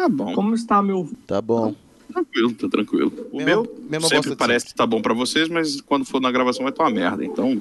[0.00, 0.34] Tá bom.
[0.34, 1.08] Como está meu.
[1.26, 1.74] Tá bom.
[2.10, 3.12] Tranquilo, tá tranquilo.
[3.30, 6.32] O Mesma- meu mesma sempre parece que tá bom pra vocês, mas quando for na
[6.32, 7.24] gravação vai estar uma merda.
[7.24, 7.54] Então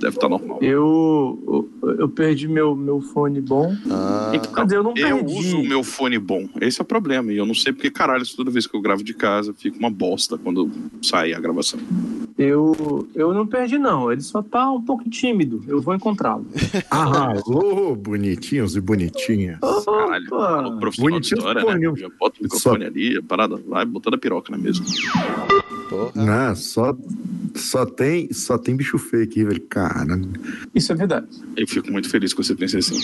[0.00, 0.58] deve estar normal.
[0.60, 3.72] Eu, eu, eu perdi meu, meu fone bom.
[3.88, 5.32] Ah, Quer dizer, eu não Eu perdi.
[5.38, 6.48] uso o meu fone bom.
[6.60, 7.30] Esse é o problema.
[7.32, 9.90] E eu não sei porque, caralho, toda vez que eu gravo de casa, fica uma
[9.90, 10.68] bosta quando
[11.00, 11.78] sai a gravação.
[12.44, 14.10] Eu, eu não perdi, não.
[14.10, 15.62] Ele só tá um pouco tímido.
[15.66, 16.46] Eu vou encontrá-lo.
[16.90, 19.58] Arrasou, bonitinhos e bonitinhas.
[19.60, 21.96] Caralho, o profissional Bonitinho né?
[21.96, 24.82] Já bota o microfone ali, a parada vai botando a piroca na mesa.
[25.92, 26.12] Porra.
[26.48, 26.96] Não, só,
[27.54, 29.60] só, tem, só tem bicho feio aqui, velho.
[29.68, 30.20] Cara,
[30.74, 31.26] Isso é verdade.
[31.56, 32.98] Eu fico muito feliz que você pense assim.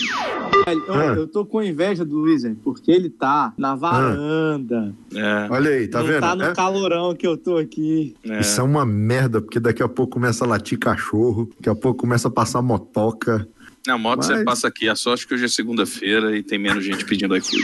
[0.65, 1.05] Velho, Eu, Ah.
[1.15, 4.93] eu tô com inveja do Luiz, porque ele tá na varanda.
[5.13, 6.19] É, olha aí, tá não vendo?
[6.21, 8.15] tá no É- calorão que eu tô aqui.
[8.23, 8.39] é.
[8.41, 11.99] Isso é uma merda, porque daqui a pouco começa a latir cachorro, daqui a pouco
[11.99, 13.47] começa a passar motoca.
[13.87, 14.89] Na moto você Mas- passa aqui.
[14.89, 17.63] A sorte que hoje é segunda-feira e tem menos gente pedindo iFood.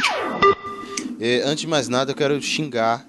[1.20, 3.06] É, antes de mais nada, eu quero xingar.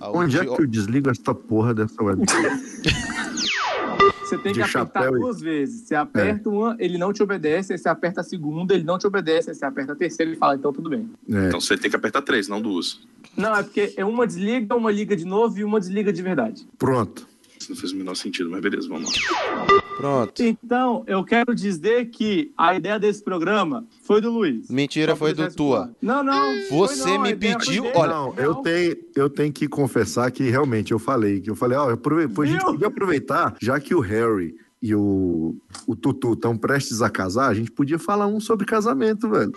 [0.00, 2.22] Ao Onde é que eu desligo essa porra dessa web?
[4.24, 5.86] Você tem que apertar e- duas vezes.
[5.86, 7.72] Você aperta uma, ele não te obedece.
[7.72, 9.50] Aí você aperta a segunda, ele não te obedece.
[9.50, 11.08] Aí você aperta a terceira, ele fala, então tudo bem.
[11.30, 11.46] É.
[11.48, 13.00] Então você tem que apertar três, não duas.
[13.36, 16.68] Não, é porque é uma desliga, uma liga de novo e uma desliga de verdade.
[16.76, 17.26] Pronto.
[17.68, 19.66] Isso não fez o menor sentido, mas beleza, vamos lá.
[19.98, 20.42] Pronto.
[20.42, 24.70] Então, eu quero dizer que a ideia desse programa foi do Luiz.
[24.70, 25.78] Mentira, foi do tua.
[25.78, 25.96] claro.
[26.00, 26.68] Não, não.
[26.70, 30.98] Você não, me pediu- olha- não, eu tenho, eu tenho que confessar que realmente eu
[30.98, 34.54] falei, que eu falei, ó, aprove- pô, a gente podia aproveitar, já que o Harry
[34.80, 39.28] e o, o Tutu estão prestes a casar, a gente podia falar um sobre casamento,
[39.28, 39.52] velho.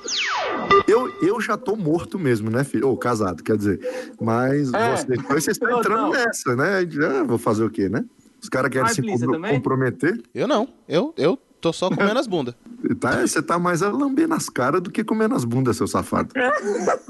[0.88, 2.88] Eu, eu já tô morto mesmo, né, filho?
[2.88, 3.80] Ou casado, quer dizer.
[4.19, 4.95] Mas É.
[4.97, 6.09] vocês, vocês estão Eu entrando não.
[6.11, 6.88] nessa, né?
[6.89, 8.03] Já vou fazer o quê, né?
[8.42, 9.53] Os caras querem Vai, se você compro- também?
[9.55, 10.22] comprometer.
[10.33, 10.67] Eu não.
[10.88, 12.56] Eu, eu tô só comendo as bundas.
[13.00, 16.34] Tá, você tá mais a lamber nas caras do que comer nas bundas, seu safado.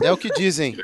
[0.01, 0.75] É o que dizem.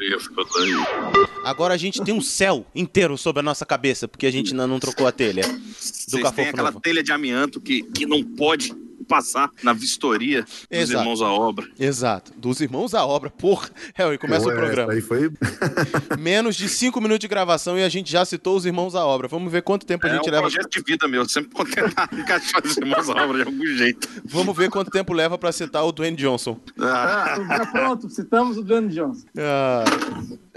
[1.44, 4.66] Agora a gente tem um céu inteiro sobre a nossa cabeça, porque a gente ainda
[4.66, 5.44] não trocou a telha.
[5.44, 6.82] Vocês Cafofo têm aquela Novo.
[6.82, 8.74] telha de amianto que, que não pode
[9.08, 11.00] passar na vistoria dos Exato.
[11.02, 11.68] irmãos à obra.
[11.80, 12.32] Exato.
[12.38, 13.30] Dos irmãos à obra.
[13.30, 13.70] Porra.
[13.96, 14.94] Harry, começa Pô, o programa.
[14.94, 15.30] Aí foi
[16.20, 19.28] Menos de cinco minutos de gravação e a gente já citou os irmãos à obra.
[19.28, 20.42] Vamos ver quanto tempo a É gente um leva.
[20.44, 21.28] projeto de vida meu.
[21.28, 24.08] Sempre vou tentar encaixar os irmãos à obra de algum jeito.
[24.26, 26.60] Vamos ver quanto tempo leva pra citar o Dwayne Johnson.
[26.80, 29.26] Ah, Ah, pronto, citamos o Dwayne Johnson.
[29.38, 29.84] Ah,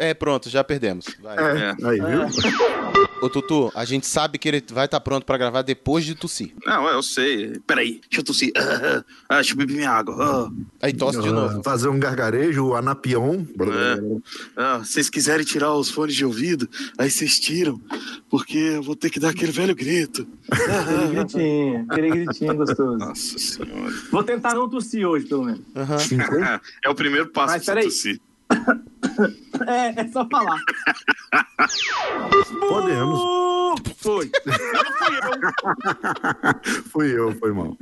[0.00, 1.06] é, pronto, já perdemos.
[1.22, 1.36] Vai.
[1.38, 3.00] É, aí, viu?
[3.22, 6.54] Ô, Tutu, a gente sabe que ele vai estar pronto pra gravar depois de tossir.
[6.64, 7.60] não, eu sei.
[7.66, 8.50] Peraí, deixa eu tossir.
[8.56, 10.16] Ah, ah, ah, deixa eu beber minha água.
[10.18, 10.50] Ah,
[10.86, 11.62] Aí tosse de Ah, novo.
[11.62, 13.44] Fazer um gargarejo, o anapion.
[14.56, 17.78] ah, se vocês quiserem tirar os fones de ouvido, aí vocês tiram.
[18.30, 20.26] Porque eu vou ter que dar aquele velho grito.
[20.50, 22.96] Aquele gritinho, aquele gritinho gostoso.
[22.96, 23.92] Nossa senhora.
[24.10, 25.60] Vou tentar não tossir hoje, pelo menos.
[25.76, 26.60] Aham.
[26.84, 28.18] É o primeiro passo Mas pra tossir.
[29.66, 30.58] É, é só falar.
[32.68, 33.20] Podemos.
[33.96, 34.30] Foi.
[36.90, 37.76] Fui eu, foi mal.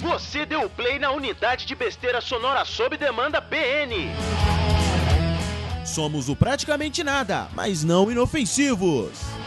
[0.00, 4.10] Você deu play na unidade de besteira sonora sob demanda BN.
[5.84, 9.39] Somos o praticamente nada, mas não inofensivos.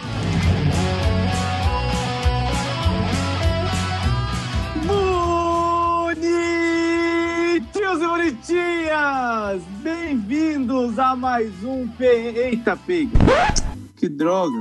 [8.24, 9.62] Bonitinhas!
[9.84, 12.06] Bem-vindos a mais um P...
[12.06, 13.12] Eita, pega.
[13.98, 14.58] Que droga.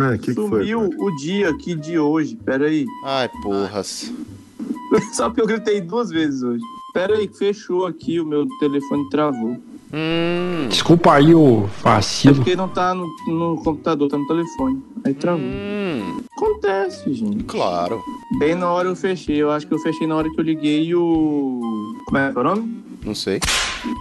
[0.00, 0.66] Ah, que que foi?
[0.66, 2.34] Sumiu o dia aqui de hoje.
[2.34, 2.84] Pera aí.
[3.04, 4.12] Ai, porras.
[5.14, 6.60] Só porque eu gritei duas vezes hoje.
[6.92, 9.58] Pera aí, que fechou aqui, o meu telefone travou.
[9.92, 12.34] Hum, Desculpa aí o É vacilo.
[12.34, 14.82] porque não tá no, no computador, tá no telefone.
[15.04, 15.40] Aí travou.
[15.40, 17.44] hum, Acontece, gente.
[17.44, 18.02] claro.
[18.40, 19.36] Bem na hora eu fechei.
[19.36, 21.94] Eu acho que eu fechei na hora que eu liguei o.
[22.06, 22.82] Como é que é o nome?
[23.04, 23.38] Não sei.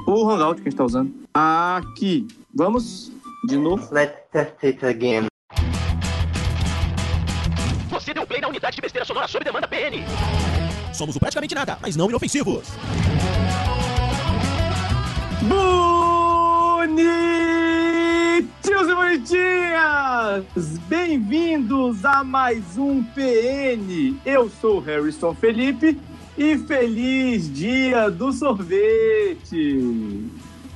[0.07, 1.13] O Hangout que a gente tá usando.
[1.33, 2.25] Aqui.
[2.55, 3.11] Vamos
[3.45, 3.93] de novo.
[3.93, 5.27] Let's test it again.
[7.89, 10.05] Você deu play na unidade de besteira sonora sob demanda BN.
[10.93, 12.69] Somos o praticamente nada, mas não inofensivos.
[15.41, 17.03] Bonitinhos
[18.87, 20.45] e bonitinhas!
[20.87, 24.15] Bem-vindos a mais um PN.
[24.25, 25.99] Eu sou o Harrison Felipe
[26.37, 30.29] e feliz dia do sorvete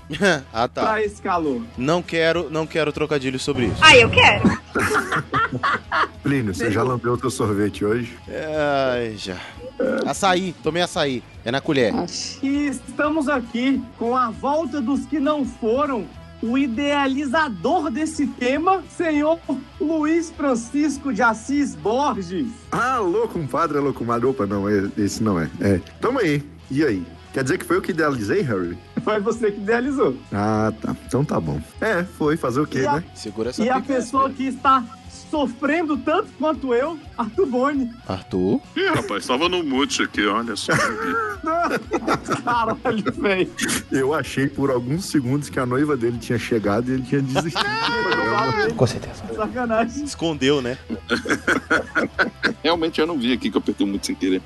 [0.53, 0.83] ah, tá.
[0.83, 1.61] pra esse calor.
[1.77, 3.77] Não quero, não quero trocadilhos sobre isso.
[3.81, 4.57] Ah, eu quero.
[6.23, 8.17] Plínio, você já lambeu o teu sorvete hoje?
[8.27, 9.37] Ai, já.
[10.05, 11.23] Açaí, tomei açaí.
[11.43, 11.93] É na colher.
[12.41, 16.05] E estamos aqui com a volta dos que não foram.
[16.41, 19.39] O idealizador desse tema, senhor
[19.81, 22.47] Luiz Francisco de Assis Borges.
[22.71, 24.27] Alô, compadre, alô, comadre.
[24.27, 25.49] Opa, não, é- esse não é.
[25.59, 26.43] É, tamo aí.
[26.69, 27.03] E aí?
[27.33, 28.77] Quer dizer que foi eu que idealizei, Harry?
[29.03, 30.17] Foi você que idealizou.
[30.33, 30.95] Ah, tá.
[31.05, 31.61] Então tá bom.
[31.79, 33.03] É, foi fazer o quê, E a- né?
[33.15, 34.83] Segura essa E a pessoa que está
[35.29, 37.91] sofrendo tanto quanto eu, Arthur Boni.
[38.07, 38.61] Arthur?
[38.75, 40.71] Ih, rapaz, tava no mute aqui, olha só.
[42.43, 43.49] Caralho, velho.
[43.91, 47.65] Eu achei por alguns segundos que a noiva dele tinha chegado e ele tinha desistido.
[48.75, 49.23] Com certeza.
[49.35, 50.03] Sacanagem.
[50.03, 50.77] Escondeu, né?
[52.63, 54.41] Realmente eu não vi aqui que eu apertei muito sem querer.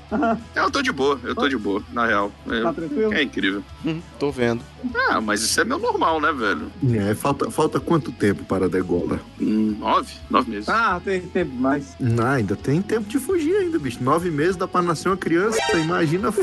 [0.54, 2.32] Eu tô de boa, eu tô de boa, na real.
[2.46, 3.12] Tá É, tranquilo?
[3.14, 3.62] é incrível.
[3.84, 4.62] Hum, tô vendo.
[5.10, 6.70] Ah, mas isso é meu normal, né, velho?
[6.94, 9.20] É, falta, falta quanto tempo para a degola?
[9.40, 10.12] Hum, nove?
[10.30, 10.68] Nove meses.
[10.68, 11.94] Ah, tem tempo mais.
[11.98, 14.02] Não, ainda tem tempo de fugir ainda, bicho.
[14.02, 16.32] Nove meses dá pra nascer uma criança, imagina.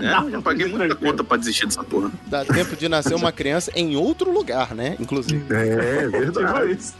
[0.00, 2.12] É, eu já paguei muita conta pra desistir dessa porra.
[2.26, 4.94] Dá tempo de nascer uma criança em outro lugar, né?
[5.00, 5.44] Inclusive.
[5.52, 6.72] É, Tipo verdade.
[6.74, 6.94] isso.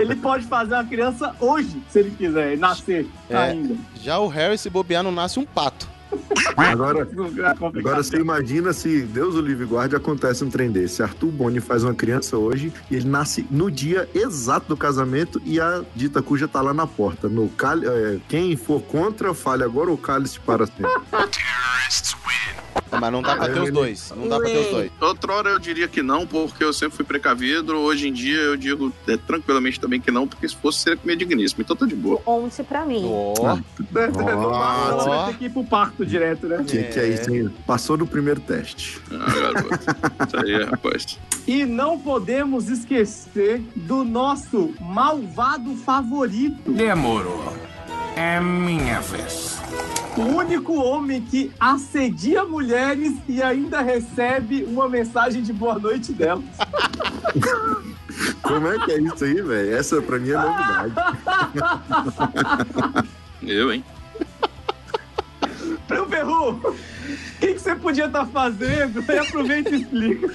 [0.00, 3.36] Ele pode fazer uma criança hoje, se ele quiser, nascer É.
[3.36, 3.76] ainda.
[4.00, 5.86] Já o Harry, se bobear, não nasce um pato.
[6.56, 7.08] Agora,
[7.38, 11.02] É agora você imagina se Deus o livre guarde acontece um trem desse.
[11.02, 15.60] Arthur Boni faz uma criança hoje e ele nasce no dia exato do casamento e
[15.60, 17.28] a dita cuja tá lá na porta.
[17.28, 17.78] No cal...
[17.78, 20.86] é, quem for contra, fale agora ou cálice para sempre.
[22.90, 24.12] Mas não dá pra ter os dois.
[24.16, 24.90] Não dá pra ter os dois.
[25.00, 27.74] Outra hora eu diria que não, porque eu sempre fui precavido.
[27.76, 31.16] Hoje em dia eu digo é, tranquilamente também que não, porque se fosse seria comer
[31.16, 31.62] digníssimo.
[31.62, 32.20] Então tá de boa.
[32.26, 33.02] Ontem pra mim.
[33.04, 36.58] Ó, No máximo, ela vai ter que ir pro parto direto, né?
[36.58, 37.50] O que, que é isso, hein?
[37.66, 39.00] Passou no primeiro teste.
[39.12, 39.74] Ah, garoto.
[40.26, 41.18] Isso aí, rapaz.
[41.46, 46.72] E não podemos esquecer do nosso malvado favorito.
[46.72, 47.52] Demorou.
[48.16, 49.57] É minha vez.
[50.16, 56.44] O único homem que assedia mulheres e ainda recebe uma mensagem de boa noite delas.
[58.42, 59.76] Como é que é isso aí, velho?
[59.76, 60.94] Essa pra mim é novidade.
[63.42, 63.84] Eu, hein?
[65.88, 66.76] Meu Perru, o
[67.40, 69.04] que, que você podia estar fazendo?
[69.10, 70.28] E aproveita e explica.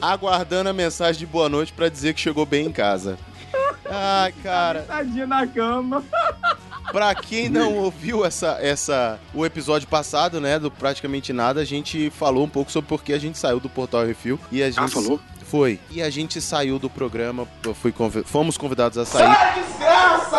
[0.00, 3.18] aguardando a mensagem de boa noite pra dizer que chegou bem em casa.
[3.88, 6.04] Ai, cara, Tadinha na cama.
[6.90, 12.10] Pra quem não ouviu essa, essa, o episódio passado, né, do Praticamente Nada, a gente
[12.10, 14.38] falou um pouco sobre por que a gente saiu do Portal Refil.
[14.50, 14.78] E a gente...
[14.80, 15.20] Ah, falou?
[15.44, 15.80] Foi.
[15.90, 19.34] E a gente saiu do programa, fui convi- fomos convidados a sair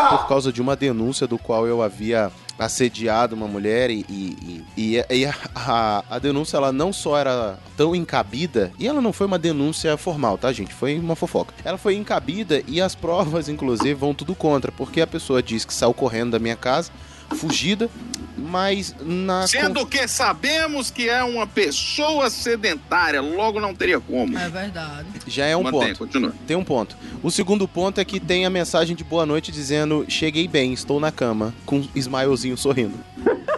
[0.09, 2.31] por causa de uma denúncia do qual eu havia
[2.65, 7.57] assediado uma mulher e, e, e- e- a, a- a denúncia ela não só era
[7.75, 10.73] tão encabida, e ela não foi uma denúncia formal, tá, gente?
[10.73, 11.53] Foi uma fofoca.
[11.65, 15.73] Ela foi encabida e as provas, inclusive, vão tudo contra, porque a pessoa diz que
[15.73, 16.91] saiu correndo da minha casa,
[17.35, 17.89] fugida,
[18.37, 19.47] mas na...
[19.47, 24.37] Sendo que sabemos que é uma pessoa sedentária, logo não teria como.
[24.37, 25.07] É verdade.
[25.27, 25.97] Já é um Mantém, ponto.
[25.97, 26.33] continua.
[26.47, 26.97] Tem um ponto.
[27.21, 30.99] O segundo ponto é que tem a mensagem de boa noite dizendo: Cheguei bem, estou
[30.99, 32.97] na cama, com um Ismaelzinho sorrindo.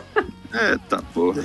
[0.53, 1.41] Eita, porra.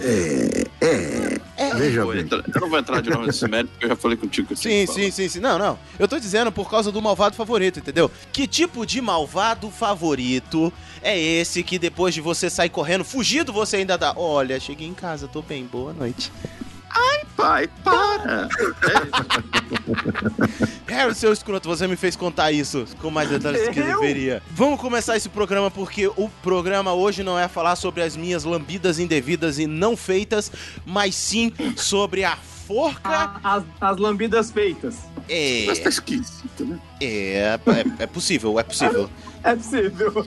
[1.76, 2.22] Veja Vou bem.
[2.22, 4.52] entrar- Eu não vou entrar de novo nesse mérito, porque eu já falei contigo que
[4.52, 5.40] eu Sim, sim, sim, sim.
[5.40, 5.78] Não, não.
[5.98, 8.10] Eu tô dizendo por causa do malvado favorito, entendeu?
[8.32, 10.72] Que tipo de malvado favorito
[11.02, 14.12] é esse que depois de você sair correndo, fugido, você ainda dá?
[14.16, 16.30] Olha, cheguei em casa, tô bem, boa noite.
[16.90, 17.18] Falar.
[17.36, 18.48] Pai, para!
[20.86, 24.00] Harry, seu escroto, você me fez contar isso com mais detalhes do que Eu?
[24.00, 24.42] deveria.
[24.50, 28.98] Vamos começar esse programa porque o programa hoje não é falar sobre as minhas lambidas
[28.98, 30.50] indevidas e não feitas,
[30.84, 33.08] mas sim sobre a forca.
[33.08, 34.96] A- As, as lambidas feitas.
[35.30, 36.78] É, Mas tá esquisito, né?
[37.02, 37.58] é,
[37.98, 39.10] é, é possível, é possível.
[39.44, 40.26] É possível.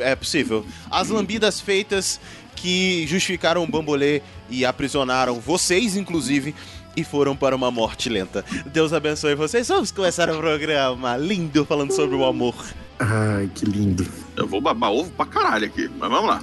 [0.00, 0.66] É possível.
[0.90, 2.20] As lambidas feitas
[2.64, 6.54] que justificaram o bambolê e aprisionaram vocês, inclusive,
[6.96, 8.42] e foram para uma morte lenta.
[8.72, 9.68] Deus abençoe vocês.
[9.68, 12.54] Vamos começar o programa lindo falando sobre o amor.
[12.98, 14.06] Ai, que lindo.
[14.34, 16.42] Eu vou babar ovo pra caralho aqui, mas vamos lá.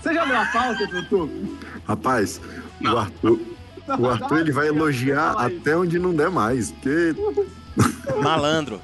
[0.00, 1.30] Você já deu a pauta, Tutu?
[1.86, 2.40] Rapaz,
[2.80, 2.94] Não.
[2.94, 3.40] o Arthur,
[3.98, 6.70] o Arthur ele vai elogiar até onde não der mais.
[6.72, 7.14] Porque
[8.22, 8.80] Malandro.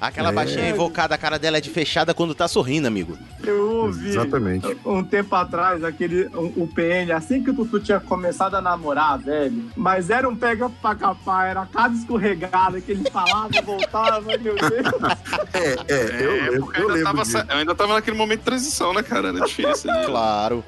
[0.00, 0.32] Aquela É.
[0.32, 3.16] baixinha invocada, a cara dela é de fechada quando tá sorrindo, amigo.
[3.44, 4.76] Eu ouvi Exatamente.
[4.84, 9.18] um tempo atrás aquele um, o PN, assim que o Tutu tinha começado a namorar,
[9.18, 9.70] velho.
[9.76, 14.58] Mas era um pega pra capar, era cada escorregada que ele falava, voltava, meu Deus.
[15.52, 18.40] É, é, eu, lembro, porque eu eu, ainda lembro tava, eu ainda tava naquele momento
[18.40, 19.28] de transição, né, cara?
[19.28, 19.90] Era difícil.
[19.92, 20.04] né?
[20.06, 20.64] Claro.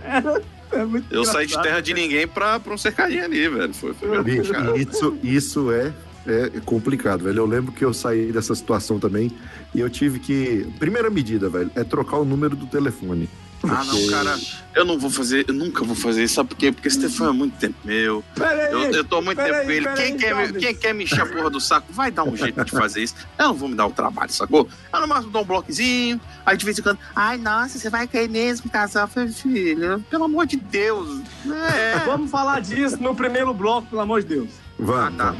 [0.72, 3.72] É muito Eu saí de terra de ninguém pra, pra um cercadinho ali, velho.
[3.74, 5.92] Foi, foi bem Bicho, isso, isso é,
[6.26, 7.38] é complicado, velho.
[7.38, 9.30] Eu lembro que eu saí dessa situação também
[9.74, 10.66] e eu tive que.
[10.78, 13.28] Primeira medida, velho, é trocar o número do telefone.
[13.66, 14.38] Ah, não, Porque- cara,
[14.74, 16.70] eu não vou fazer, eu nunca vou fazer isso, sabe por quê?
[16.70, 18.22] Porque esse Stefan é muito tempo meu.
[18.34, 19.88] Peraí, Eu, eu tô há muito tempo com ele.
[19.94, 22.62] Quem quer, me, quem quer me encher a porra do saco vai dar um jeito
[22.62, 23.14] de fazer isso.
[23.38, 24.68] Eu não vou me dar o trabalho, sacou?
[24.92, 28.06] Eu no máximo dou um bloquezinho, aí de vez em quando, ai, nossa, você vai
[28.06, 28.68] cair mesmo
[29.08, 31.22] falei, filho, pelo amor de Deus.
[31.46, 32.00] É.
[32.04, 34.50] Vamos falar disso no primeiro bloco, pelo amor de Deus.
[34.78, 35.34] Ah, Vamos, tá.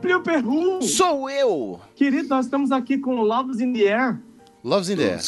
[0.00, 1.80] Plio Perru, Sou eu!
[1.94, 4.20] querido, nós estamos aqui com Loves in the Air.
[4.64, 5.20] Loves in the Air.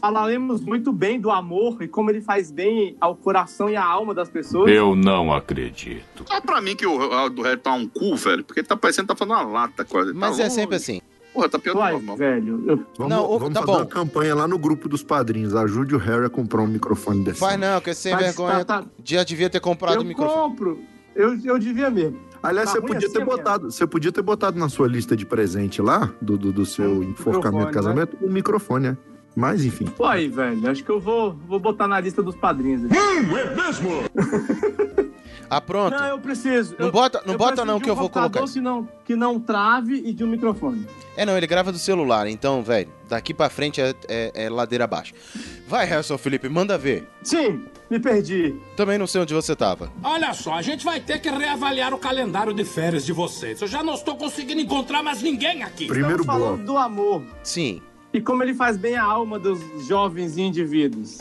[0.00, 4.14] Falaremos muito bem do amor e como ele faz bem ao coração e à alma
[4.14, 4.70] das pessoas.
[4.70, 6.24] Eu não acredito.
[6.26, 8.76] Só pra mim que o, o do Harry tá um cu, velho, porque ele tá
[8.76, 10.12] parecendo que tá falando uma lata quase.
[10.12, 10.54] Mas tá é longe.
[10.54, 11.00] sempre assim.
[11.32, 12.16] Porra, tá pior do que Uai, normal.
[12.16, 13.78] velho, eu- Vamos, Não, ô, vamos tá fazer bom.
[13.78, 15.54] uma campanha lá no grupo dos padrinhos.
[15.54, 17.40] Ajude o Harry a comprar um microfone desse.
[17.40, 18.64] Faz não, que sem Mas vergonha.
[18.64, 20.34] tá- tá- Já devia ter comprado o eu microfone.
[20.50, 20.78] compro.
[21.14, 22.18] Eu, eu devia mesmo.
[22.42, 25.24] Aliás, Tá você podia assim, ter botado, você podia ter botado na sua lista de
[25.24, 28.96] presente lá, do, do, do seu Um enforcamento microfone, casamento, um microfone, né?
[29.34, 29.86] Mas enfim.
[29.86, 32.82] Pô, aí, velho, acho que eu vou, vou botar na lista dos padrinhos.
[35.48, 35.94] Ah, pronto.
[35.94, 36.74] Não, eu preciso.
[36.78, 38.54] Não eu- bota, não eu bota não de que um eu vou colocar isso.
[38.54, 40.86] Que não, que não trave e de um microfone.
[41.14, 44.84] É, não, ele grava do celular, então, velho, daqui pra frente é, é- é ladeira
[44.84, 45.12] abaixo.
[45.68, 47.06] Vai, Harrison Felipe, manda ver.
[47.22, 48.54] Sim, me perdi.
[48.76, 49.92] Também não sei onde você tava.
[50.02, 53.60] Olha só, a gente vai ter que reavaliar o calendário de férias de vocês.
[53.60, 55.86] Eu já não estou conseguindo encontrar mais ninguém aqui.
[55.86, 56.64] Primeiro Estamos falando bloco.
[56.64, 57.82] do amor Sim.
[58.12, 61.18] E como ele faz bem a alma dos jovens indivíduos.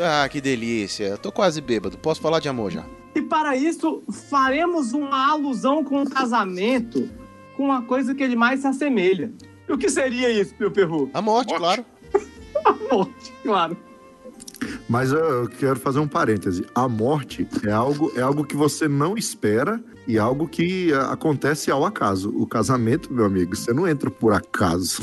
[0.00, 1.04] Ah, que delícia.
[1.04, 1.98] Eu tô quase bêbado.
[1.98, 2.84] Posso falar de amor já.
[3.14, 7.08] E para isso, faremos uma alusão com o casamento
[7.56, 9.32] com uma coisa que ele mais se assemelha.
[9.68, 11.10] E o que seria isso, meu perru?
[11.12, 11.60] A morte, Morte.
[11.60, 11.84] claro.
[12.64, 13.76] A morte, claro.
[14.88, 16.64] Mas eu, eu quero fazer um parêntese.
[16.74, 21.70] A morte é algo, é algo que você não espera e algo que a- acontece
[21.70, 22.30] ao acaso.
[22.36, 25.02] O casamento, meu amigo, você não entra por acaso.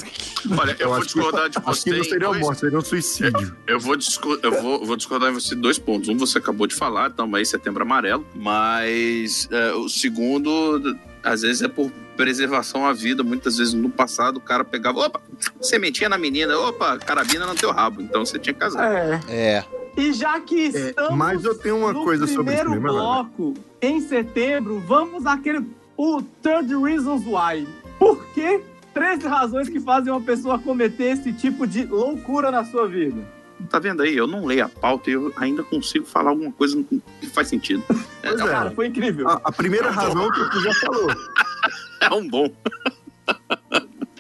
[0.58, 1.90] Olha, eu, vou acho que- discordar de Acho que você.
[1.92, 3.56] não em seria a dois- morte, seria um suicídio.
[3.68, 6.10] Eu vou, disco- eu vou, vou discordar em você em dois pontos.
[6.10, 8.26] Um, você acabou de falar, estamos aí, setembro amarelo.
[8.36, 13.24] Mas é, o segundo, às vezes é por preservação à vida.
[13.24, 15.22] Muitas vezes no passado o cara pegava, opa,
[15.62, 18.02] sementinha na menina, opa, carabina no teu rabo.
[18.02, 18.92] Então você tinha que casar.
[18.92, 19.20] É.
[19.30, 19.64] É.
[20.00, 24.00] E já que estamos mas eu tenho uma no coisa sobre isso primeiro bloco, em
[24.00, 25.66] setembro, vamos àquele...
[25.98, 27.68] O Third Reasons Why.
[28.00, 28.62] Por que
[28.94, 33.22] 13 razões que fazem uma pessoa cometer esse tipo de loucura na sua vida?
[33.70, 34.16] Tá vendo aí?
[34.16, 36.82] Eu não leio a pauta e eu ainda consigo falar alguma coisa
[37.20, 37.84] que faz sentido.
[38.22, 38.48] É, Pois é.
[38.48, 39.30] Cara, foi incrível.
[39.30, 41.08] A, a primeira razão que tu já falou.
[42.02, 42.52] é um bom.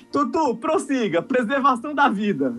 [0.09, 1.21] Tutu, prossiga.
[1.21, 2.55] Preservação da vida.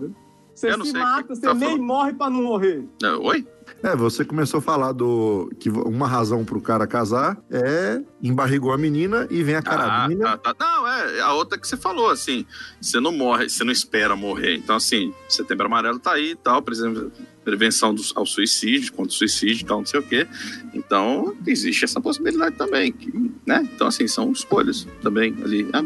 [0.61, 1.83] Você Eu não se mata, que você tá nem falando.
[1.83, 2.85] morre pra não morrer.
[3.21, 3.47] Oi?
[3.81, 8.77] É, você começou a falar do que uma razão pro cara casar é embarrigou a
[8.77, 10.33] menina e vem a carabina.
[10.33, 10.65] Ah, tá, tá.
[10.65, 12.45] Não, é a outra que você falou, assim,
[12.79, 14.55] você não morre, você não espera morrer.
[14.55, 17.11] Então, assim, setembro amarelo tá aí e tal, por exemplo,
[17.43, 20.27] prevenção do, ao suicídio, contra o suicídio e tal, não sei o quê.
[20.73, 23.11] Então, existe essa possibilidade também, que,
[23.45, 23.67] né?
[23.73, 25.67] Então, assim, são escolhas também ali.
[25.73, 25.83] Ah,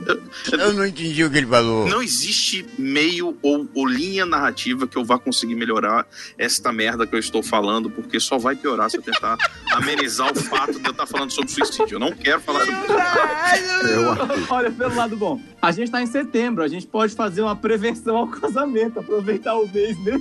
[0.51, 1.87] eu- não entendi o que ele falou.
[1.87, 6.05] Não existe meio ou, ou linha narrativa que eu vá conseguir melhorar
[6.37, 9.37] esta merda que eu estou falando, porque só vai piorar se eu tentar
[9.71, 11.95] amenizar o fato de eu estar falando sobre suicídio.
[11.95, 14.01] Eu não quero falar sobre suicídio.
[14.05, 14.45] O Arthur.
[14.49, 15.41] Olha, pelo lado bom.
[15.61, 19.67] A gente tá em setembro, a gente pode fazer uma prevenção ao casamento, aproveitar o
[19.67, 20.19] mês, né?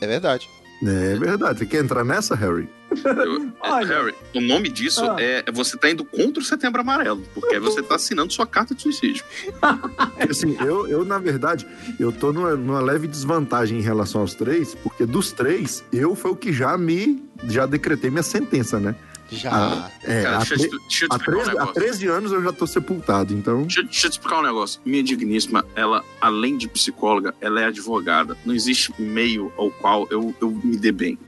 [0.00, 0.48] É verdade.
[0.86, 1.58] É verdade.
[1.60, 2.68] Você quer entrar nessa, Harry?
[3.04, 3.86] Eu- é, Olha.
[3.86, 5.16] Harry, o nome disso Ah.
[5.18, 8.46] é é você tá indo contra o Setembro Amarelo, porque aí você tá assinando sua
[8.46, 9.24] carta de suicídio.
[10.30, 11.66] Assim, eu, eu, na verdade,
[11.98, 16.30] eu tô numa, numa leve desvantagem em relação aos três, porque dos três, eu foi
[16.32, 17.22] o que já me.
[17.48, 18.94] Já decretei minha sentença, né?
[19.34, 19.50] Já.
[19.52, 21.74] Ah, é, Cara, há, deixa, te- deixa eu te há explicar um 13, há negócio.
[21.74, 23.62] 13 anos eu já tô sepultado, então.
[23.62, 24.80] Deixa, deixa eu te explicar um negócio.
[24.84, 28.36] Minha digníssima, ela, além de psicóloga, ela é advogada.
[28.44, 31.18] Não existe meio ao qual eu, eu me dê bem.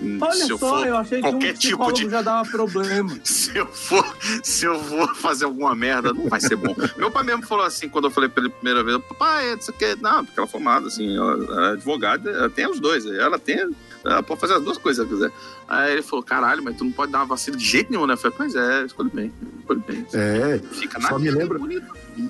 [0.00, 2.48] Hum, Olha Se eu só, for eu achei que um qualquer tipo de já dava
[2.48, 3.10] problema.
[3.24, 4.04] se eu for
[4.44, 6.74] se eu vou fazer alguma merda, não vai ser bom.
[6.96, 9.70] Meu pai mesmo falou assim, quando eu falei pra ele a primeira vez, pai, isso
[9.72, 13.04] aqui, não, porque ela é formada, assim, ela, ela é advogada, ela tem os dois,
[13.06, 13.68] ela tem,
[14.04, 15.30] ela pode fazer as duas coisas se quiser.
[15.68, 18.14] Aí ele falou, caralho, mas tu não pode dar uma vacina de jeito nenhum, né?
[18.14, 20.06] Eu falei, pois é, escolhe bem, escolhe bem.
[20.14, 21.86] É, Fica só na me lembra- bonito.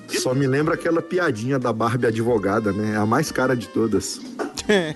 [0.09, 2.93] só me lembra aquela piadinha da Barbie advogada, né?
[2.93, 4.19] É a mais cara de todas.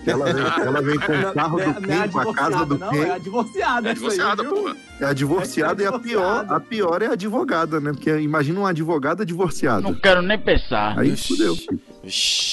[0.06, 2.34] Ela vem, ela vem com o carro Não é- do não é Ken, com a
[2.36, 2.98] casa do não, Ken.
[3.06, 3.88] é a divorciada.
[3.88, 4.54] É aí, divorciada, viu?
[4.54, 4.78] porra.
[5.00, 7.92] É a divorciada e a pior, a pior é a advogada, né?
[7.92, 9.82] Porque imagina uma advogada divorciada.
[9.82, 11.00] Não quero nem pensar.
[11.00, 11.56] Aí fudeu.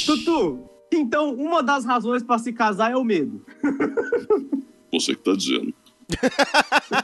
[0.06, 3.44] Tutu, Então, uma das razões pra se casar é o medo.
[4.92, 5.72] Você que tá dizendo.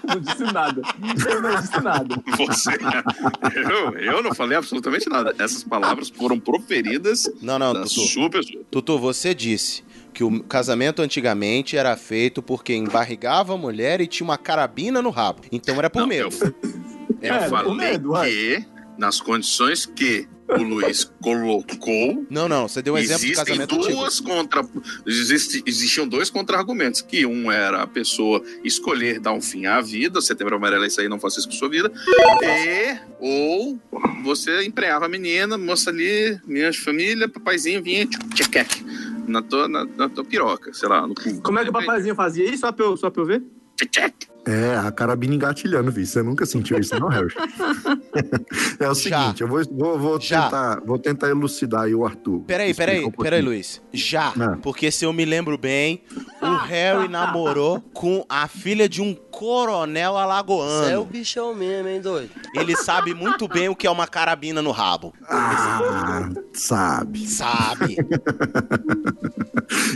[0.08, 0.82] Não disse nada.
[1.30, 2.16] Eu não disse nada.
[2.36, 2.70] Você.
[3.54, 5.32] Eu, eu não falei absolutamente nada.
[5.38, 8.00] Essas palavras foram proferidas Não, não, da Tutu.
[8.00, 8.64] sua pessoa.
[8.68, 14.24] Tutu, você disse que o casamento antigamente era feito porque embarrigava a mulher e tinha
[14.24, 15.42] uma carabina no rabo.
[15.52, 16.28] Então era por Não, medo.
[16.42, 16.54] Eu,
[17.22, 18.64] eu É, falei por medo, que,
[18.98, 23.74] nas condições que o Luiz colocou, Não, não, você deu um exemplo de existem casamento
[23.76, 23.94] antigo.
[23.96, 24.64] duas contra...
[25.06, 27.00] existe- existiam dois contra-argumentos.
[27.02, 31.00] Que um era a pessoa escolher dar um fim à vida, setembro amarelo é isso
[31.00, 31.90] aí, não faça isso com sua vida.
[32.42, 33.78] E, ou
[34.22, 38.84] você empregava a menina, moça ali, minha família, papaizinho vinha, tchequec,
[39.26, 41.40] na tua, na, na tua piroca, sei lá, no cu.
[41.42, 42.58] Como é que o papaizinho fazia isso?
[42.58, 43.42] Só pra eu, só pra eu ver?
[44.48, 46.06] É, a carabina engatilhando, viu?
[46.06, 47.34] Você nunca sentiu isso, não, Harry?
[48.78, 49.20] é o Já.
[49.24, 50.44] seguinte, eu vou, vou, vou Já.
[50.44, 52.42] tentar, vou tentar elucidar aí o Arthur.
[52.46, 53.42] Peraí, peraí, um peraí.
[53.42, 53.82] Luiz.
[53.92, 54.56] Já, Ah.
[54.62, 56.00] porque se eu me lembro bem,
[56.40, 61.04] o Harry namorou com a filha de um coronel Você é o alagoano.
[61.06, 62.30] bichão mesmo, hein, doido?
[62.54, 65.12] Ele sabe muito bem o que é uma carabina no rabo.
[65.28, 67.26] Ah, sabe.
[67.26, 67.96] Sabe?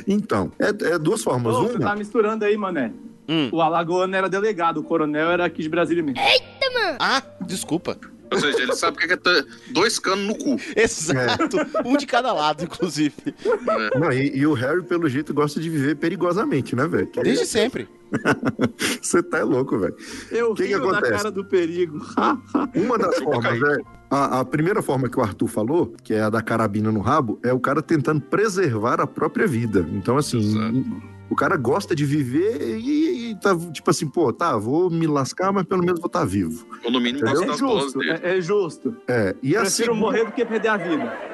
[0.07, 1.55] Então, é, é duas formas.
[1.55, 2.93] Ô, você Uma, tá misturando aí, mané.
[3.31, 3.49] Hum.
[3.53, 6.21] O alagoano era delegado, o coronel era aqui de Brasília mesmo.
[6.99, 7.97] Ah, desculpa.
[8.33, 10.57] Ou seja, ele sabe o que é ter dois canos no cu.
[10.77, 11.57] Exato.
[11.85, 13.15] Um de cada lado, inclusive.
[13.27, 13.91] né?
[13.99, 17.07] não, e, e o Harry, pelo jeito, gosta de viver perigosamente, né, velho?
[17.09, 17.89] Que- Desde sempre.
[19.03, 19.95] Você tá louco, velho.
[20.31, 21.13] Eu Que que rio da acontece?
[21.13, 22.01] cara do perigo.
[22.75, 23.77] Uma das formas é.
[24.11, 27.39] A, a primeira forma que o Arthur falou, que é a da carabina no rabo,
[27.45, 29.87] é o cara tentando preservar a própria vida.
[29.93, 31.03] Então, assim, Exato.
[31.31, 35.53] O cara gosta de viver e, e tá, tipo assim, pô, tá, vou me lascar,
[35.53, 36.67] mas pelo menos vou estar vivo.
[36.85, 38.11] Ou no mínimo É das bolas justo, dele.
[38.23, 38.97] é, é justo.
[39.09, 41.31] É, e Prefiro segunda, morrer do que perder a vida.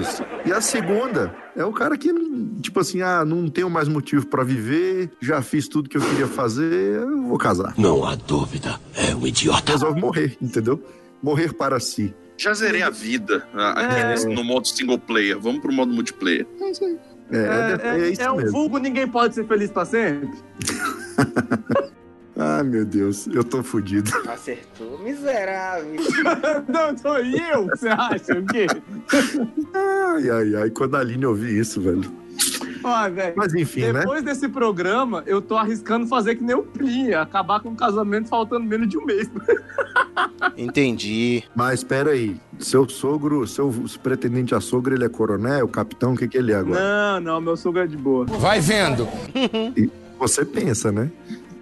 [0.00, 0.22] Isso.
[0.44, 2.12] E a segunda é o cara que,
[2.62, 6.26] tipo assim, ah, não tenho mais motivo pra viver, já fiz tudo que eu queria
[6.28, 7.74] fazer, eu vou casar.
[7.76, 8.78] Não há dúvida.
[8.94, 9.72] É um idiota.
[9.72, 10.80] Resolve morrer, entendeu?
[11.22, 12.14] Morrer para si.
[12.38, 14.24] Já zerei a vida ah, É.
[14.26, 15.40] no modo single player.
[15.40, 16.46] Vamos pro modo multiplayer.
[16.60, 16.70] É,
[17.30, 18.52] é, é isso é um mesmo.
[18.52, 20.30] vulgo, ninguém pode ser feliz pra sempre.
[22.38, 24.10] Ai, meu Deus, eu tô fudido.
[24.28, 25.94] Acertou, miserável.
[26.68, 28.66] Não, sou eu, você acha o quê?
[29.74, 32.25] Ai, ai, ai, quando a Aline ouvir isso, velho.
[32.82, 33.34] Ó, velho.
[33.36, 34.00] Mas enfim, né?
[34.00, 38.28] Depois desse programa, eu tô arriscando fazer que nem o Plin, acabar com o casamento
[38.28, 39.30] faltando menos de um mês.
[40.56, 41.44] Entendi.
[41.54, 46.28] Mas espera aí, seu sogro, seu pretendente a sogro, ele é coronel, capitão, o que
[46.28, 46.80] que ele é agora?
[46.80, 48.24] Não, não, meu sogro é de boa.
[48.26, 49.08] Vai vendo.
[50.18, 51.10] Você pensa, né?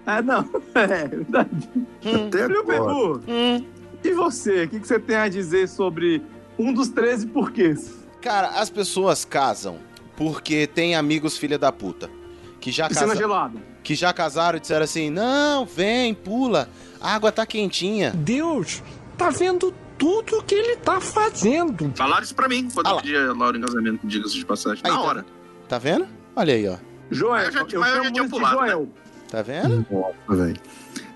[0.05, 1.69] É, não, é verdade.
[1.99, 3.19] Até Viu, agora.
[3.19, 3.65] Peru?
[4.03, 4.65] E você?
[4.65, 6.21] O que, que você tem a dizer sobre
[6.59, 7.91] um dos 13 porquês?
[8.21, 9.77] Cara, as pessoas casam
[10.15, 12.09] porque tem amigos filha da puta.
[12.59, 13.51] Que já, Piscina casa...
[13.83, 16.67] que já casaram e disseram assim: não, vem, pula,
[16.99, 18.11] a água tá quentinha.
[18.11, 18.81] Deus
[19.17, 21.91] tá vendo tudo que ele tá fazendo.
[21.95, 23.01] Falaram isso pra mim quando Ah eu lá.
[23.01, 24.81] pedi a Laura em casamento, diga-se de passagem.
[24.83, 25.25] Aí, Na tá hora.
[25.69, 26.07] Tá vendo?
[26.35, 26.77] Olha aí, ó.
[27.11, 28.67] Joel, Eu já- eu mas eu já tinha pulado, né?
[28.69, 28.89] Joel.
[29.29, 29.85] Tá vendo?
[29.91, 30.57] Nossa, velho.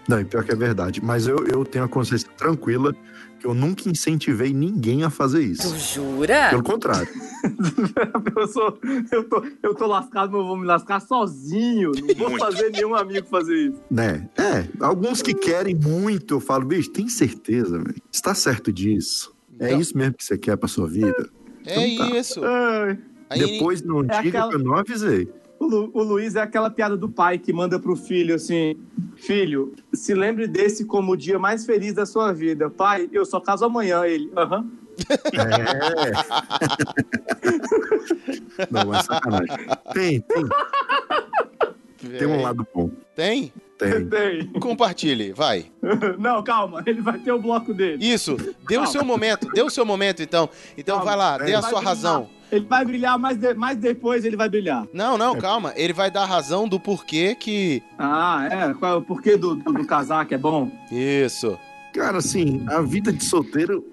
[0.07, 1.03] Não, e pior que é verdade.
[1.03, 2.95] Mas eu, eu tenho a consciência tranquila
[3.39, 5.77] que eu nunca incentivei ninguém a fazer isso.
[5.77, 6.49] Jura?
[6.49, 7.07] Pelo contrário.
[8.35, 8.77] Eu, sou,
[9.11, 11.91] eu, tô, eu tô lascado, mas eu vou me lascar sozinho.
[11.95, 12.43] Não vou Muito.
[12.43, 13.81] fazer nenhum amigo fazer isso.
[13.89, 14.29] Né?
[14.37, 17.95] É, alguns que querem muito, eu falo, bicho, tem certeza, velho?
[18.11, 19.33] Está certo disso?
[19.59, 21.29] É Então- isso mesmo que você quer pra sua vida?
[21.65, 22.17] É Então tá.
[22.17, 22.41] isso.
[22.43, 22.97] Ai,
[23.29, 25.29] Aí, Depois não É diga aquela- que eu não avisei.
[25.69, 28.75] O, Lu- o Luiz é aquela piada do pai que manda pro filho assim:
[29.15, 32.69] Filho, se lembre desse como o dia mais feliz da sua vida.
[32.69, 34.05] Pai, eu só caso amanhã.
[34.05, 34.65] Ele, aham.
[35.33, 36.11] É.
[38.69, 39.57] não, é sacanagem.
[39.93, 40.45] Tem, tem,
[42.17, 42.89] tem um lado bom.
[43.15, 43.53] Tem?
[43.77, 44.05] Tem.
[44.09, 44.47] Tem.
[44.59, 45.67] Compartilhe, vai.
[46.19, 48.05] Não, calma, ele vai ter o bloco dele.
[48.05, 48.35] Isso,
[48.67, 50.49] dê o seu momento, dê o seu momento então.
[50.77, 52.29] Então Calma, vai lá, dê a sua razão.
[52.51, 54.87] Ele vai brilhar, mas, de- mas depois ele vai brilhar.
[54.93, 55.73] Não, não, calma.
[55.75, 57.81] Ele vai dar a razão do porquê que.
[57.97, 58.73] Ah, é?
[58.73, 60.71] Qual é o porquê do, do, do casaco é bom?
[60.91, 61.57] Isso.
[61.93, 63.83] Cara, assim, a vida de solteiro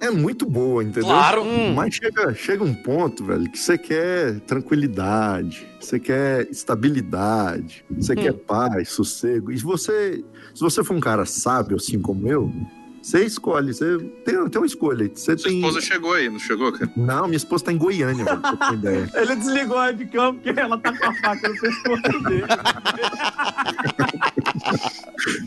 [0.00, 1.04] é muito boa, entendeu?
[1.10, 1.42] Claro.
[1.42, 1.74] Hum.
[1.74, 8.32] Mas chega, chega um ponto, velho, que você quer tranquilidade, você quer estabilidade, você quer
[8.32, 9.52] paz, sossego.
[9.52, 12.52] E se você, se você for um cara sábio, assim como eu,
[13.02, 15.10] você escolhe, você tem, tem uma escolha.
[15.14, 15.58] Você Sua tem...
[15.58, 16.90] esposa chegou aí, não chegou, cara?
[16.96, 19.10] Não, minha esposa tá em Goiânia, velho, pra você ter ideia.
[19.14, 22.44] Ele desligou a webcam porque ela tá com a faca no pescoço dele.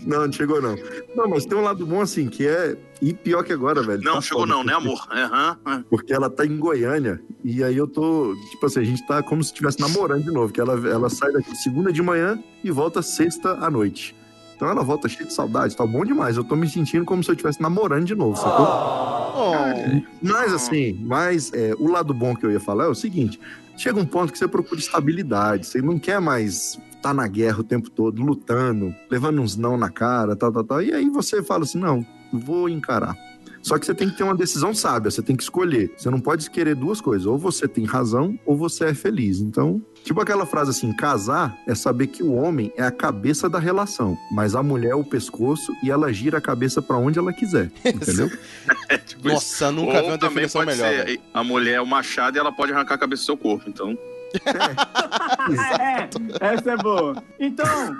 [0.06, 0.76] Não, não chegou não.
[1.16, 2.78] Não, mas tem um lado bom assim, que é.
[3.02, 4.02] E pior que agora, velho.
[4.04, 5.08] Não, tá chegou foda, não, né, porque- amor?
[5.12, 5.58] Aham.
[5.68, 5.84] é.
[5.90, 7.22] Porque ela tá em Goiânia.
[7.44, 8.36] E aí eu tô.
[8.52, 10.54] Tipo assim, a gente tá como se estivesse namorando de novo.
[10.54, 14.16] Que ela, ela sai daqui segunda de manhã e volta sexta à noite.
[14.56, 16.38] Então ela volta cheia de saudade, tá bom demais.
[16.38, 18.66] Eu tô me sentindo como se eu estivesse namorando de novo, sacou?
[19.38, 19.52] Oh,
[20.22, 23.40] Mas assim, mas é, o lado bom que eu ia falar é o seguinte:
[23.76, 27.64] chega um ponto que você procura estabilidade, você não quer mais estar na guerra o
[27.64, 30.82] tempo todo, lutando, levando uns não na cara, tal, tal, tal.
[30.82, 33.18] E aí você fala assim: não, vou encarar.
[33.62, 35.92] Só que você tem que ter uma decisão sábia, você tem que escolher.
[35.98, 39.40] Você não pode querer duas coisas, ou você tem razão, ou você é feliz.
[39.40, 43.60] Então, tipo aquela frase assim: casar é saber que o homem é a cabeça da
[43.60, 47.34] relação, mas a mulher é o pescoço e ela gira a cabeça pra onde ela
[47.34, 47.70] quiser.
[47.84, 48.32] Entendeu?
[48.88, 49.34] É tipo isso.
[49.36, 51.08] nossa, nunca vi Ou uma também definição pode melhor.
[51.08, 53.66] ser a mulher é o machado e ela pode arrancar a cabeça do seu corpo.
[53.68, 53.98] Então,
[55.80, 56.10] É,
[56.54, 57.24] essa é boa.
[57.40, 57.96] Então,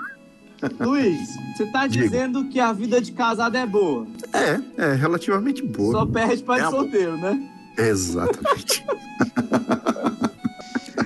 [0.80, 2.04] Luiz, você tá Diga.
[2.04, 4.06] dizendo que a vida de casado é boa.
[4.32, 5.92] É, é relativamente boa.
[5.92, 7.40] Só perde pra É solteiro, né?
[7.78, 8.84] Exatamente.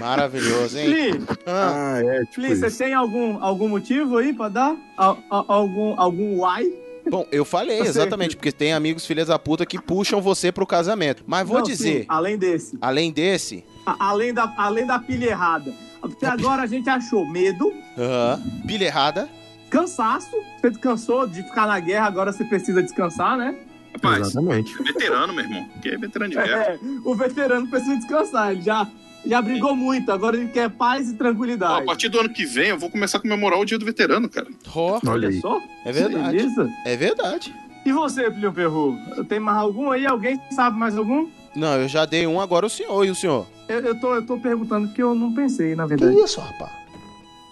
[0.00, 0.86] Maravilhoso, hein?
[1.12, 4.76] Fli, Ah, é, tipo Fli, você tem algum, algum motivo aí pra dar?
[4.96, 6.72] Al- al- algum, algum why?
[7.08, 11.22] bom, eu falei exatamente, porque tem amigos filhas da puta que puxam você pro casamento.
[11.26, 12.78] Mas vou Não, dizer, sim, além desse.
[12.80, 15.72] além desse, A- além, da, além da pilha errada.
[16.02, 19.28] Até agora a gente achou medo, aham, pilha errada.
[19.68, 20.30] cansaço.
[20.60, 23.54] Você descansou de ficar na guerra, agora você precisa descansar, né?
[23.92, 24.76] rapaz, Exatamente.
[24.82, 25.68] veterano, meu irmão.
[25.82, 26.62] Que é veterano de guerra.
[26.62, 28.52] É, o veterano precisa descansar.
[28.52, 28.86] Ele já,
[29.26, 31.86] já brigou muito, agora ele quer paz e Ó, a tranquilidade.
[31.86, 34.46] partir do ano que vem, eu vou começar a comemorar o dia do veterano, cara.
[34.74, 35.60] Ó, Olha Olha só.
[35.84, 36.36] é verdade.
[36.36, 36.70] Beleza.
[36.84, 37.54] É verdade.
[37.84, 38.96] E você, Filho Perru?
[39.28, 40.06] Tem mais algum aí?
[40.06, 41.28] Alguém sabe mais algum?
[41.54, 43.46] Não, eu já dei um, agora o senhor e o senhor.
[43.68, 46.16] Eu, eu, tô, eu tô perguntando porque eu não pensei, na verdade.
[46.18, 46.70] isso, rapaz?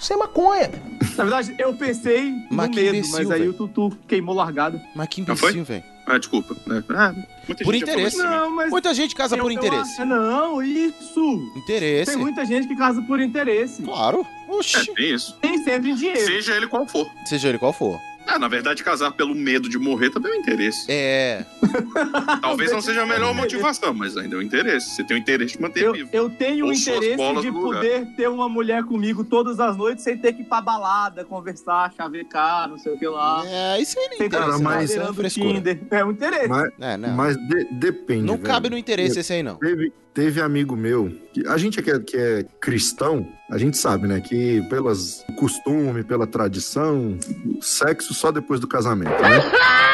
[0.00, 0.70] Isso é maconha.
[1.16, 3.50] Na verdade, eu pensei Mas no que medo, imbecil, mas aí velho.
[3.50, 4.80] o Tutu queimou largado.
[4.94, 5.82] Mas que imbecil, velho.
[6.08, 6.56] Ah, desculpa.
[6.70, 7.14] É, ah,
[7.46, 8.16] muita Por interesse.
[8.16, 8.70] Não, mas.
[8.70, 9.92] Muita gente casa por interesse.
[10.00, 11.52] acho- não, isso.
[11.54, 12.10] Interesse.
[12.12, 13.82] Tem muita gente que casa por interesse.
[13.82, 14.26] Claro.
[14.48, 14.94] É, Oxi.
[14.94, 15.36] tem isso.
[15.42, 16.20] Nem sempre em dinheiro.
[16.20, 17.10] Seja ele qual for.
[17.26, 18.00] Seja ele qual for.
[18.30, 20.84] Ah, na verdade, casar pelo medo de morrer também é um interesse.
[20.88, 21.46] É.
[22.42, 24.90] Talvez não seja a melhor motivação, mas ainda é um interesse.
[24.90, 26.10] Você tem o interesse de manter Eu, vivo.
[26.12, 30.34] eu tenho o interesse de poder ter uma mulher comigo todas as noites sem ter
[30.34, 33.42] que ir pra balada, conversar, chavecar, não sei o que lá.
[33.46, 35.54] É, isso aí não Sem interessa, Cara, mas- Isso é frescura.
[35.54, 35.80] Tinder.
[35.90, 36.48] É um interesse.
[36.48, 37.08] Mas, É, não.
[37.16, 38.22] mas de- depende.
[38.22, 38.46] não velho.
[38.46, 39.56] cabe no interesse esse aí, não.
[39.56, 44.08] Teve, teve amigo meu, que a gente que é, que é cristão, a gente sabe,
[44.08, 47.16] né, que pelas costume, pela tradição,
[47.60, 49.38] sexo só depois do casamento, né?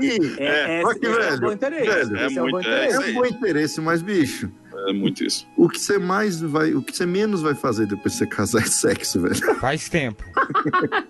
[0.00, 1.86] E É, só esse, que, esse é velho, bom interesse.
[1.86, 3.10] velho, é esse é é interesse.
[3.10, 5.46] é bom interesse, mas bicho, É muito isso.
[5.56, 8.62] o que você mais vai, o que você menos vai fazer depois de você casar
[8.62, 9.54] é sexo, velho.
[9.56, 10.22] Faz tempo.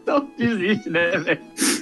[0.03, 1.41] Então existe, né, velho?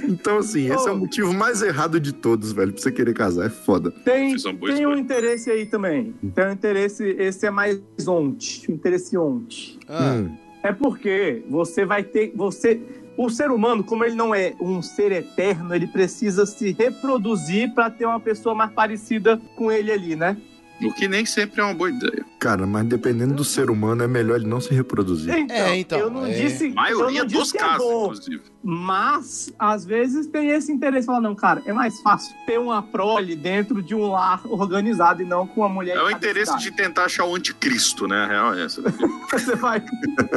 [0.09, 0.95] Então assim, esse é Oh.
[0.95, 3.91] o motivo mais errado de todos, velho, pra você querer casar, é foda.
[4.05, 6.15] Tem, tem um interesse aí também.
[6.35, 9.79] Tem um interesse, esse é mais onte, o interesse onte.
[9.89, 10.37] Ah, Hum.
[10.63, 12.81] É porque você vai ter, você,
[13.19, 17.91] o ser humano, como ele não é um ser eterno, ele precisa se reproduzir para
[17.91, 20.39] ter uma pessoa mais parecida com ele ali, né?
[20.83, 22.25] O que nem sempre é uma boa ideia.
[22.39, 25.33] Cara, mas dependendo do ser humano, é melhor ele não se reproduzir.
[25.51, 26.33] É, então, eu não é.
[26.33, 28.43] disse, A maioria eu não dos é casos, bom, inclusive.
[28.63, 33.37] mas às vezes tem esse interesse, falar não, cara, é mais fácil ter uma prole
[33.37, 35.97] dentro de um lar organizado e não com uma mulher.
[35.97, 36.65] É o interesse cidade.
[36.65, 38.25] de tentar achar o anticristo, né?
[38.25, 38.83] A real é essa.
[39.31, 39.83] você vai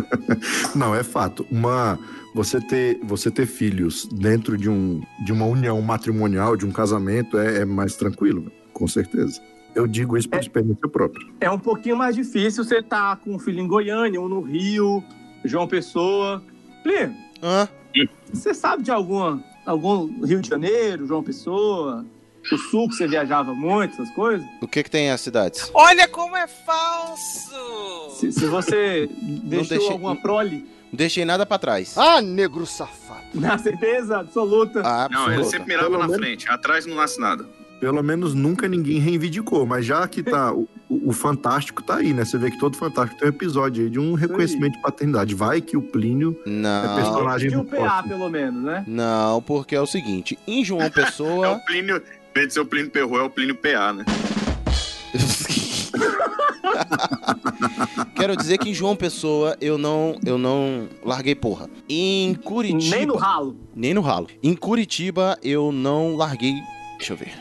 [0.75, 1.45] Não, é fato.
[1.51, 1.99] Uma
[2.33, 7.37] você ter você ter filhos dentro de um de uma união matrimonial, de um casamento
[7.37, 9.41] é, é mais tranquilo, com certeza.
[9.77, 11.23] Eu digo isso por experiência própria.
[11.39, 15.03] É um pouquinho mais difícil você tá com um filho em Goiânia, um no Rio,
[15.45, 16.41] João Pessoa.
[16.81, 17.11] Pli,
[17.43, 17.67] ah,
[18.33, 22.03] você sabe de alguma, algum Rio de Janeiro, João Pessoa,
[22.51, 24.45] o Sul que você viajava muito, essas coisas?
[24.61, 25.69] o que que tem as cidades?
[25.75, 28.15] Olha como é falso!
[28.15, 29.07] Se, se você
[29.43, 31.95] deixou deixei- alguma prole, Não deixei nada pra trás.
[31.97, 33.25] Ah, negro safado.
[33.35, 34.81] na certeza absoluta.
[34.83, 35.49] Ah, Não, ele absoluta.
[35.51, 36.49] sempre mirava Pelo na menos- frente.
[36.49, 37.45] Atrás não nasce nada.
[37.79, 42.25] Pelo menos nunca ninguém reivindicou, mas já que tá o, o- fantástico tá aí, né?
[42.25, 45.35] Você vê que todo fantástico tem um episódio aí de um reconhecimento de paternidade.
[45.35, 48.09] Vai que o Plínio é Não, personagem de um PA, próximo.
[48.09, 48.83] pelo menos, né?
[48.87, 51.51] não, porque é o seguinte, em João É Pessoa...
[51.53, 51.97] o Plínio.
[51.97, 54.05] Em vez de ser o Plínio Perro, é o Plínio PA, né?
[58.15, 61.69] Quero dizer que em João Pessoa eu não, eu não larguei porra.
[61.89, 62.95] Em Curitiba...
[62.95, 63.55] Nem no ralo.
[63.75, 64.27] Nem no ralo.
[64.41, 66.55] Em Curitiba eu não larguei...
[66.97, 67.33] Deixa eu ver.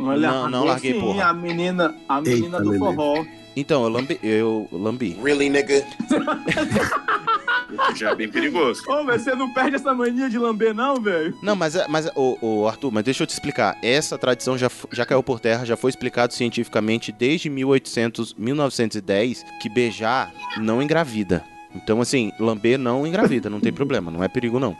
[0.00, 1.26] Olha, Não, não larguei, sim, porra.
[1.26, 3.24] A menina, a menina Eita, do forró.
[3.56, 4.18] Então, eu lambi.
[4.22, 5.18] Eu lambi.
[5.22, 5.84] Really, nigga?
[7.96, 8.82] Já é bem perigoso.
[8.88, 11.36] Ô, mas você não perde essa mania de lamber, não, velho?
[11.42, 13.76] Não, mas, é- mas o, o Arthur, mas deixa eu te explicar.
[13.82, 19.68] Essa tradição já, já caiu por terra, já foi explicado cientificamente desde 1800, 1910 que
[19.68, 21.44] beijar não engravida.
[21.74, 24.76] Então, assim, lamber não engravida, não tem problema, não é perigo não.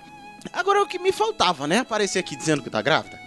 [0.52, 1.80] Agora o que me faltava, né?
[1.80, 3.18] Aparecer aqui dizendo que tá grávida.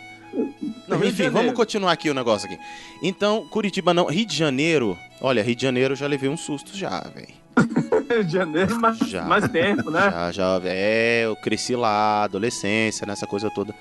[0.91, 2.59] Não, Rio enfim, vamos continuar aqui o negócio aqui.
[3.01, 4.05] Então, Curitiba não.
[4.05, 4.97] Rio de Janeiro.
[5.21, 7.27] Olha, Rio de Janeiro eu já levei um susto já, velho.
[8.09, 9.23] Rio de Janeiro, mais, Já.
[9.23, 10.09] mais tempo, né?
[10.11, 10.61] Já, já.
[10.65, 13.73] É, eu cresci lá, adolescência, nessa coisa toda.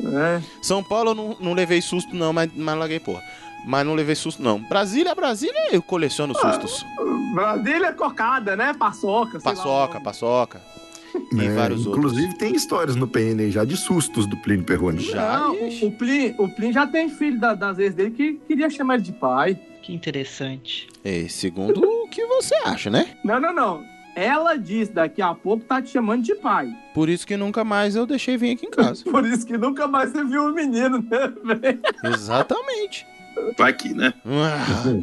[0.00, 0.40] É.
[0.62, 3.22] São Paulo eu não, não levei susto, não, mas, mas larguei, porra.
[3.66, 4.60] Mas não levei susto, não.
[4.60, 6.84] Brasília, Brasília, eu coleciono sustos.
[7.34, 8.72] Brasília é cocada, né?
[8.78, 9.38] Paçoca.
[9.38, 10.04] lá Paçoca, nome.
[10.04, 10.60] paçoca.
[11.32, 15.00] E É, vários inclusive tem histórias no PN já de sustos do Plínio Perrone.
[15.00, 18.34] Já, Não, o, o, Plin, o Plin já tem filho da- das ex dele que
[18.46, 19.58] queria chamar ele de pai.
[19.82, 20.88] Que interessante.
[21.04, 23.06] É, segundo o que você acha, né?
[23.24, 23.84] Não, não, não.
[24.16, 26.68] Ela disse daqui a pouco tá te chamando de pai.
[26.94, 29.04] Por isso que nunca mais eu deixei vir aqui em casa.
[29.10, 31.80] Por isso que nunca mais você viu o menino, né, velho?
[32.02, 33.06] Exatamente.
[33.58, 34.14] Vai aqui, né?
[34.24, 34.96] Ah,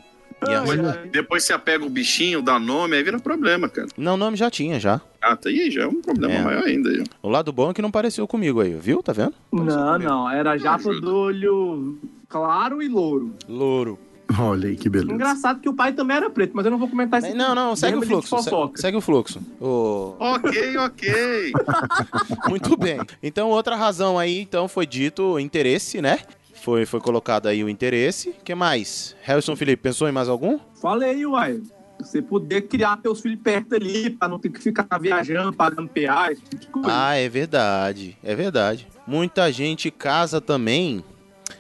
[0.50, 1.10] e a- Ai, ai.
[1.10, 3.88] Depois você apega o bichinho, dá nome, aí vira problema, cara.
[3.98, 5.00] Não, o nome já tinha, já.
[5.22, 6.42] Ah, tá aí, já é um problema É.
[6.44, 6.90] maior ainda.
[6.90, 7.04] aí.
[7.22, 9.02] O lado bom é que não pareceu comigo aí, viu?
[9.04, 9.34] Tá vendo?
[9.52, 10.30] Não, não.
[10.30, 11.02] Era japa ajuda.
[11.02, 13.34] do olho claro e louro.
[13.48, 14.00] Louro.
[14.40, 15.12] Olha aí que beleza.
[15.14, 17.36] Engraçado que o pai também era preto, mas eu não vou comentar isso.
[17.36, 18.38] Não, não, segue o Lembra fluxo.
[18.44, 18.82] se- fofoca.
[18.82, 19.40] Segue o fluxo.
[19.62, 20.16] O...
[20.18, 21.52] Ok, ok.
[22.50, 23.00] Muito bem.
[23.22, 26.20] Então, outra razão aí, então, foi dito o interesse, né?
[26.64, 28.30] Foi, foi colocado aí o interesse.
[28.30, 29.18] O que mais?
[29.22, 30.58] Harrison Felipe, pensou em mais algum?
[30.82, 31.62] Falei, uai.
[32.00, 36.42] Você poder criar teus filhos perto ali, pra não ter que ficar viajando, pagando esse
[36.42, 36.88] tipo de coisa.
[36.90, 38.18] Ah, é verdade.
[38.24, 38.88] É verdade.
[39.06, 41.04] Muita gente casa também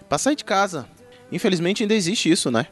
[0.07, 0.87] pra sair de casa.
[1.29, 2.67] Infelizmente ainda existe isso, né?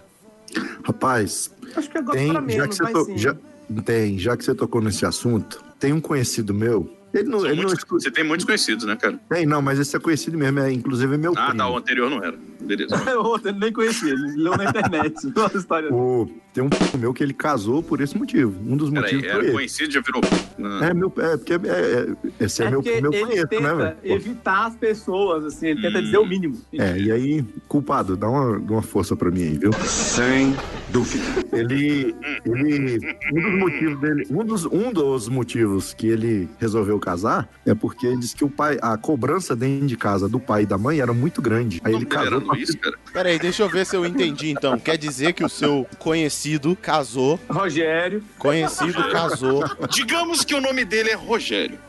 [0.86, 3.18] Rapaz, Acho que agora tem, pra já menos, que você mas to- sim.
[3.18, 3.36] já,
[3.84, 6.90] tem, já que você tocou nesse assunto, tem um conhecido meu.
[7.14, 8.04] Ele não, São ele não muitos- escuta.
[8.04, 9.20] Você tem muitos conhecidos, né, cara?
[9.30, 11.58] Tem, não, mas esse é conhecido mesmo, é, inclusive é meu Ah, primo.
[11.58, 12.38] tá, o anterior não era.
[12.62, 12.96] Beleza.
[13.20, 15.16] O outro ele nem conhecia, ele leu na internet.
[15.34, 15.94] Toda a história.
[15.94, 18.60] O- tem um meu que ele casou por esse motivo.
[18.70, 19.54] Um dos Peraí, motivos foi era esse.
[19.54, 20.22] conhecido, já virou.
[20.64, 23.76] Ah, É, meu, é porque é, é- esse é, É meu, meu ele conheço, tenta
[23.76, 24.16] né, velho?
[24.16, 26.02] Evitar as pessoas, assim, ele tenta Hum.
[26.02, 26.62] dizer o mínimo.
[26.74, 29.72] É, e aí, culpado, dá uma, uma força pra mim aí, viu?
[29.86, 30.54] Sem
[30.90, 31.24] dúvida.
[31.54, 32.14] Ele,
[32.46, 33.00] ele,
[33.34, 38.06] um dos motivos dele, um dos, um dos motivos que ele resolveu casar é porque
[38.08, 41.00] ele disse que o pai, a cobrança dentro de casa do pai e da mãe
[41.00, 41.80] era muito grande.
[41.84, 42.98] Aí ele casou pra Luiz, cara.
[43.14, 44.78] Pera aí, deixa eu ver se eu entendi então.
[44.80, 46.41] Quer dizer que o seu conhecido
[46.82, 48.24] casou, Rogério.
[48.38, 51.80] conhecido casou, Digamos que o nome dele é Rogério.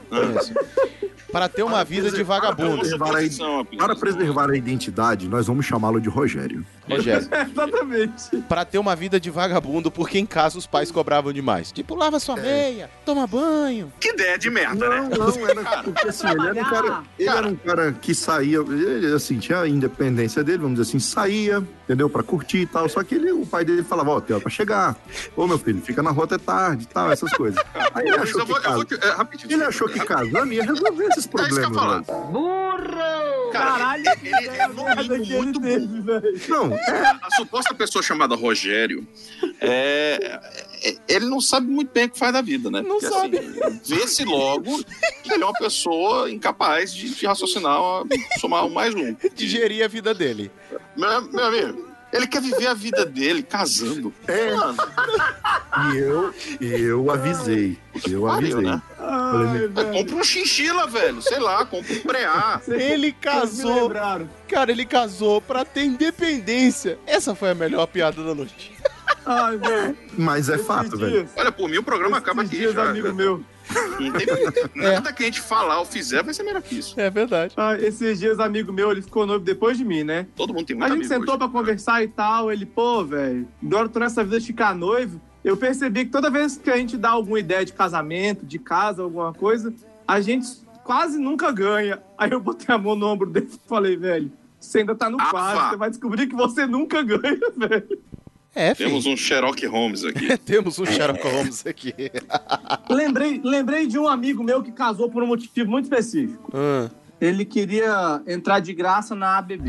[0.40, 0.52] isso,
[1.30, 2.84] para ter uma vida de vagabundo.
[2.84, 6.64] Suposição, para preservar a identidade, nós vamos chamá-lo de Rogério.
[6.88, 7.26] Rogério.
[7.50, 8.36] Exatamente.
[8.48, 11.72] Pra ter uma vida de vagabundo, porque em casa os pais cobravam demais.
[11.72, 13.90] Tipo, lava sua meia, toma banho.
[13.98, 15.16] Que ideia de merda, Não, né?
[15.16, 19.14] não, era porque assim, ele era um cara, ele era um cara que saía, ele,
[19.14, 23.02] assim, tinha a independência dele, vamos dizer assim, saía, entendeu, pra curtir e tal, só
[23.04, 24.96] que ele, o pai dele falava, ó, tem hora pra chegar,
[25.36, 27.62] ô meu filho, fica na rota é tarde e tal, essas coisas.
[27.94, 29.52] Aí ele Mas achou que, vou, eu casa- vou te- é, rapidinho.
[29.52, 31.76] ele achou que casando ia resolver esses É isso que eu ia problemas.
[31.76, 32.00] falar.
[32.00, 33.52] velho.
[33.52, 35.88] Cara, Caralho, ele é muito velho.
[36.48, 36.70] Não,
[37.22, 39.06] A suposta pessoa chamada Rogério,
[39.60, 40.40] é,
[40.82, 42.80] é- ele não sabe muito bem o que faz da vida, né?
[42.80, 43.38] Não sabe.
[43.38, 44.82] Assim, Vê-se logo
[45.22, 47.78] que ele é uma pessoa incapaz de, de raciocinar,
[48.40, 49.14] somar um mais um.
[49.34, 50.50] Digerir a vida dele.
[50.96, 54.12] Meu, meu amigo, ele quer viver a vida dele casando.
[54.28, 54.54] É.
[54.54, 54.76] Mano,
[55.92, 57.78] e eu, e eu avisei,
[58.10, 58.60] eu pariu, avisei.
[58.62, 58.82] né?
[58.98, 61.22] Ai, compra um chinchila, velho.
[61.22, 62.60] Sei lá, compra um preá.
[62.68, 63.90] Ele casou,
[64.48, 66.98] cara, ele casou pra ter independência.
[67.06, 68.72] Essa foi a melhor piada da noite.
[69.24, 69.96] Ai, velho.
[70.18, 71.28] Mas é Esses fato, velho.
[71.36, 72.90] Olha, por mim o programa acaba esses aqui dias, já.
[72.90, 73.42] amigo meu.
[74.00, 74.26] Não tem
[74.74, 76.98] nada que a gente falar ou fizer vai ser melhor que isso.
[77.00, 77.54] É verdade.
[77.56, 80.26] Ah, esses dias, amigo meu, ele ficou noivo depois de mim, né?
[80.34, 81.38] Todo mundo tem A muito gente amigo sentou hoje.
[81.38, 82.50] pra conversar e tal.
[82.52, 85.20] Ele, pô, velho, agora eu tô nessa vida de ficar noivo.
[85.44, 89.02] Eu percebi que toda vez que a gente dá alguma ideia de casamento, de casa,
[89.02, 89.72] alguma coisa,
[90.06, 90.48] a gente
[90.84, 92.02] quase nunca ganha.
[92.18, 94.30] Aí eu botei a mão no ombro dele e falei, velho,
[94.60, 95.70] você ainda tá no quase, vá.
[95.70, 97.98] você vai descobrir que você nunca ganha, velho.
[98.54, 98.90] É, filho.
[98.90, 100.36] Temos um Sherlock Holmes aqui.
[100.44, 101.94] Temos um Sherlock Holmes aqui.
[102.90, 106.50] lembrei, lembrei de um amigo meu que casou por um motivo muito específico.
[106.54, 106.88] Hum.
[107.20, 109.62] Ele queria entrar de graça na ABB.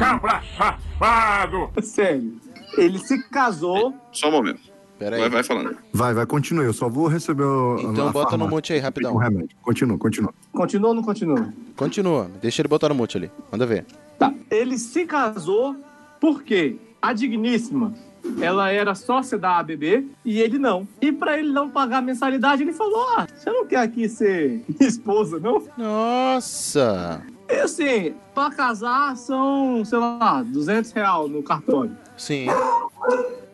[0.57, 1.69] safado!
[1.81, 2.35] Sério.
[2.77, 3.93] Ele se casou.
[4.11, 4.59] Só um momento.
[4.97, 5.29] Pera Vai, aí.
[5.31, 5.77] vai falando.
[5.91, 6.65] Vai, vai, continue.
[6.65, 7.77] Eu só vou receber o.
[7.79, 8.49] Então bota no farmácia.
[8.49, 9.15] mute aí, O rapidão.
[9.17, 9.49] remédio.
[9.61, 10.33] Continua, continua.
[10.51, 11.53] Continua ou não continua?
[11.75, 12.31] Continua.
[12.41, 13.31] Deixa ele botar no mute ali.
[13.51, 13.85] Manda ver.
[14.17, 14.33] Tá.
[14.49, 15.75] Ele se casou
[16.19, 16.77] Por quê?
[17.01, 17.93] A digníssima,
[18.41, 20.87] ela era sócia da ABB e ele não.
[21.01, 24.63] E pra ele não pagar a mensalidade, ele falou: Ah, você não quer aqui ser
[24.67, 25.63] minha esposa, não?
[25.77, 27.21] Nossa!
[27.49, 31.95] E assim, pra casar são, sei lá, 200 reais no cartório.
[32.17, 32.47] Sim.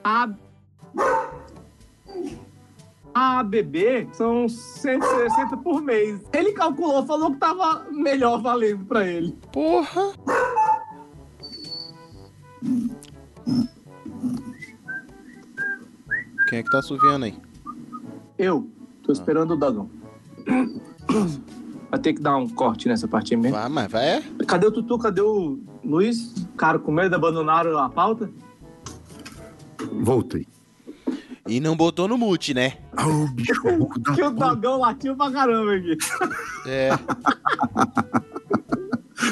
[0.04, 0.30] A
[3.14, 6.22] a ABB são 160 por mês.
[6.32, 9.36] Ele calculou, falou que tava melhor valendo pra ele.
[9.52, 10.14] Porra!
[16.50, 17.38] Quem é que tá assoviando aí?
[18.36, 18.68] Eu
[19.04, 19.88] tô esperando o Dagão.
[21.92, 23.56] Vai ter que dar um corte nessa parte mesmo.
[23.56, 24.24] Vai, mas vai.
[24.48, 24.98] Cadê o Tutu?
[24.98, 26.34] Cadê o Luiz?
[26.58, 28.32] Cara, com medo, abandonaram a pauta?
[29.94, 30.48] Voltei.
[31.48, 32.74] E não botou no mute, né?
[32.98, 33.62] Ah, o bicho
[34.00, 35.98] da Que o Dagão latiu pra caramba aqui.
[36.66, 36.90] É.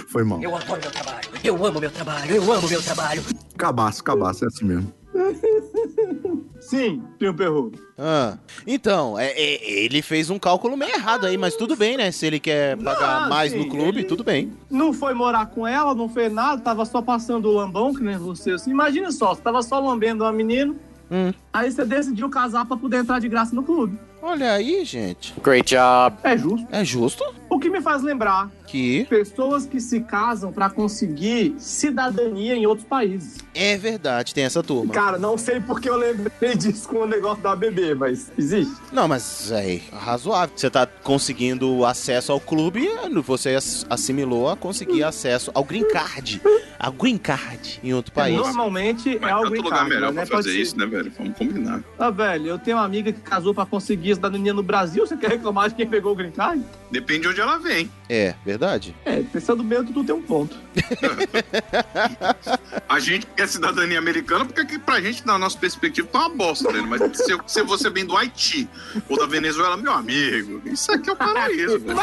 [0.10, 0.42] Foi mal.
[0.42, 1.30] Eu adoro meu trabalho.
[1.44, 2.36] Eu amo meu trabalho.
[2.36, 3.24] Eu amo meu trabalho.
[3.58, 4.94] Cabaço, cabaço, é assim mesmo.
[6.68, 7.72] Sim, Tio Perru.
[7.98, 12.12] Ah, então, é, é, ele fez um cálculo meio errado aí, mas tudo bem, né?
[12.12, 14.52] Se ele quer pagar Não, mais sim, no clube, tudo bem.
[14.70, 18.18] Não foi morar com ela, não fez nada, tava só passando o lambão, que nem
[18.18, 18.52] você.
[18.52, 20.76] Assim, imagina só, você tava só lambendo uma menina,
[21.10, 21.32] Hum.
[21.54, 23.98] aí você decidiu casar pra poder entrar de graça no clube.
[24.22, 25.34] Olha aí, gente.
[25.42, 26.18] Great job.
[26.22, 26.68] É justo.
[26.70, 32.56] É justo O que me faz lembrar que pessoas que se casam pra conseguir cidadania
[32.56, 33.38] em outros países.
[33.58, 34.94] É verdade, tem essa turma.
[34.94, 38.74] Cara, não sei porque eu lembrei disso com o negócio da ABB, mas existe.
[38.92, 40.54] Não, mas é razoável.
[40.56, 42.88] Você tá conseguindo acesso ao clube,
[43.24, 46.42] você ass- assimilou a conseguir acesso ao green card.
[46.80, 48.36] A green card em outro país.
[48.38, 50.22] Normalmente é Mas algo tanto em lugar casa, melhor né?
[50.26, 51.12] pra Pode fazer ser- isso, né, velho?
[51.18, 51.84] Vamos combinar.
[51.98, 55.06] Ah, velho, eu tenho uma amiga que casou pra conseguir cidadania no Brasil.
[55.06, 56.64] Você quer reclamar de quem pegou o green card?
[56.92, 57.90] Depende de onde ela vem.
[58.10, 58.96] É, verdade.
[59.04, 60.56] É, pensando bem, tu tem um ponto.
[62.88, 66.72] A gente quer cidadania americana porque aqui pra gente, na nossa perspectiva, tá uma bosta,
[66.72, 66.88] velho.
[66.88, 68.68] Mas se, se você vem do Haiti
[69.10, 71.98] ou da Venezuela, meu amigo, isso aqui é o paraíso, velho.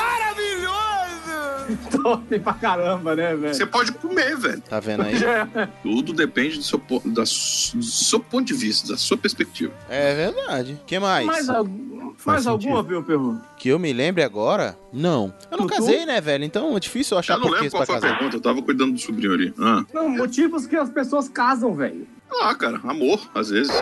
[2.03, 3.55] Top pra caramba, né, velho?
[3.55, 4.61] Você pode comer, velho.
[4.61, 5.15] Tá vendo aí?
[5.83, 9.73] Tudo depende do seu, da do seu ponto de vista, da sua perspectiva.
[9.89, 10.79] É verdade.
[10.87, 11.25] que mais?
[11.27, 11.94] Mais, algum-
[12.25, 13.41] mais alguma, viu, Perru?
[13.57, 14.77] Que eu me lembre agora?
[14.93, 15.33] Não.
[15.51, 15.79] Eu não Tutu?
[15.79, 16.45] casei, né, velho?
[16.45, 18.15] Então é difícil eu achar Eu não lembro porquês qual pra foi a casar.
[18.19, 19.55] pergunta, eu tava cuidando do sobrinho ali.
[19.59, 22.07] Ah, Não, motivos que as pessoas casam, velho.
[22.43, 23.73] ah cara, amor, às vezes.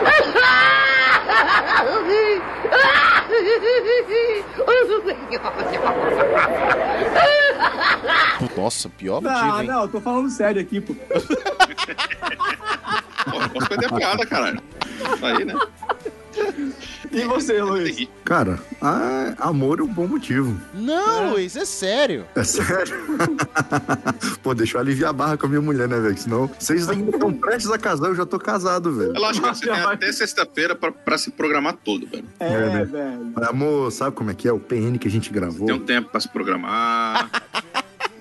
[8.57, 9.67] Nossa, pior motivo, Não, hein?
[9.67, 10.93] não, eu tô falando sério aqui, pô.
[10.93, 10.99] Pô,
[13.53, 14.59] posso perder a piada, caralho.
[15.19, 15.53] Tá aí, né?
[17.13, 18.07] E você, Luiz?
[18.25, 20.59] Cara, ah, amor é um bom motivo.
[20.73, 22.25] Não, Luiz, é sério.
[22.35, 22.95] É sério?
[24.41, 26.17] Pô, deixa eu aliviar a barra com a minha mulher, né, velho?
[26.17, 29.13] Senão vocês ainda estão prestes a casar, eu já tô casado, velho.
[29.15, 32.25] Ela acha que você tem até sexta-feira pra, pra se programar todo, velho.
[32.39, 32.85] É, É, né?
[32.85, 33.33] velho.
[33.49, 34.51] Amor, sabe como é que é?
[34.51, 35.67] O PN que a gente gravou.
[35.67, 37.29] Tem um tempo pra se programar,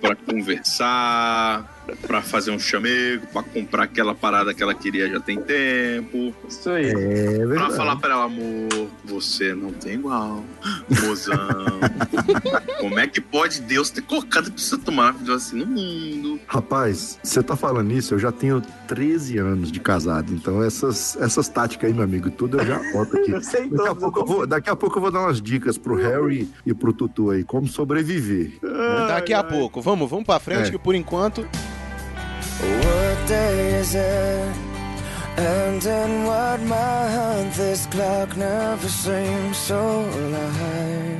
[0.01, 5.41] pra conversar, pra fazer um chamego, pra comprar aquela parada que ela queria já tem
[5.41, 6.35] tempo.
[6.49, 6.87] Isso aí.
[6.91, 10.45] É Pra falar pra ela, amor, você não tem igual.
[11.05, 11.37] Mozão.
[12.81, 14.51] Como é que pode Deus ter colocado
[14.85, 16.41] tão maravilhosa assim no mundo?
[16.47, 21.49] Rapaz, você tá falando isso, eu já tenho 13 anos de casado, então essas, essas
[21.49, 23.31] táticas aí, meu amigo, tudo eu já boto aqui.
[23.33, 24.03] Eu sei Daqui a, todos.
[24.03, 26.93] pouco eu vou, daqui a pouco eu vou dar umas dicas pro Harry e pro
[26.93, 28.53] Tutu aí, como sobreviver.
[29.09, 29.81] Daqui a pouco.
[29.81, 30.71] Vamos, vamos pra frente, É.
[30.71, 31.47] que por enquanto.
[32.63, 34.57] What day is it?
[35.37, 39.81] And in what month this clock never seems so
[40.21, 41.19] alive?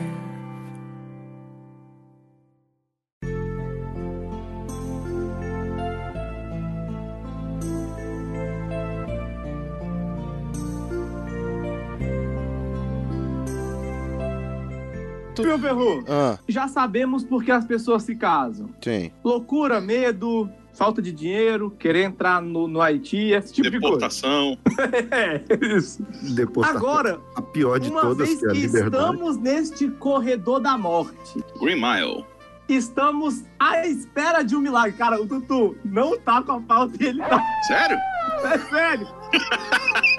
[15.37, 16.05] Viu, Perru?
[16.09, 18.69] Ah, Já sabemos por que as pessoas se casam.
[18.83, 19.11] sim.
[19.25, 24.57] Loucura, medo, falta de dinheiro, querer entrar no, no Haiti, esse tipo Deportação.
[24.67, 24.93] de coisa.
[25.13, 26.05] É, isso.
[26.35, 28.97] Depois tá Agora, a pior de uma todas, vez que é a que liberdade.
[29.05, 32.25] estamos neste corredor da morte, Green Mile.
[32.69, 34.93] estamos à espera de um milagre.
[34.97, 37.43] Cara, o Tutu não tá com a pauta e ele tá.
[37.67, 37.99] Sério?
[38.45, 39.09] É sério.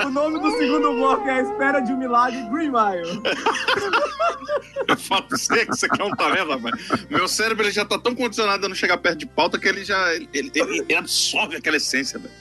[0.05, 3.21] O nome do segundo bloco é A Espera de um Milagre Green Mile.
[4.87, 7.05] Eu falo pra você que isso aqui é um talento, rapaz.
[7.09, 9.83] Meu cérebro ele já tá tão condicionado a não chegar perto de pauta que ele
[9.85, 12.33] já ele, ele- ele absorve aquela essência, velho.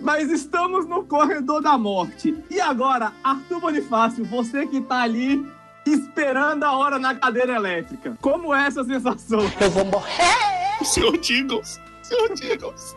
[0.00, 2.36] Mas estamos no corredor da morte.
[2.50, 5.44] E agora, Arthur Bonifácio, você que tá ali
[5.86, 8.16] esperando a hora na cadeira elétrica.
[8.20, 9.40] Como é essa sensação?
[9.60, 10.84] Eu vou morrer.
[10.84, 11.80] Senhor Jingles.
[12.02, 12.96] Senhor Jingles.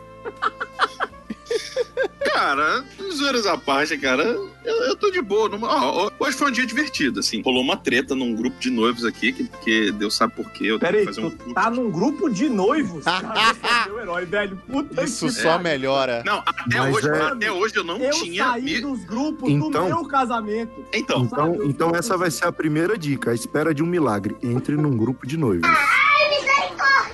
[2.32, 5.48] Cara, zoeiras à parte, cara, eu, eu tô de boa.
[5.48, 5.68] Numa...
[5.68, 7.42] ó, hoje foi um dia divertido, assim.
[7.42, 10.64] Rolou uma treta num grupo de noivos aqui, que, porque Deus sabe por quê.
[10.64, 13.04] Eu tenho Peraí, que fazer um tu tá num grupo de noivos?
[13.04, 14.56] Cara, você é meu herói, velho.
[14.70, 15.62] Puta Isso que só pariu.
[15.64, 16.22] melhora.
[16.24, 18.44] Não, até Mas hoje, é- até hoje eu não Eu tinha.
[18.44, 20.84] saí me- dos grupos Então- do meu casamento.
[20.92, 23.86] Então, Então, Sabe, então eu- essa vai ser a primeira dica, a espera de um
[23.86, 24.36] milagre.
[24.42, 25.68] Entre num grupo de noivos.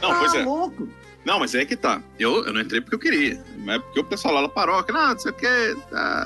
[0.03, 0.45] não, pois tá é.
[0.45, 0.89] louco?
[1.27, 2.01] Não, mas é que tá.
[2.21, 3.45] Eu, eu não entrei porque eu queria.
[3.59, 5.77] Mas é porque o pessoal lá na paróquia, não, não sei o que.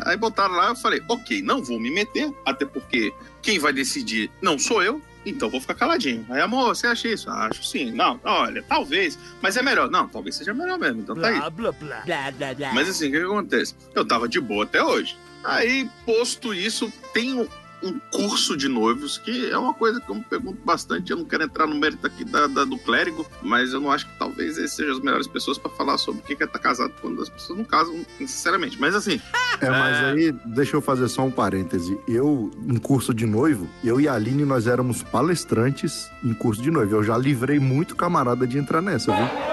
[0.04, 4.30] Aí botaram lá, eu falei, ok, não vou me meter, até porque quem vai decidir
[4.42, 5.00] não sou eu.
[5.24, 6.26] Então vou ficar caladinho.
[6.28, 7.30] Aí, amor, você acha isso?
[7.30, 7.90] Acho sim.
[7.90, 9.18] Não, olha, talvez.
[9.40, 9.90] Mas é melhor.
[9.90, 11.00] Não, talvez seja melhor mesmo.
[11.00, 11.38] Então tá aí.
[11.38, 12.02] Blá, blá, blá.
[12.04, 12.74] Blá, blá, blá.
[12.74, 13.74] Mas assim, o que, que acontece?
[13.94, 15.16] Eu tava de boa até hoje.
[15.42, 17.48] Aí, posto isso, tem
[17.82, 21.10] um, curso de noivos, que é uma coisa que eu me pergunto bastante.
[21.10, 24.06] Eu não quero entrar no mérito aqui da, da- do clérigo, mas eu não acho
[24.06, 26.58] que talvez esses sejam as melhores pessoas pra falar sobre o que que é estar
[26.58, 28.80] casado quando as pessoas não casam, necessariamente.
[28.80, 29.20] Mas assim,
[29.60, 31.98] É, mas aí, deixa eu fazer só um parêntese.
[32.08, 36.70] Eu, em curso de noivo, eu e a Aline, nós éramos palestrantes em curso de
[36.70, 36.96] noivo.
[36.96, 39.26] Eu já livrei muito camarada de entrar nessa, viu?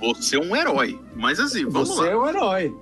[0.00, 0.98] você é um herói.
[1.14, 2.08] Mas assim, vamos Você lá.
[2.10, 2.74] é um herói.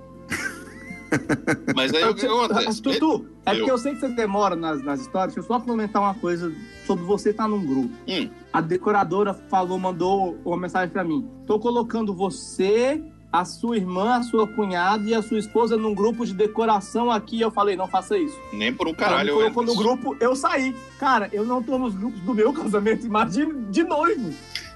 [1.75, 2.81] Mas aí o que acontece?
[2.81, 3.75] Tutu, é porque Eu.
[3.75, 5.33] eu sei que você demora nas, nas histórias.
[5.33, 6.51] Deixa eu só comentar uma coisa
[6.85, 7.89] sobre você estar num grupo.
[8.07, 8.29] Hum.
[8.51, 11.27] A decoradora falou, mandou uma mensagem pra mim.
[11.45, 16.25] Tô colocando você, a sua irmã, a sua cunhada e a sua esposa num grupo
[16.25, 17.39] de decoração aqui.
[17.39, 18.37] Eu falei, não faça isso.
[18.51, 20.75] Nem por um Ela caralho me eu colocou no grupo, eu saí.
[20.99, 24.33] Cara, eu não tô nos grupos do meu casamento, imagina de noivo.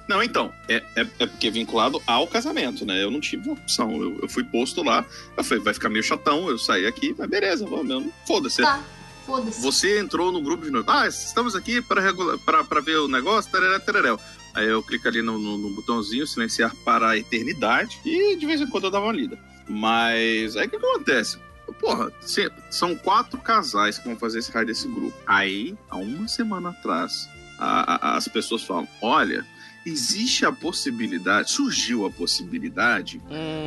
[0.08, 3.02] Não, então, é, é, é porque é vinculado ao casamento, né?
[3.02, 3.90] Eu não tive opção.
[4.00, 5.04] Eu, eu fui posto lá,
[5.36, 8.12] eu falei, vai ficar meio chatão, eu saí aqui, mas beleza, vamos mesmo.
[8.26, 8.62] Foda-se.
[8.62, 8.80] Tá,
[9.26, 9.60] foda-se.
[9.60, 10.88] Você entrou no grupo de novo.
[10.88, 14.20] Ah, estamos aqui para regula- para ver o negócio, tarará, tararéu.
[14.54, 18.60] Aí eu clico ali no, no- no botãozinho, silenciar para a eternidade, e de vez
[18.60, 19.36] em quando eu dava uma lida.
[19.68, 21.38] Mas aí o que acontece?
[21.80, 25.16] Porra, se- são quatro casais que vão fazer esse raio desse grupo.
[25.26, 27.28] Aí, há uma semana atrás,
[27.58, 29.44] a- a- as pessoas falam: olha,
[29.86, 33.20] existe a possibilidade, surgiu a possibilidade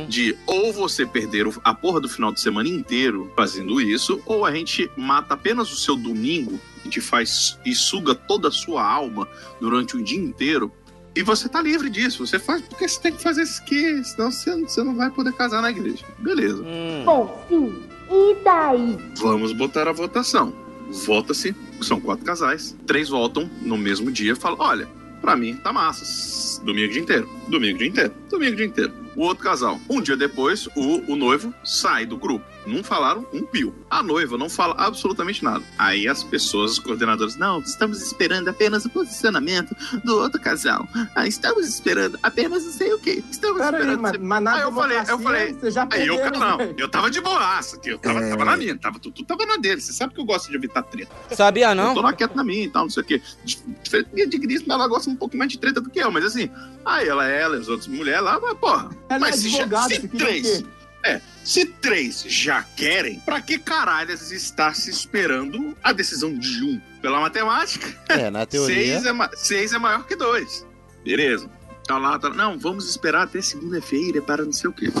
[0.08, 4.44] de ou você perder o- a porra do final de semana inteiro fazendo isso, ou
[4.44, 8.84] a gente mata apenas o seu domingo e te faz e suga toda a sua
[8.86, 9.26] alma
[9.60, 10.70] durante o dia inteiro.
[11.16, 12.24] E você tá livre disso.
[12.24, 15.32] Você faz porque você tem que fazer isso aqui, senão você, você não vai poder
[15.32, 16.04] casar na igreja.
[16.18, 16.62] Beleza.
[17.04, 17.74] Bom, sim.
[18.12, 18.96] E daí?
[19.16, 20.52] Vamos botar a votação.
[21.06, 22.76] Vota-se, são quatro casais.
[22.86, 24.88] Três votam no mesmo dia e falam: olha,
[25.20, 26.62] pra mim tá massa.
[26.64, 27.28] Domingo dia inteiro.
[27.48, 28.12] Domingo dia inteiro.
[28.28, 28.92] Domingo dia inteiro.
[29.16, 29.80] O outro casal.
[29.88, 32.44] Um dia depois, o, o noivo sai do grupo.
[32.66, 33.74] Não falaram um pio.
[33.88, 35.64] A noiva não fala absolutamente nada.
[35.78, 40.86] Aí as pessoas, os coordenadores, não, estamos esperando apenas o posicionamento do outro casal.
[41.14, 43.22] Ah, estamos esperando apenas não sei o quê.
[43.30, 44.00] Estamos Pera aí, esperando.
[44.02, 46.74] mas, mas na Aí eu falei, eu falei, você já Aí eu, não, velho.
[46.78, 49.56] eu tava de boaça, que eu tava, tava na minha, tava, tu, tu tava na
[49.56, 49.80] dele.
[49.80, 51.10] Você sabe que eu gosto de evitar treta.
[51.34, 51.88] Sabia não?
[51.88, 53.22] Eu tô lá quieto na minha e tal, não sei o quê.
[53.44, 56.50] Diferente minha digníssima, ela gosta um pouco mais de treta do que eu, mas assim,
[56.84, 58.90] aí ela, ela e as outras mulheres lá, mas porra.
[59.08, 60.64] Ela mas é se, já- advogada, se o três.
[61.04, 66.80] É, se três já querem, pra que caralhas está se esperando a decisão de um?
[67.00, 69.00] Pela matemática, É, na teoria.
[69.00, 70.66] seis é, seis é maior que dois.
[71.04, 71.48] Beleza.
[71.86, 74.92] Tá lá, tá Não, vamos esperar até segunda-feira para não sei o quê.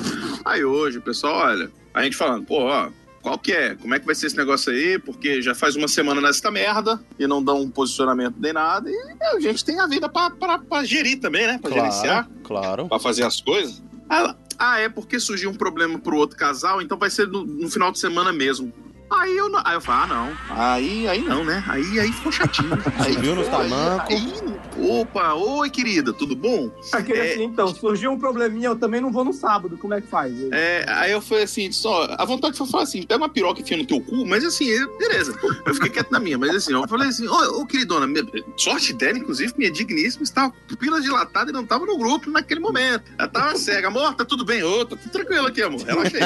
[0.44, 2.88] Aí hoje, o pessoal, olha, a gente falando, pô, ó,
[3.22, 3.74] qual que é?
[3.76, 4.98] Como é que vai ser esse negócio aí?
[4.98, 8.90] Porque já faz uma semana nessa merda e não dão um posicionamento nem nada.
[8.90, 11.58] E a gente tem a vida pra, pra, pra gerir também, né?
[11.60, 12.88] Pra gerenciar, Claro, claro.
[12.88, 13.82] pra fazer as coisas.
[14.08, 17.70] Aí ah, é porque surgiu um problema pro outro casal, então vai ser no, no
[17.70, 18.70] final de semana mesmo.
[19.10, 20.56] Aí eu, não- aí eu falo, ah, não.
[20.56, 21.64] Aí, aí não, né?
[21.66, 22.70] Aí, aí ficou chatinho.
[22.98, 24.14] Aí, Subiu nos aí- tamancos.
[24.14, 26.70] aí- Opa, oi, querida, tudo bom?
[26.92, 27.32] Aquele É.
[27.32, 30.32] assim, então, surgiu um probleminha, eu também não vou no sábado, como é que faz?
[30.52, 33.62] É, aí eu falei assim, só, a vontade foi falar assim, pega uma piroca e
[33.62, 35.34] enfia no teu cu, mas assim, é- beleza.
[35.66, 38.24] Eu fiquei quieto na minha, mas assim, eu falei assim, ô, ô queridona, minha-
[38.56, 42.60] sorte dela, inclusive, minha digníssima estava com pupila dilatada e não estava no grupo naquele
[42.60, 43.04] momento.
[43.18, 44.62] Ela tava cega, amor, tá tudo bem?
[44.62, 46.20] Ô, tá tudo tranquilo aqui, amor, relaxei.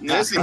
[0.00, 0.36] Né, assim,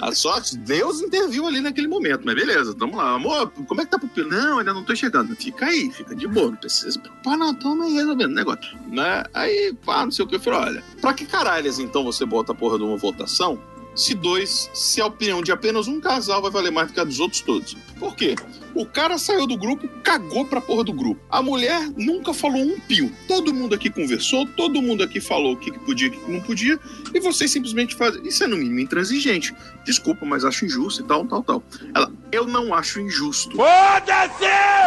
[0.00, 3.14] a sorte, Deus interviu ali naquele momento, mas beleza, tamo lá.
[3.14, 4.28] Amor, como é que tá pupila?
[4.28, 5.34] Não, ainda não tô chegando.
[5.34, 8.78] Fica aí, fica de boa, não precisa se preocupar, não, tamo aí resolvendo o negócio.
[8.88, 9.24] Né?
[9.34, 12.52] Aí, pá, não sei o que, eu falei, olha, pra que caralhas então você bota
[12.52, 13.58] a porra de uma votação
[13.94, 17.04] se dois, se a opinião de apenas um casal vai valer mais do que a
[17.04, 17.76] dos outros todos?
[18.00, 18.34] Por quê?
[18.74, 21.20] O cara saiu do grupo, cagou pra porra do grupo.
[21.28, 23.12] A mulher nunca falou um pio.
[23.28, 26.32] Todo mundo aqui conversou, todo mundo aqui falou o que, que podia e o que
[26.32, 26.80] não podia,
[27.12, 28.26] e vocês simplesmente fazem.
[28.26, 29.54] Isso é no mínimo intransigente.
[29.84, 31.62] Desculpa, mas acho injusto e tal, tal, tal.
[31.94, 33.54] Ela, eu não acho injusto.
[33.56, 34.46] Foda-se!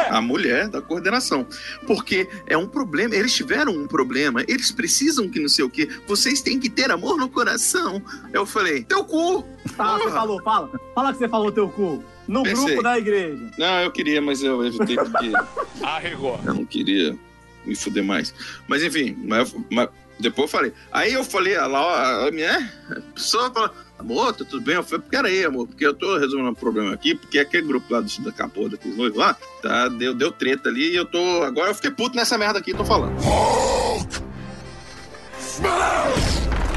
[0.10, 1.46] A mulher da coordenação.
[1.86, 3.16] Porque é um problema.
[3.16, 4.44] Eles tiveram um problema.
[4.48, 5.88] Eles precisam que não sei o quê.
[6.08, 8.02] Vocês têm que ter amor no coração.
[8.32, 9.44] Eu falei, teu cu!
[9.78, 10.72] Tá, você falou, fala.
[10.96, 12.04] Fala que você falou teu cu.
[12.28, 12.66] No Pensei.
[12.66, 13.52] grupo da igreja.
[13.58, 15.32] Não, eu queria, mas eu evitei porque
[15.84, 16.40] Arregou.
[16.46, 17.18] eu não queria
[17.66, 18.34] me fuder mais.
[18.68, 20.74] Mas enfim, mas, mas depois eu falei.
[20.92, 24.76] Aí eu falei, a lá, a minha a pessoa fala, amor, tá tudo bem?
[24.76, 27.92] Eu falei, pera aí, amor, porque eu tô resolvendo um problema aqui, porque aquele grupo
[27.94, 31.44] lá do da capô daqueles noivos lá, tá, deu, deu treta ali e eu tô.
[31.44, 33.16] Agora eu fiquei puto nessa merda aqui, tô falando.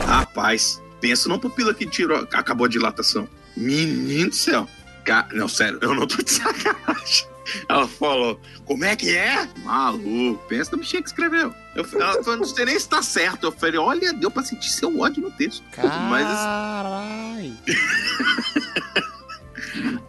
[0.07, 3.29] Rapaz, pensa numa pupila que tirou, acabou a dilatação.
[3.57, 4.69] Menino do céu.
[5.07, 7.27] Ca- Não, sério, eu não tô de sacanagem.
[7.69, 9.49] Ela falou, como é que é?
[9.63, 11.55] Maluco, pensa no bichinho que escreveu.
[11.77, 13.45] Eu, ela falou, não sei nem se tá certo.
[13.45, 15.63] Eu falei, olha, deu pra sentir seu ódio no texto.
[16.11, 17.57] Mas Caralho.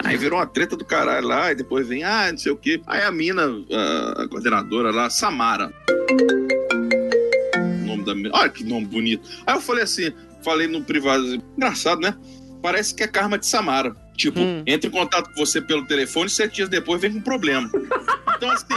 [0.04, 2.82] Aí virou uma treta do caralho lá, e depois vem, ah, não sei o quê.
[2.88, 3.44] Aí a mina,
[4.16, 5.72] a, coordenadora lá, Samara.
[7.56, 8.30] O nome da mina.
[8.34, 9.28] Olha que nome bonito.
[9.46, 10.12] Aí eu falei assim,
[10.44, 12.16] falei no privado, assim, engraçado, né?
[12.62, 13.96] Parece que é karma de Samara.
[14.18, 17.70] Tipo, entra em contato com você pelo telefone, sete dias depois vem com problema.
[18.36, 18.66] Então, assim.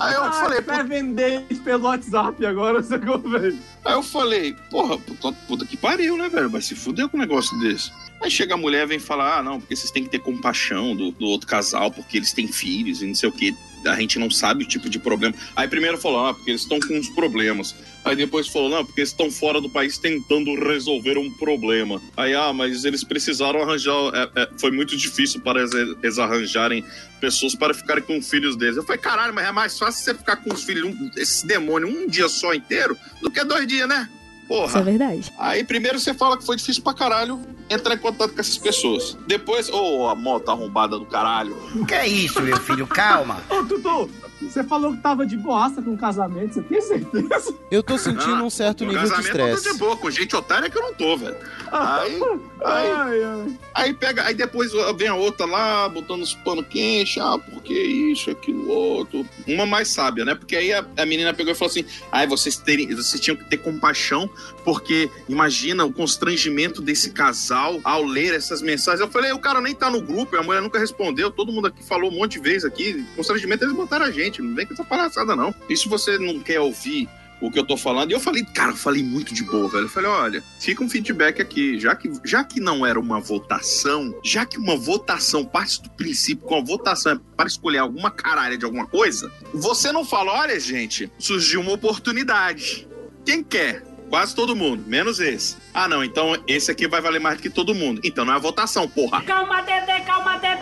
[0.00, 3.58] Aí eu falei, vai vender isso pelo WhatsApp agora, você velho.
[3.84, 6.50] Aí eu falei, porra, puta, puta que pariu, né, velho?
[6.50, 7.92] Vai se fuder com um negócio desse.
[8.20, 10.96] Aí chega a mulher e vem falar, ah, não, porque vocês têm que ter compaixão
[10.96, 13.54] do, do outro casal, porque eles têm filhos e não sei o que.
[13.86, 15.34] A gente não sabe o tipo de problema.
[15.54, 17.76] Aí primeiro falou, ah, porque eles estão com uns problemas.
[18.04, 22.00] Aí depois falou, não, porque eles estão fora do país tentando resolver um problema.
[22.16, 23.94] Aí, ah, mas eles precisaram arranjar.
[24.14, 26.84] é, é, foi muito difícil para eles, eles arranjarem
[27.20, 28.76] pessoas para ficarem com os filhos deles.
[28.76, 31.88] Eu falei, caralho, mas é mais fácil você ficar com os filhos, um, esse demônio,
[31.88, 34.08] um dia só inteiro, do que dois dias, né?
[34.46, 34.66] Porra.
[34.66, 35.32] Isso é verdade.
[35.38, 37.40] Aí primeiro você fala que foi difícil pra caralho
[37.70, 39.16] entrar em contato com essas pessoas.
[39.26, 41.56] Depois, ô, a moto arrombada do caralho.
[41.88, 42.86] Que é isso, meu filho?
[42.86, 43.42] Calma.
[43.48, 44.10] Ô, Tutu,
[44.50, 47.54] você falou que tava de boaça com o casamento, você tem certeza?
[47.70, 49.72] Eu tô sentindo um certo nível de estresse.
[49.72, 51.36] de boa, com gente otária que eu não tô, velho.
[51.70, 52.20] Aí,
[52.64, 57.74] aí, aí pega, aí depois vem a outra lá, botando os panos quentes, ah, porque
[57.74, 59.26] isso, aquilo, outro.
[59.46, 60.34] Uma mais sábia, né?
[60.34, 63.44] Porque aí a, a menina pegou e falou assim: ai, vocês, terem, vocês tinham que
[63.44, 64.28] ter compaixão,
[64.64, 69.00] porque imagina o constrangimento desse casal ao ler essas mensagens.
[69.00, 71.82] Eu falei, o cara nem tá no grupo, a mulher nunca respondeu, todo mundo aqui
[71.84, 73.04] falou um monte de vezes aqui.
[73.16, 75.54] Constrangimento eles botaram a gente, não vem com essa palhaçada, não.
[75.68, 77.08] E se você não quer ouvir
[77.40, 78.10] o que eu tô falando.
[78.10, 79.84] E eu falei, cara, eu falei muito de boa, velho.
[79.84, 81.78] Eu falei, olha, fica um feedback aqui.
[81.78, 86.46] Já que, já que não era uma votação, já que uma votação parte do princípio
[86.46, 90.58] que uma votação é para escolher alguma caralha de alguma coisa, você não fala, olha,
[90.58, 92.88] gente, surgiu uma oportunidade.
[93.24, 93.82] Quem quer?
[94.08, 95.56] Quase todo mundo, menos esse.
[95.72, 98.00] Ah, não, então esse aqui vai valer mais do que todo mundo.
[98.04, 99.22] Então não é a votação, porra.
[99.22, 100.53] Calma, Dedé, calma, Dedé,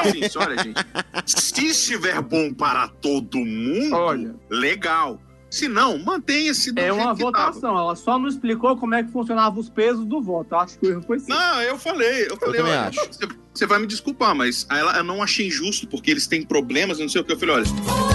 [0.00, 0.80] assim, olha, gente.
[1.26, 5.20] Se estiver bom para todo mundo, legal.
[5.50, 7.46] Se não, mantenha-se do É uma que tava.
[7.46, 10.54] votação, ela só não explicou como é que funcionava os pesos do voto.
[10.54, 11.26] Eu acho que o erro foi sim.
[11.28, 13.00] Não, eu falei, eu falei, também olha, acho.
[13.10, 17.00] você- você vai me desculpar, mas ela, eu não achei injusto, porque eles têm problemas,
[17.00, 17.32] não sei o que.
[17.32, 18.09] Eu falei, olha.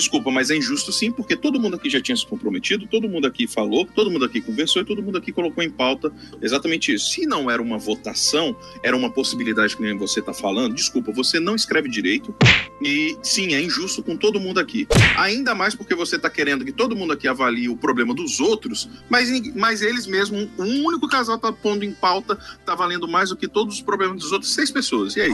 [0.00, 3.26] Desculpa, mas é injusto sim, porque todo mundo aqui já tinha se comprometido, todo mundo
[3.26, 7.10] aqui falou, todo mundo aqui conversou e todo mundo aqui colocou em pauta exatamente isso.
[7.10, 11.38] Se não era uma votação, era uma possibilidade que nem você tá falando, desculpa, você
[11.38, 12.34] não escreve direito
[12.80, 14.88] e sim, é injusto com todo mundo aqui.
[15.18, 18.88] Ainda mais porque você tá querendo que todo mundo aqui avalie o problema dos outros,
[19.10, 23.36] mas, mas eles mesmos, um único casal tá pondo em pauta, tá valendo mais do
[23.36, 25.14] que todos os problemas dos outros seis pessoas.
[25.16, 25.30] E aí?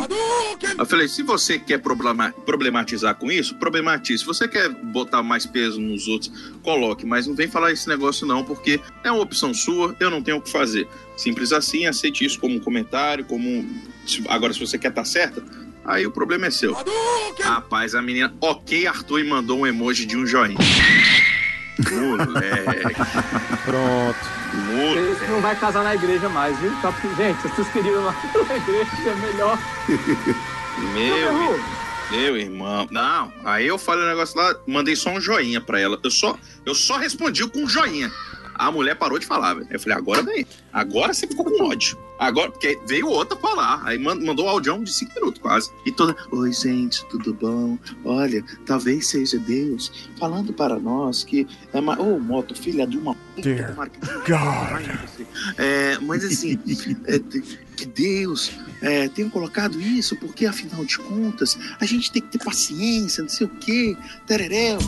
[0.77, 4.21] Eu falei, se você quer problema- problematizar com isso, problematize.
[4.21, 6.33] Se você quer botar mais peso nos outros,
[6.63, 7.07] coloque.
[7.07, 10.39] Mas não vem falar esse negócio não, porque é uma opção sua, eu não tenho
[10.39, 10.89] o que fazer.
[11.17, 13.81] Simples assim, aceite isso como um comentário, como um...
[14.29, 15.43] Agora, se você quer estar certa,
[15.85, 16.77] aí o problema é seu.
[17.43, 20.57] Rapaz, a menina, ok, Arthur, e mandou um emoji de um joinha.
[21.91, 22.95] Moleque.
[23.65, 24.37] Pronto.
[25.13, 26.73] Esse não vai casar na igreja mais, viu?
[26.81, 28.17] Porque, gente, se vocês queriam lá
[28.49, 29.59] na igreja, é melhor.
[30.95, 31.61] Meu,
[32.11, 32.87] meu irmão.
[32.91, 35.99] Não, aí eu falei o negócio lá, mandei só um joinha pra ela.
[36.03, 38.11] Eu só, eu só respondi com um joinha.
[38.59, 39.67] A mulher parou de falar, velho.
[39.71, 40.47] Eu falei, agora vem.
[40.73, 41.99] Agora você ficou com ódio.
[42.19, 43.83] Agora, porque veio outra falar.
[43.85, 45.71] Aí man- mandou um audião de cinco minutos quase.
[45.85, 47.77] E toda, oi gente, tudo bom?
[48.03, 52.01] Olha, talvez seja Deus falando para nós que é uma.
[52.01, 53.65] Ô, moto, filha de uma puta.
[53.69, 54.27] tomara que-
[55.59, 56.59] É, mas assim,
[57.05, 57.19] é,
[57.77, 62.45] que Deus é, tenha colocado isso, porque afinal de contas, a gente tem que ter
[62.45, 63.97] paciência, não sei o quê,
[64.27, 64.79] tereréu.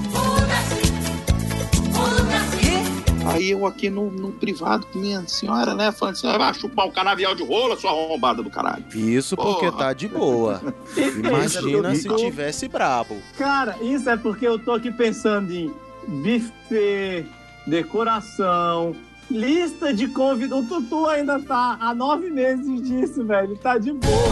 [3.26, 6.86] Aí eu aqui no, no privado com minha senhora, né, falando assim, ah, vai chupar
[6.86, 8.84] um canavial de rola, sua arrombada do caralho.
[8.94, 9.78] Isso porque Porra.
[9.78, 10.62] tá de boa.
[10.96, 13.18] Imagina se tivesse brabo.
[13.36, 15.70] Cara, isso é porque eu tô aqui pensando em
[16.06, 17.26] buffet,
[17.66, 18.96] decoração,
[19.30, 20.64] lista de convidados.
[20.64, 23.56] O Tutu ainda tá há nove meses disso, velho.
[23.56, 24.28] Tá de boa.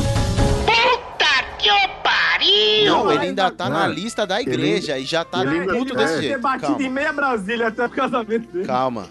[0.65, 1.69] Puta que
[2.03, 2.87] pariu!
[2.93, 5.97] Não, ele ainda tá na lista da ele- igreja e já tá ele puto é.
[5.97, 6.41] desse Ter jeito.
[6.41, 8.67] batido em Calma, meia Brasília até o casamento dele.
[8.67, 9.07] calma.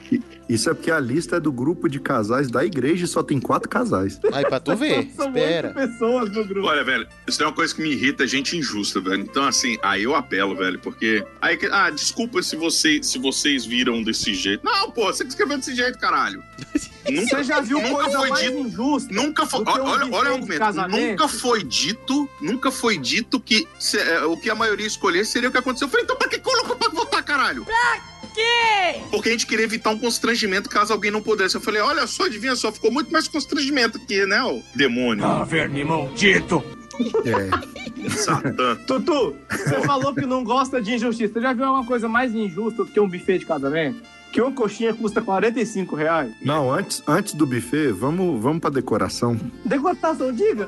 [0.47, 3.39] Isso é porque a lista é do grupo de casais da igreja e só tem
[3.39, 4.19] quatro casais.
[4.31, 5.73] Aí pra tu ver, São espera.
[5.73, 6.67] pessoas no grupo.
[6.67, 9.21] Olha, velho, isso é uma coisa que me irrita, é gente injusta, velho.
[9.23, 11.25] Então, assim, aí eu apelo, velho, porque.
[11.41, 14.63] Aí, ah, desculpa se, você, se vocês viram desse jeito.
[14.63, 16.43] Não, pô, você que escreveu desse jeito, caralho.
[17.09, 18.57] Nunca, Você já viu nunca coisa foi mais dito.
[18.59, 19.13] injusta?
[19.13, 19.59] Nunca foi.
[19.63, 20.87] do que um Olha, olha o argumento.
[20.89, 22.29] Nunca foi dito.
[22.41, 25.85] Nunca foi dito que se- é, o que a maioria escolher seria o que aconteceu.
[25.87, 27.65] Eu falei, então pra que colocou pra votar, caralho?
[28.33, 28.99] Que?
[29.11, 31.55] Porque a gente queria evitar um constrangimento caso alguém não pudesse.
[31.55, 35.23] Eu falei, olha só, adivinha só, ficou muito mais constrangimento aqui, né, ô demônio?
[35.23, 36.61] Ah, verme maldito!
[37.25, 38.09] É.
[38.09, 38.75] Satã.
[38.87, 41.33] Tutu, você falou que não gosta de injustiça.
[41.33, 44.01] Você já viu alguma coisa mais injusta do que um buffet de casamento?
[44.35, 46.29] Que uma coxinha custa 45 reais?
[46.41, 49.39] Não, antes, antes do buffet, vamos, vamos pra decoração.
[49.63, 50.67] Decoração, diga.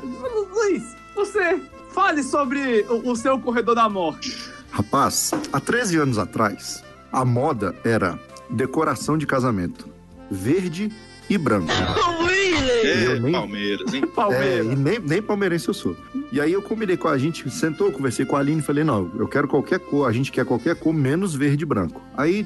[0.53, 1.59] Luiz, você
[1.93, 4.37] fale sobre o, o seu corredor da morte.
[4.71, 8.17] Rapaz, há 13 anos atrás, a moda era
[8.49, 9.89] decoração de casamento.
[10.31, 10.89] Verde
[11.29, 11.67] e branco.
[12.85, 14.01] É, nem- Palmeiras, hein?
[14.07, 14.65] É, Palmeiras.
[14.65, 15.97] e nem, nem palmeirense eu sou.
[16.31, 19.11] E aí eu combinei com a gente, sentou, conversei com a Aline e falei, não,
[19.19, 22.01] eu quero qualquer cor, a gente quer qualquer cor, menos verde e branco.
[22.15, 22.45] Aí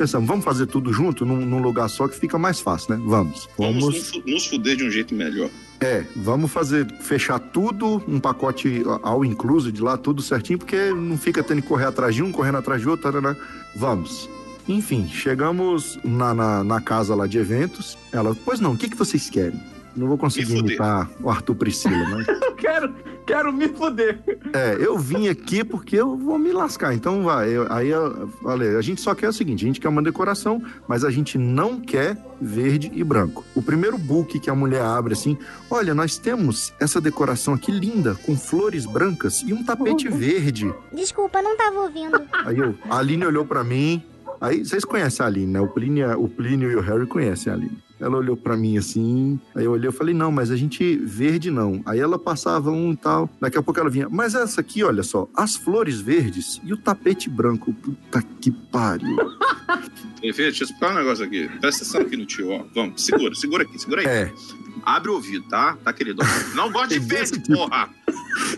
[0.00, 3.02] pensamos, vamos fazer tudo junto num, num lugar só que fica mais fácil, né?
[3.06, 3.48] Vamos.
[3.58, 3.94] Vamos Vamos.
[3.94, 5.50] nos fu- nos fuder de um jeito melhor.
[5.80, 11.16] É, vamos fazer, fechar tudo, um pacote ao incluso de lá, tudo certinho, porque não
[11.16, 13.34] fica tendo que correr atrás de um, correndo atrás de outro, tarará.
[13.76, 14.28] vamos.
[14.68, 17.96] Enfim, chegamos na, na, na casa lá de eventos.
[18.12, 19.58] Ela, pois não, o que, que vocês querem?
[19.96, 22.28] Não vou conseguir imitar o Arthur Priscila, mas.
[22.28, 22.94] Eu quero,
[23.26, 24.20] quero me fuder.
[24.52, 26.94] É, eu vim aqui porque eu vou me lascar.
[26.94, 27.50] Então vai.
[27.50, 30.62] Eu- aí eu falei, a gente só quer o seguinte: a gente quer uma decoração,
[30.88, 33.44] mas a gente não quer verde e branco.
[33.54, 35.36] O primeiro book que a mulher abre assim:
[35.70, 40.72] olha, nós temos essa decoração aqui linda, com flores brancas e um tapete verde.
[40.92, 42.20] Desculpa, não tava ouvindo.
[42.44, 44.02] Aí eu, a Aline olhou pra mim.
[44.40, 45.60] Aí vocês conhecem a Aline, né?
[45.60, 47.76] O Plínio, o Plínio e o Harry conhecem a Aline.
[48.00, 51.50] Ela olhou pra mim assim, aí eu olhei, eu falei, não, mas a gente verde
[51.50, 51.82] não.
[51.84, 55.02] Aí ela passava um e tal, daqui a pouco ela vinha, mas essa aqui, olha
[55.02, 57.72] só, as flores verdes e o tapete branco.
[57.74, 59.16] Puta que pariu.
[60.22, 61.48] Ei, filho, deixa eu explicar um negócio aqui.
[61.60, 62.64] Presta atenção aqui no tio, ó.
[62.74, 64.06] Vamos, segura, segura aqui, segura aí.
[64.06, 64.32] É,
[64.82, 65.76] Abre o ouvido, tá?
[65.84, 66.22] Tá, querido?
[66.54, 67.54] Não gosta de Desse verde, tipo.
[67.58, 67.88] porra.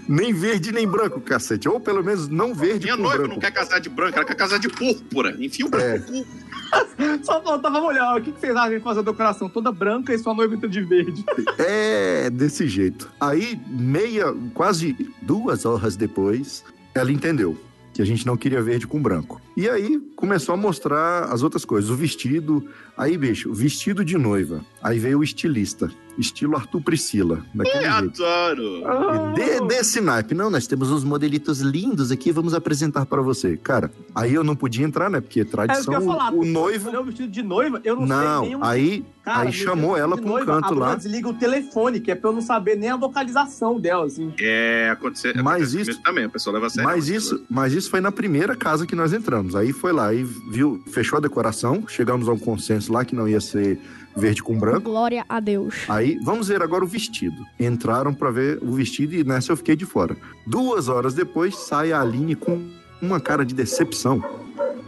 [0.08, 1.68] nem verde nem branco, cacete.
[1.68, 3.34] Ou pelo menos não verde Minha noiva branco.
[3.34, 5.36] não quer casar de branco, ela quer casar de púrpura.
[5.44, 5.98] Enfia o branco É.
[5.98, 6.26] no cu.
[7.24, 8.16] Só faltava molhar.
[8.16, 10.68] O que que vocês acham de fazer a decoração toda branca e sua noiva entra
[10.68, 11.24] de verde?
[11.58, 13.10] É, desse jeito.
[13.20, 16.64] Aí, meia, quase duas horas depois,
[16.94, 17.56] ela entendeu
[17.92, 19.40] que a gente não queria verde com branco.
[19.56, 22.66] E aí começou a mostrar as outras coisas, o vestido.
[22.96, 24.64] Aí, bicho, vestido de noiva.
[24.82, 28.24] Aí veio o estilista, estilo Arthur Priscila, daquele Eu jeito.
[28.24, 28.82] adoro.
[28.86, 29.32] Ah.
[29.34, 30.34] De- desse naipe.
[30.34, 33.56] Não, nós temos uns modelitos lindos aqui, vamos apresentar para você.
[33.56, 35.20] Cara, aí eu não podia entrar, né?
[35.20, 36.32] Porque É isso tradição, eu ia falar.
[36.32, 36.90] o noivo...
[36.98, 38.64] o vestido de noiva, eu não, sei Não, nenhum.
[38.64, 40.94] aí, Cara, aí chamou ela pra um noiva, canto lá.
[40.94, 44.32] desliga o telefone, que é pra eu não saber nem a localização dela, assim.
[44.40, 45.40] É, acontecer.
[45.42, 46.88] Mas isso- comigo também, a pessoa leva a sério.
[46.90, 49.54] Mas isso, mas isso foi na primeira casa que nós entramos.
[49.56, 53.28] Aí foi lá e viu, fechou a decoração, chegamos a um consenso lá que não
[53.28, 53.78] ia ser
[54.16, 54.82] verde com branco.
[54.82, 55.74] Glória a Deus.
[55.88, 57.44] Aí, vamos ver agora o vestido.
[57.58, 60.16] Entraram pra ver o vestido e nessa eu fiquei de fora.
[60.46, 64.22] Duas horas depois, sai a Aline com uma cara de decepção.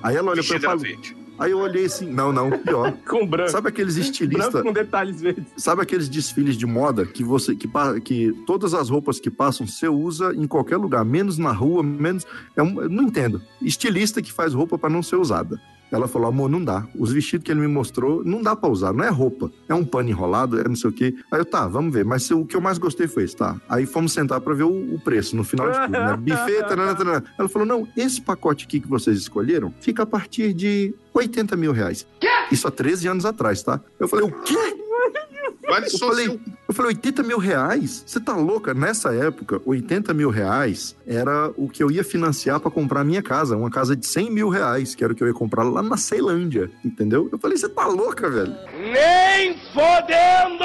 [0.02, 0.80] Aí ela olha pra Vestido eu era fala...
[0.80, 1.24] verde.
[1.36, 2.92] Aí eu olhei assim, não, não, pior.
[3.08, 3.50] Com branco.
[3.50, 5.44] Sabe aqueles branco estilistas, com detalhes verdes.
[5.56, 7.68] sabe aqueles desfiles de moda que você que,
[8.04, 12.24] que todas as roupas que passam você usa em qualquer lugar, menos na rua, menos
[12.54, 13.42] é um, eu não entendo.
[13.60, 15.60] Estilista que faz roupa pra não ser usada.
[15.90, 16.86] Ela falou, amor, não dá.
[16.98, 19.50] Os vestidos que ele me mostrou, não dá pra usar, não é roupa.
[19.68, 21.14] É um pano enrolado, é não sei o quê.
[21.30, 22.04] Aí eu, tá, vamos ver.
[22.04, 23.60] Mas o que eu mais gostei foi esse, tá?
[23.68, 26.16] Aí fomos sentar pra ver o, o preço no final de tudo, né?
[26.18, 27.24] Buffet, tarana, tarana.
[27.38, 31.72] Ela falou, não, esse pacote aqui que vocês escolheram fica a partir de 80 mil
[31.72, 32.06] reais.
[32.50, 33.80] Isso há 13 anos atrás, tá?
[33.98, 34.83] Eu falei, o quê?
[35.66, 36.40] Vale Eu só falei, seu.
[36.68, 38.02] eu falei, 80 mil reais?
[38.06, 38.74] Você tá louca?
[38.74, 43.22] Nessa época, 80 mil reais era o que eu ia financiar pra comprar a minha
[43.22, 43.56] casa.
[43.56, 45.96] Uma casa de 100 mil reais, que era o que eu ia comprar lá na
[45.96, 47.28] Ceilândia, entendeu?
[47.32, 48.54] Eu falei, você tá louca, velho?
[48.78, 50.64] Nem fodendo!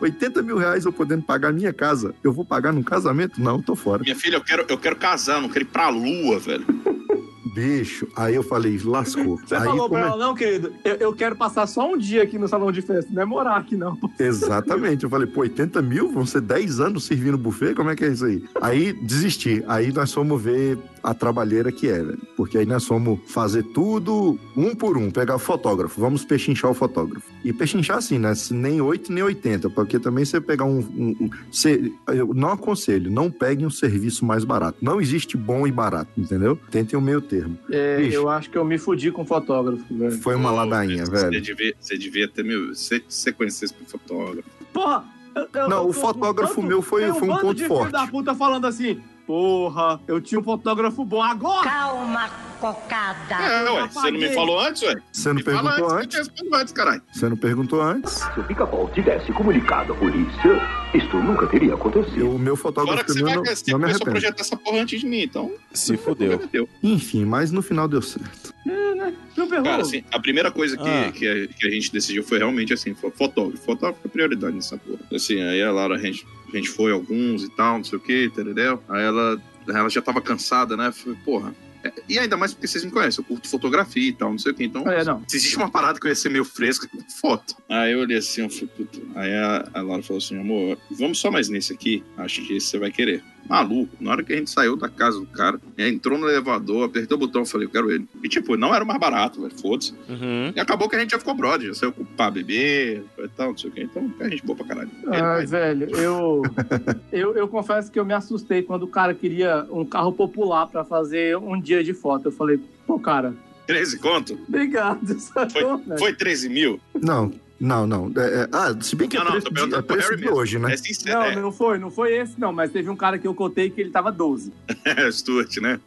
[0.00, 2.14] 80 mil reais eu podendo pagar a minha casa.
[2.24, 3.40] Eu vou pagar num casamento?
[3.40, 4.02] Não, tô fora.
[4.02, 6.66] Minha filha, eu quero, eu quero casar, não quero ir pra lua, velho.
[7.44, 9.38] Bicho, aí eu falei, lascou.
[9.44, 12.22] Você aí falou come- pra ela, não, querido, eu, eu quero passar só um dia
[12.22, 13.98] aqui no salão de festa, não é morar aqui, não.
[14.18, 15.04] Exatamente.
[15.04, 16.10] Eu falei, pô, 80 mil?
[16.12, 17.74] Vão ser 10 anos servindo buffet?
[17.74, 18.42] Como é que é isso aí?
[18.60, 19.62] Aí desisti.
[19.66, 22.18] Aí nós fomos ver a trabalheira que é, velho.
[22.36, 26.00] Porque aí nós fomos fazer tudo um por um, pegar o fotógrafo.
[26.00, 27.26] Vamos pechinchar o fotógrafo.
[27.44, 28.32] E pechinchar assim, né?
[28.52, 29.68] Nem 8 nem 80.
[29.70, 30.78] Porque também você pegar um.
[30.78, 34.78] um- um- você- eu não aconselho, não peguem um serviço mais barato.
[34.80, 36.56] Não existe bom e barato, entendeu?
[36.70, 37.58] Tentem o meio termo.
[37.70, 38.14] É, Bicho.
[38.16, 40.12] eu acho que eu me fudi com o fotógrafo, velho.
[40.18, 41.40] Foi uma ladainha, Você velho.
[41.40, 44.48] devia, você devia ter, meu, você, você conhecesse pro fotógrafo.
[44.72, 45.04] Porra!
[45.34, 47.80] eu- eu- Não, eu- o fotógrafo um meu foi- foi um bando ponto de forte.
[47.88, 51.68] filho da puta falando assim, porra, eu tinha um fotógrafo bom agora!
[51.68, 52.28] Calma,
[52.60, 53.34] cocada.
[53.42, 54.94] É, ué, você não me falou antes, ué?
[55.12, 56.40] Você não perguntou antes, antes?
[56.40, 57.02] eu te antes, caralho.
[57.12, 58.12] Você não perguntou antes?
[58.12, 60.60] Se o pica-pau tivesse comunicado à polícia,
[60.94, 62.30] isto nunca teria acontecido.
[62.30, 64.10] O meu Agora fotógrafo que você, vai, não, você não me começou a arrependo.
[64.10, 65.52] projetar essa porra antes de mim, então.
[65.72, 66.32] Se fudeu.
[66.38, 66.68] Prometeu.
[66.82, 68.52] Enfim, mas no final deu certo.
[68.66, 69.14] É, né?
[69.36, 69.72] Não perguntou.
[69.72, 71.10] Cara, assim, a primeira coisa que, Ah.
[71.12, 73.62] que, a, que a gente decidiu foi realmente assim, foi fotógrafo.
[73.64, 74.98] Fotógrafo é prioridade nessa porra.
[75.12, 76.24] Assim, aí a Lara, a gente,
[76.56, 78.82] a gente foi alguns e tal, não sei o que, entendeu?
[78.88, 80.90] Aí ela, ela já tava cansada, né?
[80.92, 81.54] Falei, porra.
[81.84, 84.52] é, E ainda mais porque vocês me conhecem, eu curto fotografia e tal, não sei
[84.52, 84.64] o que.
[84.64, 85.22] Então, É, não.
[85.28, 86.88] se existe uma parada que eu ia ser meio fresca,
[87.20, 87.54] foto.
[87.68, 88.98] Aí eu olhei assim, eu falei, puta.
[89.14, 92.66] Aí a, a Laura falou assim, amor, vamos só mais nesse aqui, acho que esse
[92.68, 93.22] você vai querer.
[93.48, 96.84] Maluco, na hora que a gente saiu da casa do cara, né, entrou no elevador,
[96.84, 98.06] apertou o botão, falei, eu quero ele.
[98.22, 99.92] E tipo, não era o mais barato, velho, foda-se.
[100.08, 100.52] Uhum.
[100.54, 103.58] E acabou que a gente já ficou brother, já saiu pra beber e tal, não
[103.58, 103.82] sei o que.
[103.82, 104.90] Então, a gente boa pra caralho.
[105.08, 106.42] Ai, velho, eu,
[107.12, 110.84] eu, eu confesso que eu me assustei quando o cara queria um carro popular pra
[110.84, 112.28] fazer um dia de foto.
[112.28, 113.34] Eu falei, pô, cara,
[113.66, 114.38] 13 conto?
[114.48, 115.14] obrigado.
[115.20, 115.98] sacou, velho?
[115.98, 116.80] Foi 13 mil?
[117.00, 117.32] Não,
[117.62, 118.12] não, não.
[118.16, 120.16] É, é- ah, se bem que Não, é não, preço, tô de, é preço Harry
[120.16, 120.36] de mesmo.
[120.38, 120.72] hoje, né?
[120.74, 123.26] É sincero, Não, é, não foi, não foi esse, não, mas teve um cara que
[123.26, 124.52] eu cotei que ele tava 12.
[124.84, 125.80] é Stuart, né?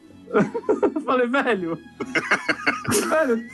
[0.96, 1.78] Eu falei, velho.
[3.08, 3.48] velho,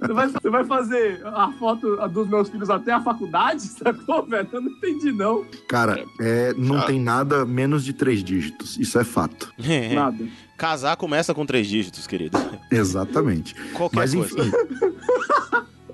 [0.00, 3.62] você vai, você vai fazer a foto dos meus filhos até a faculdade?
[3.62, 4.48] Sacou, velho?
[4.50, 5.44] Eu não entendi, não.
[5.68, 6.82] Cara, é, não Ah.
[6.86, 8.78] tem nada menos de três dígitos.
[8.78, 9.52] Isso é fato.
[9.94, 10.24] Nada.
[10.56, 12.38] Casar começa com três dígitos, querido.
[12.70, 13.54] Exatamente.
[13.72, 14.40] Qualquer Mas coisa.
[14.40, 14.50] enfim,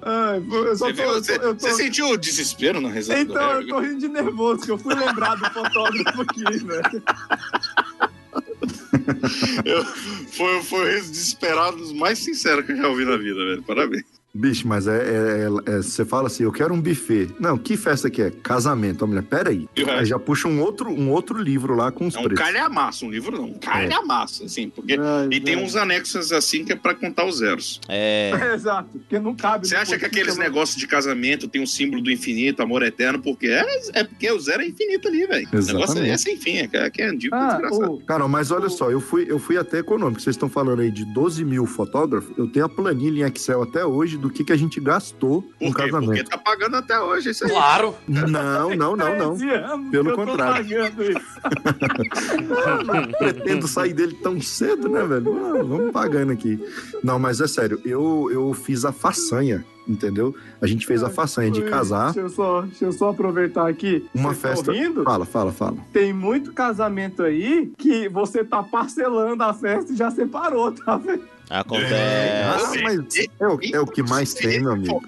[0.02, 2.80] Ai, eu só Você, tô, viu, eu você, tô- eu tô- você sentiu o desespero
[2.80, 6.22] na risada do Então, eu tô rindo de nervoso, que eu fui lembrar do fotógrafo
[6.22, 7.02] aqui, velho.
[9.64, 13.34] Eu- foi, foi o riso desesperado dos mais sinceros que eu já ouvi na vida,
[13.44, 13.62] velho.
[13.62, 14.04] Parabéns.
[14.32, 17.28] Bicho, mas é, é- é- é- Você fala assim, eu quero um buffet.
[17.40, 18.30] Não, que festa que é?
[18.30, 19.04] Casamento.
[19.04, 19.68] A mulher, peraí.
[19.76, 19.90] O resto?
[19.90, 22.44] Aí já puxa um outro, um outro livro lá com os É um preços.
[22.44, 23.44] calhamaço, um livro não.
[23.50, 24.68] Um calhamaço, assim.
[24.70, 27.80] Porque, Ai, e tem uns anexos assim que é pra contar os zeros.
[27.88, 28.30] É.
[28.54, 29.66] Exato, porque não cabe.
[29.66, 33.20] Você acha que aqueles eu- negócios de casamento tem um símbolo do infinito, amor eterno,
[33.22, 33.64] porque é,
[33.94, 35.48] é porque o zero é infinito ali, velho.
[35.52, 37.92] O negócio é sem fim, é, que é, que é antigo, Ah, desgraçado.
[37.94, 40.20] o, Cara, mas olha só, eu fui, eu fui até econômico.
[40.20, 42.36] Vocês estão falando aí de 12 mil fotógrafos.
[42.36, 45.72] Eu tenho a planilha em Excel até hoje do que, que a gente gastou no
[45.72, 45.74] Por?
[45.74, 46.30] Porque casamento.
[46.30, 47.50] tá pagando até hoje isso aí.
[47.50, 47.94] Claro!
[48.06, 49.36] Não, não, não, não.
[49.36, 50.68] 13 anos Pelo que eu tô contrário.
[50.68, 51.40] pagando isso.
[52.86, 55.32] Não pretendo sair dele tão cedo, né, velho?
[55.32, 56.58] Não, vamos pagando aqui.
[57.02, 60.34] Não, mas é sério, eu, eu fiz a façanha, entendeu?
[60.60, 64.06] A gente fez a façanha de casar Deixa eu só, deixa eu só aproveitar aqui.
[64.14, 64.72] uma Vocês festa.
[65.04, 65.76] Fala, fala, fala.
[65.92, 71.22] Tem muito casamento aí que você tá parcelando a festa e já separou, tá vendo?
[71.50, 71.94] Acontece.
[71.94, 75.02] Ah, mas é o, é o que mais tem, meu amigo.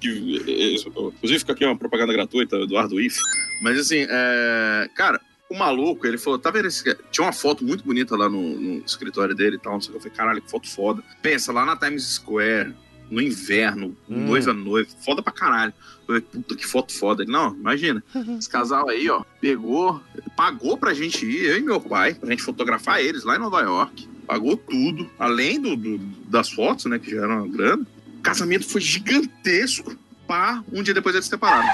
[0.00, 3.16] Que, inclusive, fica aqui uma propaganda gratuita, Eduardo If.
[3.62, 6.82] Mas assim, é, cara, o maluco, ele falou: tá vendo esse.
[7.10, 9.74] Tinha uma foto muito bonita lá no, no escritório dele e tal.
[9.74, 9.98] Não sei o que.
[9.98, 11.02] Eu falei: caralho, que foto foda.
[11.22, 12.74] Pensa, lá na Times Square,
[13.08, 14.26] no inverno, Hum.
[14.26, 15.72] noiva noiva, foda pra caralho.
[16.00, 17.22] Eu falei, puta que foto foda.
[17.22, 18.02] Ele, não, imagina.
[18.38, 20.00] Esse casal aí, ó, pegou,
[20.36, 23.60] pagou pra gente ir, eu e meu pai, pra gente fotografar eles lá em Nova
[23.62, 24.08] York.
[24.26, 25.98] Pagou tudo, além do, do-
[26.28, 27.86] das fotos, né, que já eram uma grana.
[28.18, 29.96] O casamento foi gigantesco.
[30.26, 31.68] Pá, um dia depois eles se separaram.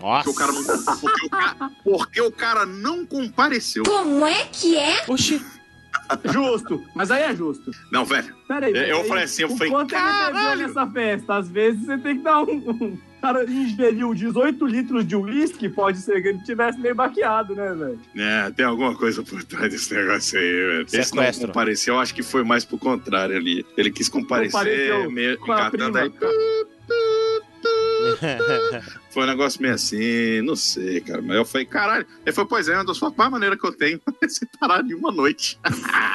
[0.00, 0.24] Nossa.
[0.24, 3.84] Porque o cara não, porque o cara, porque o cara não compareceu.
[3.84, 5.04] Como é que é?
[5.06, 5.40] Oxi.
[6.32, 7.70] Justo, mas aí é justo.
[7.90, 8.34] Não, velho.
[8.48, 11.36] Peraí, Eu- falei assim, eu o falei, bebeu "Caralho!" nessa festa?
[11.36, 12.52] Às vezes você tem que dar um...
[12.52, 17.72] um- cara ingeriu 18 litros de uísque, pode ser que ele tivesse meio baqueado, né,
[17.72, 18.00] velho?
[18.16, 20.86] É, tem alguma coisa por trás desse negócio aí, velho.
[20.92, 23.64] Esse não compareceu, eu acho que foi mais pro contrário ali.
[23.76, 26.00] Ele quis comparecer, meio com a engatando prima.
[26.00, 26.66] aí.
[29.12, 31.20] Foi um negócio meio assim, não sei, cara.
[31.20, 32.06] Mas eu falei, caralho.
[32.24, 35.12] Ele falou, pois é, uma das mais maneiras que eu tenho é separar em uma
[35.12, 35.58] noite.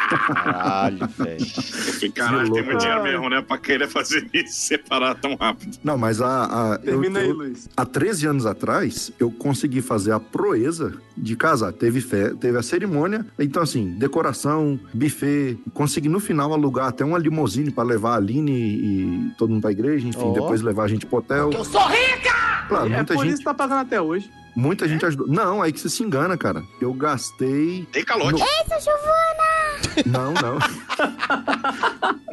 [0.07, 1.39] Caralho, velho.
[1.41, 3.41] Eu falei, caralho, tem muito dinheiro mesmo, né?
[3.41, 5.77] Pra querer fazer isso, separar tão rápido.
[5.83, 6.45] Não, mas a.
[6.45, 7.69] a eu, Termina aí, eu- Luiz.
[7.75, 11.71] há 13 anos atrás, eu consegui fazer a proeza de casar.
[11.73, 15.57] Teve, fé, teve a cerimônia, então, assim, decoração, buffet.
[15.73, 19.71] Consegui no final alugar até uma limousine pra levar a Aline e todo mundo pra
[19.71, 20.31] igreja, enfim, Ó.
[20.33, 21.51] depois levar a gente pro hotel.
[21.51, 22.35] Eu sou rica!
[22.67, 24.29] Claro, é muita por gente- isso que tá pagando até hoje.
[24.55, 25.27] Muita gente ajudou.
[25.27, 26.63] Não, aí que você se engana, cara.
[26.81, 27.87] Eu gastei.
[27.91, 28.41] Tem calote.
[28.41, 30.05] Eita, Giovana!
[30.05, 30.57] Não, não.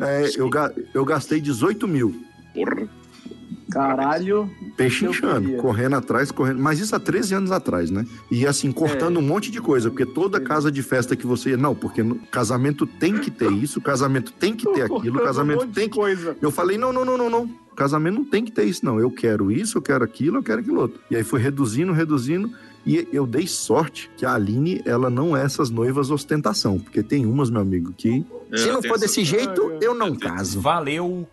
[0.00, 2.24] É, eu, ga- eu gastei 18 mil.
[2.54, 2.88] Porra.
[3.70, 4.50] Caralho.
[4.76, 5.58] Peixe Eu inchando, queria.
[5.58, 6.58] correndo atrás, correndo.
[6.60, 8.04] Mas isso há 13 anos atrás, né?
[8.30, 9.18] E assim, cortando É.
[9.18, 11.56] um monte de coisa, porque toda casa de festa que você.
[11.56, 15.24] Não, porque no casamento tem que ter isso, casamento tem que ter aquilo, Cortando um
[15.24, 15.96] casamento monte tem de que.
[15.96, 16.36] coisa.
[16.40, 17.50] Eu falei, não, não, não, não, não.
[17.76, 18.98] Casamento não tem que ter isso, não.
[18.98, 21.00] Eu quero isso, eu quero aquilo, eu quero aquilo outro.
[21.10, 22.50] E aí foi reduzindo, reduzindo.
[22.86, 26.78] E eu dei sorte que a Aline, ela não é essas noivas ostentação.
[26.78, 28.24] Porque tem umas, meu amigo, que.
[28.56, 30.58] Se eu não for desse jeito, eu não caso.
[30.60, 31.28] Valeu.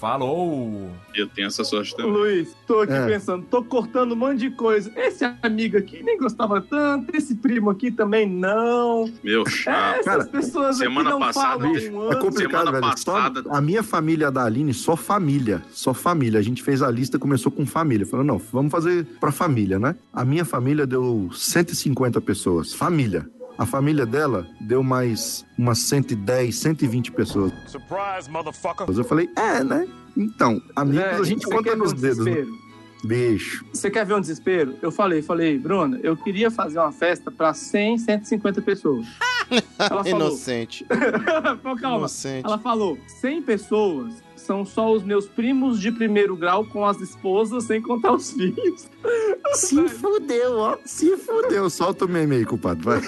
[0.00, 0.90] Falou.
[1.14, 2.10] Eu tenho essa sorte também.
[2.10, 3.06] Luiz, tô aqui É.
[3.06, 4.90] pensando, tô cortando um monte de coisa.
[4.96, 9.12] Esse amigo aqui nem gostava tanto, esse primo aqui também não.
[9.22, 9.94] Meu chato.
[10.00, 12.98] Essas Cara, pessoas semana aqui não passada, falam bicho, um É complicado, Semana velho.
[12.98, 15.62] Só passada- a minha família da Aline, só família.
[15.70, 16.40] Só família.
[16.40, 18.06] A gente fez a lista, começou com família.
[18.06, 19.94] Falou, não, vamos fazer pra família, né?
[20.12, 22.72] A minha família deu 150 pessoas.
[22.72, 23.28] Família.
[23.60, 27.52] A família dela deu mais umas 110, 120 pessoas.
[27.66, 28.86] Surprise, motherfucker.
[28.88, 29.86] Eu falei, é, né?
[30.16, 32.24] Então, amigos, Zé, a gente conta nos um dedos.
[32.24, 32.32] Né?
[32.32, 32.58] desespero?
[33.04, 33.66] Bicho.
[33.70, 34.76] Você quer ver um desespero?
[34.80, 39.06] Eu falei, falei, Bruna, eu queria fazer uma festa pra 100, 150 pessoas.
[39.78, 40.86] Ela falou, Inocente.
[41.62, 41.98] Pô, calma.
[41.98, 42.46] Inocente.
[42.46, 47.64] Ela falou, 100 pessoas são só os meus primos de primeiro grau com as esposas,
[47.64, 48.88] sem contar os filhos.
[49.54, 50.78] Se fudeu, ó.
[50.84, 51.68] Se fudeu.
[51.68, 52.82] Solta o meme aí, culpado.
[52.84, 53.00] Vai.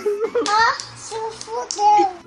[0.96, 2.22] Se fudeu!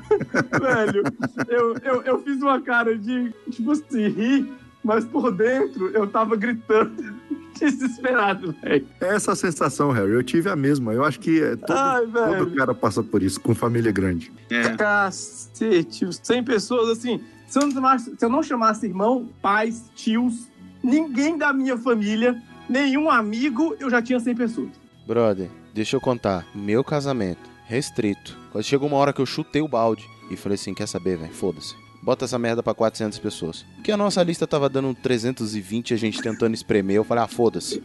[0.61, 1.03] Velho,
[1.49, 4.53] eu, eu, eu fiz uma cara de, tipo assim, rir,
[4.83, 7.15] mas por dentro eu tava gritando,
[7.59, 8.87] desesperado, velho.
[9.01, 10.11] É essa sensação, Harry.
[10.11, 10.93] Eu tive a mesma.
[10.93, 12.45] Eu acho que é, todo, Ai, velho.
[12.45, 14.31] todo cara passa por isso, com família grande.
[14.49, 14.75] É.
[14.75, 17.19] Cacete, os 100 pessoas, assim,
[17.55, 20.49] se eu, não chamasse, se eu não chamasse irmão, pais, tios,
[20.83, 24.69] ninguém da minha família, nenhum amigo, eu já tinha 100 pessoas.
[25.07, 26.45] Brother, deixa eu contar.
[26.53, 28.37] Meu casamento, restrito.
[28.51, 31.33] Quando chegou uma hora que eu chutei o balde e falei assim: quer saber, velho?
[31.33, 31.84] Foda-se.
[32.05, 33.65] Bota essa merda pra 400 pessoas.
[33.77, 36.97] Porque a nossa lista tava dando 320 a gente tentando espremer.
[36.97, 37.81] Eu falei, ah, foda-se.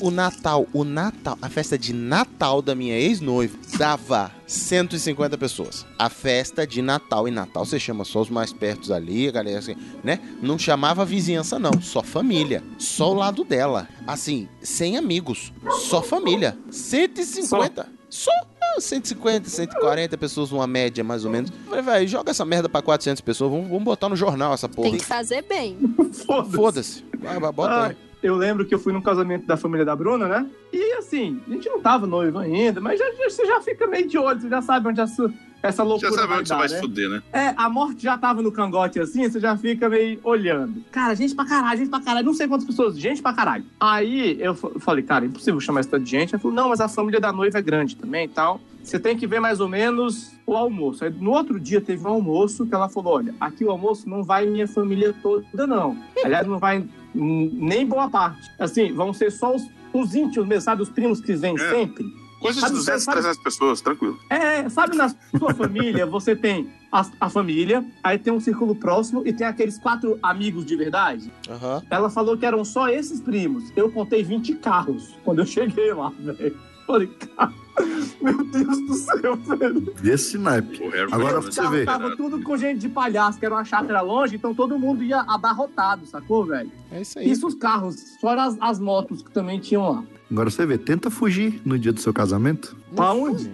[0.00, 5.84] O Natal, o Natal, a festa de Natal da minha ex-noiva dava 150 pessoas.
[5.98, 7.28] A festa de Natal.
[7.28, 10.18] E Natal você chama só os mais pertos ali, a galera assim, né?
[10.40, 11.78] Não chamava a vizinhança, não.
[11.82, 12.64] Só família.
[12.78, 13.86] Só o lado dela.
[14.06, 15.52] Assim, sem amigos.
[15.90, 16.56] Só família.
[16.70, 17.86] 150.
[18.08, 18.46] Só, ah,
[18.80, 21.50] 150, 140 pessoas, uma média mais ou menos.
[21.66, 23.50] Falei, velho, joga essa merda pra 400 pessoas.
[23.50, 24.90] Vamos, vamos botar no jornal essa porra.
[24.90, 25.76] Tem que fazer bem.
[26.54, 27.04] Foda-se.
[27.18, 27.96] Vai, vai, bota Ah, aí.
[28.22, 30.46] eu lembro que eu fui num casamento da família da Bruna, né?
[30.72, 34.06] E assim, a gente não tava noivo ainda, mas já, já- você já fica meio
[34.08, 36.58] de olho, você já sabe onde essa, essa loucura Já sabe vai onde você dar,
[36.60, 36.74] vai né?
[36.74, 37.22] se fuder, né?
[37.32, 40.84] É, a morte já tava no cangote assim, você já fica meio olhando.
[40.90, 43.64] Cara, gente pra caralho, gente pra caralho, não sei quantas pessoas, gente pra caralho.
[43.80, 46.34] Aí eu fa- falei, cara, impossível chamar esse tanto de gente.
[46.34, 48.60] Ela falou, não, mas a família da noiva é grande também e tal.
[48.82, 51.04] Você tem que ver mais ou menos o almoço.
[51.04, 54.22] Aí no outro dia teve um almoço que ela falou: olha, aqui o almoço não
[54.24, 55.94] vai minha família toda, não.
[56.24, 56.82] Aliás, não vai
[57.14, 58.50] nem boa parte.
[58.58, 60.82] Assim, vão ser só os, os íntimos mesmo, sabe?
[60.82, 61.70] Os primos que vêm É.
[61.70, 62.06] sempre.
[62.40, 64.18] Coisa de Sabe- 200, sabe- 300 pessoas, tranquilo.
[64.30, 65.08] é, sabe, na
[65.38, 69.78] sua família, você tem a, a família, aí tem um círculo próximo e tem aqueles
[69.78, 71.32] quatro amigos de verdade.
[71.48, 71.82] Aham.
[71.90, 73.72] Ela falou que eram só esses primos.
[73.76, 76.56] Eu contei 20 carros quando eu cheguei lá, velho.
[76.86, 77.52] Falei, cara,
[78.20, 79.80] meu Deus do céu, velho.
[80.00, 80.80] Desse naipe.
[81.10, 81.84] Agora pra você ver.
[81.86, 85.20] tava tudo com gente de palhaço, que era uma chácara longe, então todo mundo ia
[85.20, 86.70] abarrotado, sacou, velho?
[86.90, 87.30] É isso aí.
[87.30, 90.04] Isso os carros, fora as, as motos que também tinham lá.
[90.30, 90.76] Agora você vê.
[90.78, 92.76] Tenta fugir no dia do seu casamento.
[92.94, 93.50] Pra onde?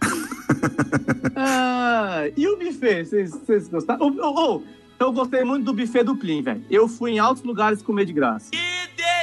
[1.38, 3.04] Ah, e o buffet?
[3.04, 4.06] Vocês gostaram?
[4.06, 6.64] Oh, oh, oh, eu gostei muito do buffet do Plim, velho.
[6.70, 8.50] Eu fui em altos lugares comer de graça.
[8.50, 8.58] Que
[8.96, 9.15] delícia!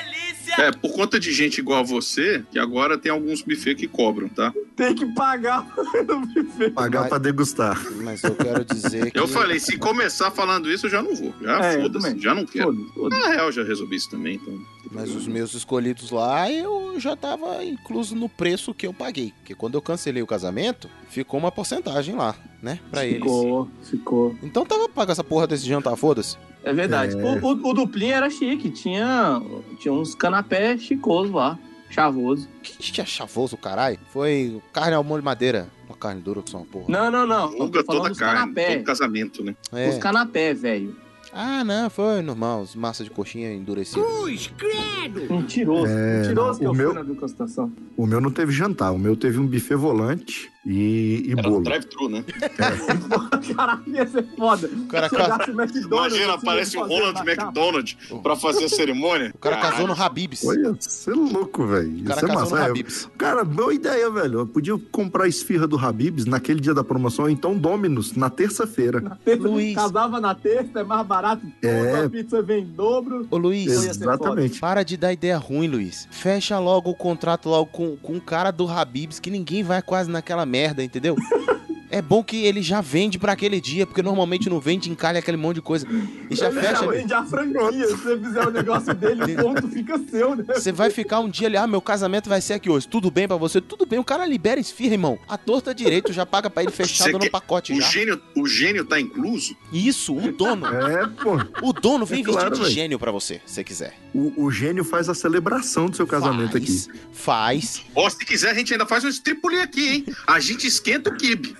[0.57, 4.27] É, por conta de gente igual a você, que agora tem alguns buffets que cobram,
[4.29, 4.53] tá?
[4.75, 5.65] Tem que pagar
[6.07, 6.69] no buffet.
[6.71, 7.81] Pagar Mas- pra degustar.
[8.03, 9.19] Mas eu quero dizer que.
[9.19, 11.33] Eu falei, se começar falando isso, eu já não vou.
[11.41, 12.73] Já É, foda-se, já não quero.
[12.73, 13.21] Foda-se, foda-se.
[13.21, 14.59] Na real, já resolvi isso também, então.
[14.91, 19.33] Mas os meus escolhidos lá, eu já tava incluso no preço que eu paguei.
[19.39, 22.79] Porque quando eu cancelei o casamento, ficou uma porcentagem lá, né?
[22.91, 23.19] Pra eles.
[23.19, 24.35] Ficou, ficou.
[24.43, 26.37] Então tava pago essa porra desse jantar, foda-se.
[26.63, 27.17] É verdade.
[27.17, 27.21] É.
[27.21, 29.41] O, o, o duplinho era chique, tinha,
[29.79, 31.59] tinha uns canapés chicosos lá,
[31.89, 32.47] chavoso.
[32.61, 33.99] Que tinha chavoso, caralho?
[34.11, 35.67] Foi carne ao molho de madeira.
[35.87, 36.85] Uma carne dura que só uma porra.
[36.87, 37.51] Não, não, não.
[37.51, 38.75] Falando toda dos carne, canapés.
[38.77, 39.55] todo casamento, né?
[39.73, 39.89] É.
[39.89, 40.95] Os canapés, velho.
[41.35, 42.65] Ah, não, foi normal.
[42.75, 43.99] Massa de coxinha endurecida.
[44.05, 45.33] Cruz, credo!
[45.33, 45.87] Mentiroso.
[45.91, 47.71] É, Mentiroso que o eu meu- fui na degustação.
[47.97, 51.63] O meu não teve jantar, o meu teve um buffet volante e, e Era bolo.
[51.63, 52.23] drive-thru, né?
[53.55, 54.67] Caralho, ia ser foda.
[54.67, 57.31] O cara, Se ca- chegasse o McDonald's, Imagina, aparece o Ronald na.
[57.31, 59.31] McDonald pra fazer a cerimônia.
[59.33, 60.45] o cara casou no Habibs.
[60.45, 62.01] Olha, você é louco, velho.
[62.01, 62.55] O cara Isso é casou massa.
[62.55, 63.09] no É, Habibs.
[63.17, 64.39] Cara, boa ideia, velho.
[64.39, 69.17] Eu podia comprar esfirra do Habibs naquele dia da promoção, ou então Dominus, na terça-feira.
[69.23, 69.75] Terça- Luiz.
[69.75, 71.45] Casava na terça, é mais barato.
[71.61, 72.03] É.
[72.05, 73.27] A pizza vem em dobro.
[73.29, 73.65] Ô, Luiz.
[73.71, 74.59] ia ser Exatamente.
[74.59, 76.07] Para de dar ideia ruim, Luiz.
[76.11, 80.09] Fecha logo o contrato logo com, com o cara do Habibs, que ninguém vai quase
[80.09, 81.15] naquela merda, entendeu?
[81.95, 85.37] É bom que ele já vende pra aquele dia, porque normalmente não vende, encalha aquele
[85.37, 85.85] monte de coisa.
[86.27, 86.75] E já Ele fecha.
[86.75, 87.87] já vende a franquia.
[87.87, 90.43] Se você fizer o negócio dele, o ponto fica seu, né?
[90.55, 92.87] Você vai ficar um dia ali, ah, meu casamento vai ser aqui hoje.
[92.87, 93.61] Tudo bem pra você?
[93.61, 93.99] Tudo bem.
[93.99, 95.19] O cara libera esfirra, irmão.
[95.27, 97.87] A torta direito já paga pra ele fechado Você no pacote O já.
[97.87, 99.55] gênio, o gênio tá incluso?
[99.71, 100.65] Isso, o dono.
[100.65, 101.37] É, pô.
[101.61, 102.73] O dono vem É claro, vestido de velho.
[102.73, 103.93] gênio pra você, se você quiser.
[104.15, 106.99] O, o gênio faz a celebração do seu casamento faz, aqui.
[107.13, 107.81] Faz.
[107.95, 110.05] Ó, se quiser, a gente ainda faz um stripuli aqui, hein?
[110.25, 111.55] A gente esquenta o kibe.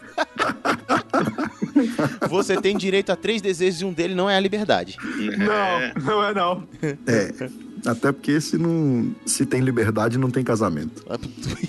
[2.30, 4.98] Você tem direito a três desejos e um dele não é a liberdade.
[5.00, 5.38] É.
[5.38, 6.68] Não, não é não.
[7.08, 7.50] É.
[7.86, 9.14] Até porque se não.
[9.26, 11.06] Se tem liberdade, não tem casamento.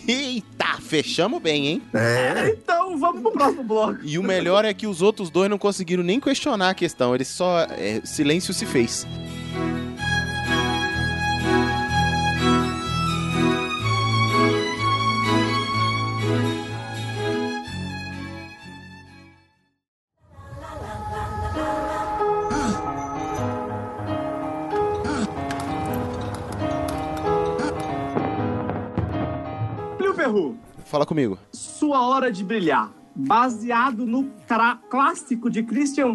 [0.07, 1.83] Eita, fechamos bem, hein?
[1.93, 2.51] É.
[2.51, 3.99] Então, vamos pro próximo bloco.
[4.05, 7.15] E o melhor é que os outros dois não conseguiram nem questionar a questão.
[7.15, 7.67] Eles só.
[7.71, 9.07] é, silêncio se fez.
[30.85, 31.39] Fala comigo.
[31.53, 32.91] Sua Hora de Brilhar.
[33.17, 34.25] Baseado no
[34.91, 36.15] clássico de Christian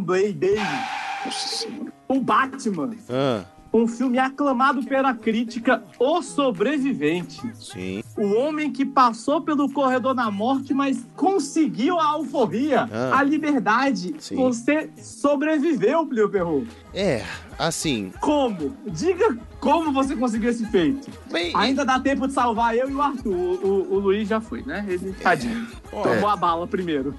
[1.26, 1.94] Nossa senhora.
[2.08, 2.96] o Batman.
[3.10, 7.40] Ah, Um filme aclamado pela crítica, O Sobrevivente.
[7.56, 8.04] sim.
[8.18, 13.20] O homem que passou pelo corredor da morte, mas conseguiu a alforria, Ah.
[13.20, 14.16] a liberdade.
[14.20, 14.36] Sim.
[14.38, 16.66] Você sobreviveu, Plio Perru.
[16.94, 17.24] É,
[17.60, 18.12] assim.
[18.20, 18.76] Como?
[18.88, 21.08] Diga como você conseguiu esse feito.
[21.32, 23.34] Bem, Ainda dá tempo de salvar eu e o Arthur.
[23.36, 24.84] O, o- o Luiz já foi, né?
[24.88, 25.68] Ele, tadinho.
[25.94, 27.14] ó, Tomou a bala primeiro.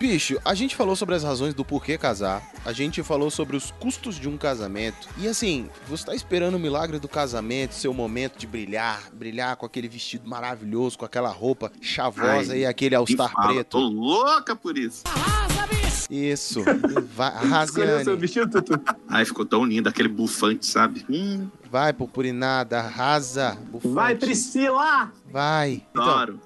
[0.00, 3.70] Bicho, a gente falou sobre as razões do porquê casar, a gente falou sobre os
[3.70, 5.06] custos de um casamento.
[5.18, 9.66] E assim, você tá esperando o milagre do casamento, seu momento de brilhar, brilhar com
[9.66, 13.78] aquele vestido maravilhoso, com aquela roupa chavosa Ai, e aquele all-star preto.
[13.78, 15.04] Tô louca por isso.
[16.08, 16.64] Isso.
[17.14, 17.34] Vai,
[17.64, 18.80] Escolheu seu Raziane, vestido, Tutu.
[19.06, 21.04] Ai, ficou tão lindo, aquele bufante, sabe?
[21.10, 23.58] Hum, vai, purpurinada, arrasa.
[23.70, 23.94] bufante.
[23.94, 25.12] Vai, Priscila!
[25.30, 25.82] Vai.
[25.90, 26.40] Então, adoro.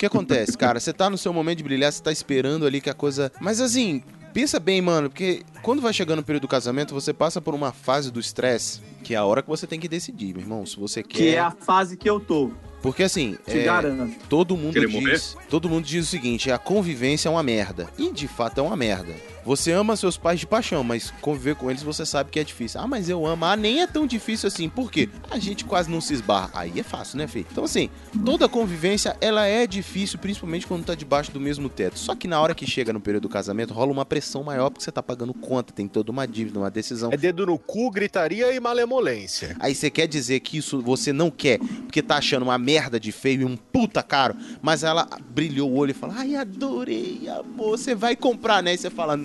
[0.00, 0.80] O que acontece, cara?
[0.80, 3.30] Você tá no seu momento de brilhar, você tá esperando ali que a coisa.
[3.38, 7.38] Mas assim, pensa bem, mano, porque quando vai chegando o período do casamento, você passa
[7.38, 10.40] por uma fase do estresse, que é a hora que você tem que decidir, meu
[10.40, 11.18] irmão, se você quer.
[11.18, 12.50] Que é a fase que eu tô.
[12.80, 14.16] Porque assim, Te é, garanto.
[14.26, 17.86] todo mundo Querer diz, todo mundo diz o seguinte, a convivência é uma merda.
[17.98, 19.14] E de fato é uma merda.
[19.44, 22.80] Você ama seus pais de paixão, mas conviver com eles você sabe que é difícil.
[22.80, 23.44] Ah, mas eu amo.
[23.44, 24.68] Ah, nem é tão difícil assim.
[24.68, 25.08] Por quê?
[25.30, 26.50] A gente quase não se esbarra.
[26.54, 27.46] Aí é fácil, né, filho?
[27.50, 27.88] Então assim,
[28.24, 31.98] toda convivência ela é difícil, principalmente quando tá debaixo do mesmo teto.
[31.98, 34.84] Só que na hora que chega no período do casamento, rola uma pressão maior porque
[34.84, 37.10] você tá pagando conta, tem toda uma dívida, uma decisão.
[37.12, 39.56] É dedo no cu, gritaria e malemolência.
[39.58, 43.12] Aí você quer dizer que isso você não quer, porque tá achando uma merda de
[43.12, 47.78] feio e um puta caro, mas ela brilhou o olho e fala: Ai, adorei, amor,
[47.78, 48.74] você vai comprar, né?
[48.74, 49.16] E você fala: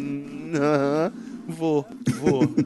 [0.56, 1.12] Aham,
[1.47, 1.86] vou,
[2.20, 2.39] vou.
[2.47, 2.56] vou.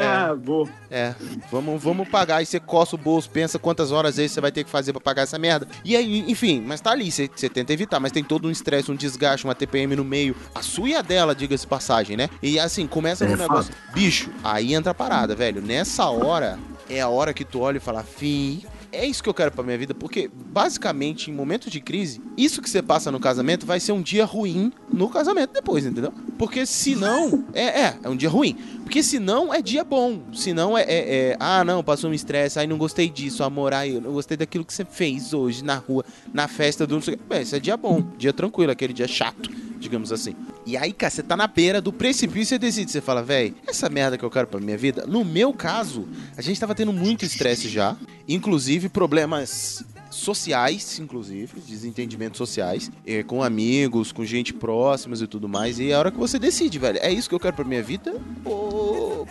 [0.00, 0.68] É, vou.
[0.90, 1.14] É,
[1.50, 2.36] vamos, vamos pagar.
[2.36, 5.00] Aí você coça o bolso, pensa quantas horas aí você vai ter que fazer pra
[5.00, 5.66] pagar essa merda.
[5.84, 8.90] E aí, enfim, mas tá ali, você, você tenta evitar, mas tem todo um estresse,
[8.90, 10.34] um desgaste, uma TPM no meio.
[10.54, 12.28] A sua e a dela, diga-se passagem, né?
[12.42, 13.72] E assim, começa É no negócio.
[13.92, 15.60] Bicho, aí entra a parada, velho.
[15.62, 18.64] Nessa hora, é a hora que tu olha e fala, fi.
[18.92, 22.60] É isso que eu quero pra minha vida, porque basicamente em momentos de crise, isso
[22.60, 26.12] que você passa no casamento vai ser um dia ruim no casamento depois, entendeu?
[26.36, 27.44] Porque senão.
[27.52, 28.56] É, é, é um dia ruim.
[28.82, 30.20] Porque senão é dia bom.
[30.32, 30.82] Senão é.
[30.82, 34.12] é, é ah, não, passou um estresse, aí não gostei disso, amor, aí eu não
[34.12, 36.94] gostei daquilo que você fez hoje na rua, na festa do.
[36.94, 37.22] não sei o quê.
[37.28, 40.34] Bem, isso é dia bom, dia tranquilo, aquele dia chato, digamos assim.
[40.66, 42.90] E aí, cara, você tá na beira do precipício e decide.
[42.90, 45.06] Você fala, velho, essa merda que eu quero pra minha vida.
[45.06, 47.96] No meu caso, a gente tava tendo muito estresse já,
[48.34, 55.78] inclusive problemas sociais, inclusive, desentendimentos sociais, eh, com amigos, com gente próximos e tudo mais.
[55.78, 57.82] E é a hora que você decide, velho, é isso que eu quero pra minha
[57.82, 58.20] vida?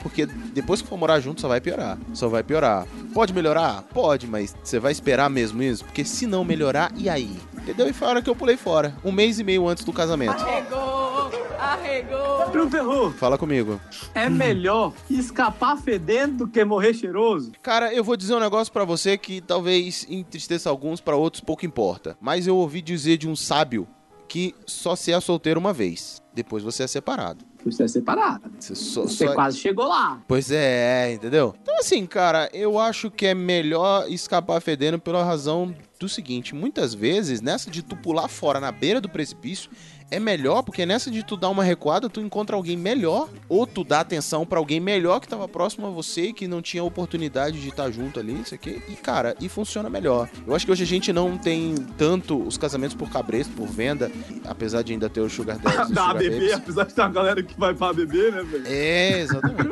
[0.02, 1.98] Porque depois que for morar junto, só vai piorar.
[2.14, 2.88] Só vai piorar.
[3.14, 3.84] Pode melhorar?
[3.94, 5.84] Pode, mas você vai esperar mesmo isso?
[5.84, 7.30] Porque se não melhorar, e aí?
[7.58, 7.88] Entendeu?
[7.90, 8.96] E foi a hora que eu pulei fora.
[9.04, 10.42] Um mês e meio antes do casamento.
[10.42, 10.99] Arregou,
[11.74, 12.50] arregou.
[12.50, 13.80] Bruno Ferru, Fala comigo.
[14.14, 17.52] é melhor escapar fedendo do que morrer cheiroso?
[17.62, 21.66] Cara, eu vou dizer um negócio pra você que talvez entristeça alguns, pra outros pouco
[21.66, 22.18] importa.
[22.20, 23.88] Mas eu ouvi dizer de um sábio
[24.28, 26.22] que só se é solteiro uma vez.
[26.34, 27.44] Depois você é separado.
[27.66, 28.50] Você é separado.
[28.60, 30.22] Você, só- Você só- quase chegou lá.
[30.28, 31.54] Pois é, entendeu?
[31.62, 36.94] Então, assim, cara, eu acho que é melhor escapar fedendo pela razão do seguinte: muitas
[36.94, 39.70] vezes, nessa de tu pular fora na beira do precipício,
[40.12, 43.84] é melhor, porque nessa de tu dar uma recuada, tu encontra alguém melhor, ou tu
[43.84, 47.62] dá atenção pra alguém melhor que tava próximo a você e que não tinha oportunidade
[47.62, 48.82] de estar junto ali, isso aqui.
[48.88, 50.30] E, cara, e funciona melhor.
[50.48, 54.12] Eu acho que hoje a gente não tem tanto os casamentos por cabresto, por venda,
[54.46, 55.58] apesar de ainda ter o Sugar
[55.90, 56.54] o Da ABB, Babies.
[56.54, 58.64] apesar de ter uma galera que vai pra ABB, né, velho?
[58.68, 59.70] É, exatamente.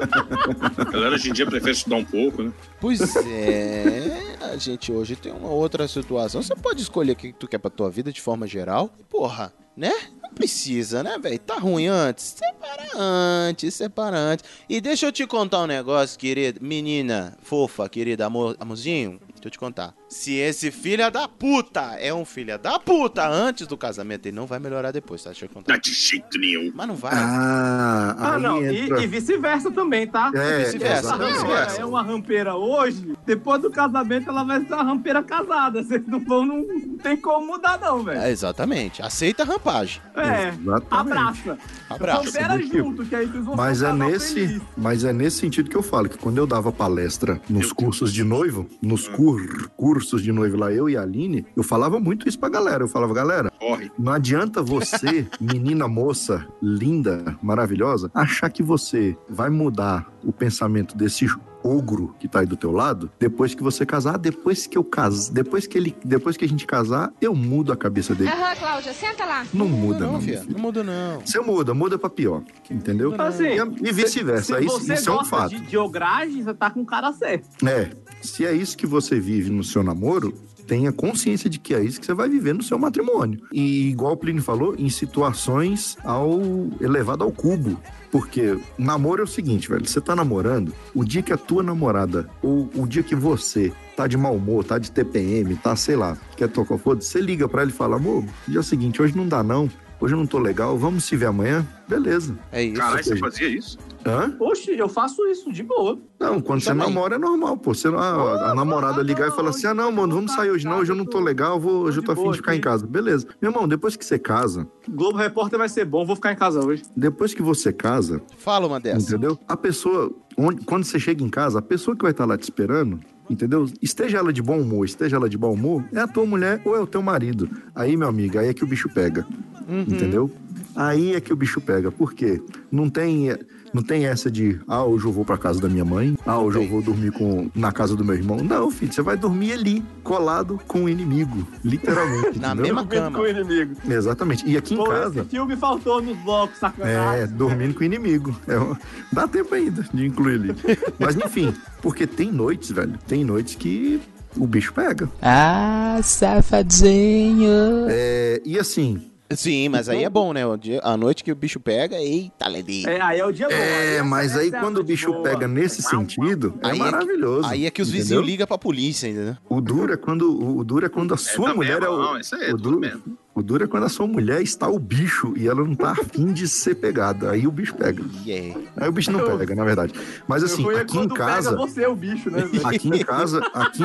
[0.78, 2.52] A galera hoje em dia prefere estudar um pouco, né?
[2.80, 6.42] Pois é, a gente hoje tem uma outra situação.
[6.42, 8.90] Você pode escolher o que tu quer pra tua vida de forma geral.
[9.10, 9.92] Porra, né?
[10.38, 11.40] Precisa, né, velho?
[11.40, 12.36] Tá ruim antes?
[12.38, 14.46] Separa antes, separa antes.
[14.70, 16.60] E deixa eu te contar um negócio, querida.
[16.62, 19.20] Menina, fofa, querida, amor, amorzinho.
[19.34, 19.96] Deixa eu te contar.
[20.10, 24.46] Se esse filho da puta é um filho da puta antes do casamento, ele não
[24.46, 25.32] vai melhorar depois, tá?
[25.32, 25.74] Deixa eu contar.
[25.74, 26.72] Não, de jeito nenhum.
[26.74, 27.12] Mas não vai.
[27.14, 28.64] Ah, Ah, não.
[28.64, 29.04] E, entra...
[29.04, 30.32] e vice-versa também, tá?
[30.34, 35.22] É, vice-versa, rampa é uma rampeira hoje, depois do casamento ela vai ser uma rampeira
[35.22, 35.84] casada.
[35.84, 38.20] Vocês não vão, não, não tem como mudar, não, velho.
[38.22, 39.02] É, exatamente.
[39.02, 40.02] Aceita a rampagem.
[40.16, 40.88] É, Exatamente.
[40.90, 41.58] abraça.
[41.90, 42.26] Abraço.
[42.26, 44.62] Rampera Tipo, junto, que aí vocês vão Mas é, nesse, feliz.
[44.78, 48.24] mas é nesse sentido que eu falo, que quando eu dava palestra nos cursos de
[48.24, 52.38] noivo, nos cur- cursos de noivo lá, eu e a Aline, eu falava muito isso
[52.40, 52.84] pra galera.
[52.84, 53.92] Eu falava, galera, Corre.
[53.98, 61.26] não adianta você, menina moça, linda, maravilhosa, achar que você vai mudar o pensamento desse
[61.64, 64.18] ogro que tá aí do teu lado depois que você casar.
[64.20, 67.76] Depois que eu casar, depois que ele, depois que a gente casar, eu mudo a
[67.76, 68.30] cabeça dele.
[68.30, 69.46] Aham, Cláudia, senta lá.
[69.54, 70.14] Não muda, não.
[70.14, 70.46] Não, filho.
[70.48, 71.20] Não muda, não.
[71.26, 73.14] Você muda, muda pra pior, entendeu?
[73.20, 73.46] Assim,
[73.84, 74.60] E, vice-versa.
[74.60, 75.50] Se Isso, você isso é um gosta fato.
[75.50, 77.48] de diogragem, você tá com o cara certo.
[77.68, 77.90] É,
[78.22, 80.34] se é isso que você vive no seu namoro,
[80.68, 83.42] tenha consciência de que é isso que você vai viver no seu matrimônio.
[83.52, 86.42] E igual o Plínio falou, em situações ao
[86.82, 87.80] elevado ao cubo.
[88.12, 92.30] Porque namoro é o seguinte, velho, você tá namorando, o dia que a tua namorada,
[92.42, 96.18] ou o dia que você tá de mau humor, tá de TPM, tá, sei lá,
[96.36, 99.44] quer tocar foda, você liga pra ele e fala, amor, dia seguinte, hoje não dá
[99.44, 101.68] não, hoje eu não tô legal, vamos se ver amanhã?
[101.88, 102.38] Beleza.
[102.52, 102.76] É isso.
[102.80, 103.78] Caralho, você fazia isso?
[104.12, 104.36] Hã?
[104.40, 106.00] Oxe, eu faço isso de boa.
[106.20, 106.88] Não, quando você Também.
[106.88, 107.74] namora é normal, pô.
[107.74, 110.80] Você, a, a namorada ligar e falar assim: ah, não, mano, vamos sair hoje não,
[110.80, 112.86] hoje eu não tô legal, vou, hoje eu tô afim de ficar em casa.
[112.88, 113.28] Beleza.
[113.42, 116.66] Meu irmão, depois que você casa, Globo Repórter vai ser bom, vou ficar em casa
[116.66, 116.84] hoje.
[116.96, 119.10] depois que você casa, Fala uma dessa.
[119.10, 119.38] entendeu?
[119.48, 122.44] A pessoa, onde, quando você chega em casa, a pessoa que vai estar lá te
[122.44, 123.00] esperando,
[123.30, 123.66] entendeu?
[123.82, 126.76] Esteja ela de bom humor, esteja ela de bom humor, é a tua mulher ou
[126.76, 127.50] é o teu marido.
[127.76, 129.26] Aí, meu amigo, aí é que o bicho pega.
[129.70, 130.32] Entendeu?
[130.78, 131.92] Aí é que o bicho pega.
[131.92, 132.40] Por quê?
[132.72, 133.36] Não tem,
[133.74, 136.60] não tem essa de, ah, hoje eu vou pra casa da minha mãe, ah, hoje
[136.60, 138.38] eu vou dormir com, na casa do meu irmão.
[138.38, 141.48] Não, filho, você vai dormir ali, colado com o inimigo.
[141.64, 142.38] Literalmente.
[142.40, 142.64] Na entendeu?
[142.76, 143.18] mesma Dormindo cama.
[143.18, 143.76] com o inimigo.
[143.90, 144.48] Exatamente.
[144.48, 145.22] E aqui em Pô, casa.
[145.22, 147.22] esse filme faltou nos blocos, sacanagem.
[147.24, 148.36] É, dormindo com o inimigo.
[148.48, 148.78] É,
[149.12, 150.56] dá tempo ainda de incluir ali.
[151.00, 152.94] Mas enfim, porque tem noites, velho.
[153.08, 154.00] Tem noites que
[154.36, 155.10] o bicho pega.
[155.22, 157.88] Ah, safadinho.
[157.90, 159.02] É, e assim.
[159.32, 160.46] Sim, mas aí é bom, né?
[160.46, 162.88] O dia- A noite que o bicho pega, eita, Ledi.
[162.88, 163.54] É, aí é o dia bom.
[163.54, 165.24] É, mas aí é quando o bicho boa.
[165.24, 167.48] pega nesse sentido, é Aí é que- maravilhoso.
[167.50, 168.04] Aí é que os entendeu?
[168.04, 169.36] vizinhos ligam pra polícia, entendeu?
[169.50, 171.98] O duro é quando, o duro é quando a sua tá mulher mesmo, é o.
[172.02, 173.04] não, isso aí é o, duro, mesmo.
[173.36, 176.32] o duro é quando a sua mulher está o bicho e ela não tá afim
[176.32, 177.32] de ser pegada.
[177.32, 178.02] Aí o bicho pega.
[178.26, 178.58] Yeah.
[178.78, 179.94] Aí o bicho não pega, na verdade.
[180.26, 181.50] Mas assim, aqui em casa.
[181.52, 182.44] pega você, o bicho, né?
[182.46, 182.66] velho?
[182.66, 183.84] Aqui em casa, aqui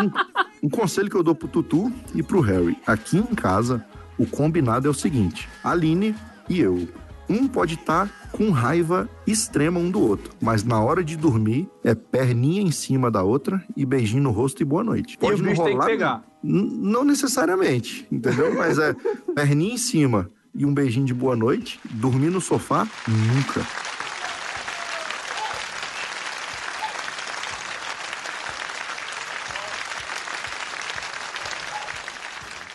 [0.62, 2.76] um conselho que eu dou pro Tutu e pro Harry.
[2.86, 3.84] Aqui em casa,
[4.22, 6.14] o combinado é o seguinte: Aline
[6.48, 6.88] e eu.
[7.28, 11.94] Um pode estar com raiva extrema um do outro, mas na hora de dormir é
[11.94, 15.14] perninha em cima da outra e beijinho no rosto e boa noite.
[15.14, 15.86] E Pode o não bicho tem que rolar.
[15.86, 16.24] pegar.
[16.42, 18.54] Não necessariamente, entendeu?
[18.54, 18.94] Mas é
[19.34, 21.80] perninha em cima e um beijinho de boa noite.
[21.92, 22.86] Dormir no sofá?
[23.08, 23.66] Nunca.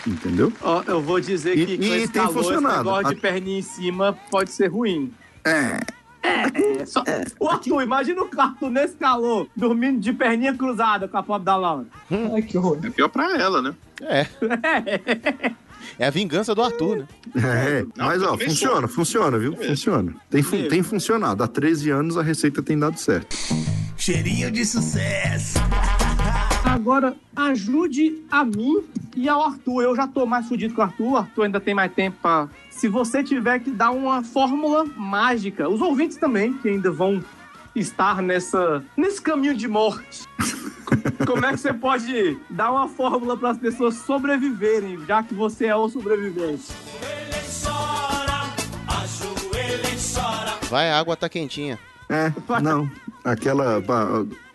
[0.08, 0.54] Entendeu?
[0.62, 2.78] Ó, eu vou dizer E- que com e esse tem calor, esse funcionado.
[2.86, 5.12] negócio de A- perninha em cima pode ser ruim.
[5.44, 5.80] É.
[6.24, 7.04] É, só...
[7.40, 11.56] O Arthur, imagina o Arthur nesse calor, dormindo de perninha cruzada com a pobre da
[11.56, 11.86] Laura.
[12.34, 12.80] Ai, que horror.
[12.84, 13.74] É pior pra ela, né?
[14.02, 14.26] É.
[16.00, 17.08] É a vingança do Arthur, né?
[17.36, 19.56] É, mas ó, funciona, funciona, viu?
[19.56, 20.14] Funciona.
[20.30, 21.44] Tem, fu- tem funcionado.
[21.44, 23.36] Há 13 anos a receita tem dado certo.
[23.98, 25.58] Cheirinho de sucesso.
[26.78, 28.84] Agora, ajude a mim
[29.16, 29.82] e ao Arthur.
[29.82, 31.12] Eu já tô mais fudido que o Arthur.
[31.14, 32.48] O Arthur ainda tem mais tempo pra...
[32.70, 37.24] Se você tiver que dar uma fórmula mágica, os ouvintes também, que ainda vão
[37.76, 40.26] estar nessa, nesse caminho de morte.
[41.26, 45.66] Como é que você pode dar uma fórmula para as pessoas sobreviverem, já que você
[45.66, 46.72] é o sobrevivente?
[50.70, 51.80] Vai, a água tá quentinha.
[52.08, 52.32] É,
[52.62, 52.88] não.
[53.24, 53.82] Aquela.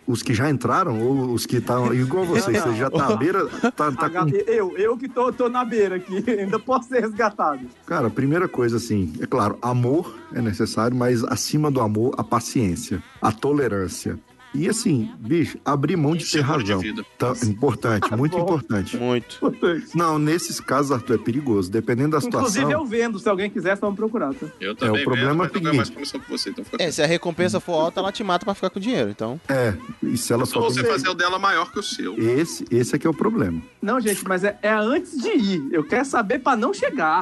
[0.05, 1.93] Os que já entraram, ou os que estão.
[1.93, 3.47] Igual vocês, você já tá à beira.
[3.47, 4.29] Tá, tá com...
[4.29, 7.61] Eu, eu que tô, tô na beira aqui, ainda posso ser resgatado.
[7.85, 13.01] Cara, primeira coisa, assim, é claro, amor é necessário, mas acima do amor, a paciência,
[13.21, 14.19] a tolerância.
[14.53, 16.81] E assim, bicho, abrir mão de ter razão.
[17.17, 18.95] Tá, importante, muito importante.
[18.97, 19.39] Muito.
[19.95, 21.71] Não, nesses casos, Arthur, é perigoso.
[21.71, 22.49] Dependendo da situação.
[22.49, 24.33] Inclusive eu vendo, se alguém quiser, só me procurar.
[24.33, 24.45] Tá?
[24.59, 26.21] Eu também o problema vendo, é o seguinte.
[26.29, 28.79] você, então fica É, se a recompensa for alta, ela te mata pra ficar com
[28.79, 29.41] dinheiro, então.
[29.49, 29.73] É,
[30.03, 30.59] e se ela só.
[30.59, 32.15] Ou você fazer o dela maior que o seu.
[32.17, 33.61] Esse, esse é que é o problema.
[33.81, 35.67] Não, gente, mas é, é antes de ir.
[35.71, 37.21] Eu quero saber pra não chegar.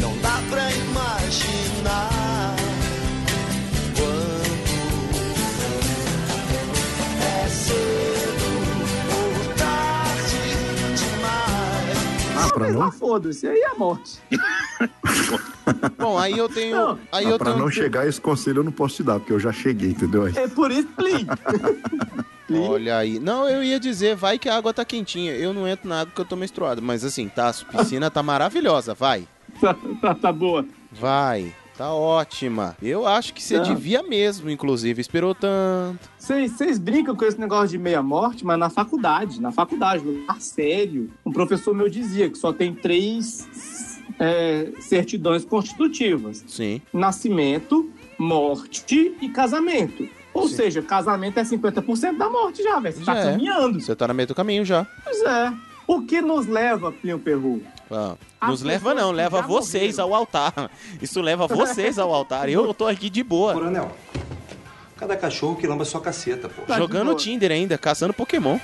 [0.00, 2.51] Não dá pra imaginar
[12.36, 14.18] Ah, pra não, Foda-se, aí é a morte.
[15.96, 16.76] Bom, aí eu tenho.
[16.76, 16.98] Não.
[17.10, 17.62] Aí ah, eu pra tenho.
[17.62, 20.24] não chegar, esse conselho eu não posso te dar, porque eu já cheguei, entendeu?
[20.24, 20.32] Aí.
[20.36, 21.26] É por isso, plim.
[22.58, 23.18] Olha aí.
[23.18, 25.32] Não, eu ia dizer, vai que a água tá quentinha.
[25.32, 26.82] Eu não entro na água que eu tô menstruado.
[26.82, 29.26] Mas assim, tá, a piscina tá maravilhosa, vai.
[29.60, 30.64] Tá, tá, tá boa.
[30.90, 31.54] Vai.
[31.76, 32.76] Tá ótima.
[32.82, 33.62] Eu acho que você Tá.
[33.64, 35.00] devia mesmo, inclusive.
[35.00, 35.98] Esperou tanto.
[36.18, 41.32] Vocês brincam com esse negócio de meia-morte, mas na faculdade, na faculdade, lugar sério, um
[41.32, 43.48] professor meu dizia que só tem três
[44.18, 46.82] é, certidões constitutivas: Sim.
[46.92, 50.06] nascimento, morte e casamento.
[50.34, 50.56] Ou Sim.
[50.56, 52.94] seja, casamento é 50% da morte já, velho.
[52.96, 53.32] Você tá Já é.
[53.32, 53.80] caminhando.
[53.80, 54.86] Você tá no meio do caminho já.
[55.04, 55.52] Pois é.
[55.86, 57.60] O que nos leva, Plinio Perru?
[57.92, 60.70] Ah, nos leva não, leva vocês ao altar.
[61.00, 62.48] Isso leva vocês ao altar.
[62.48, 63.52] Eu tô aqui de boa.
[63.52, 63.90] Coronel,
[64.96, 66.62] cada cachorro que lamba sua caceta, pô.
[66.62, 67.14] Tá Jogando.
[67.14, 68.58] Tinder ainda, caçando Pokémon.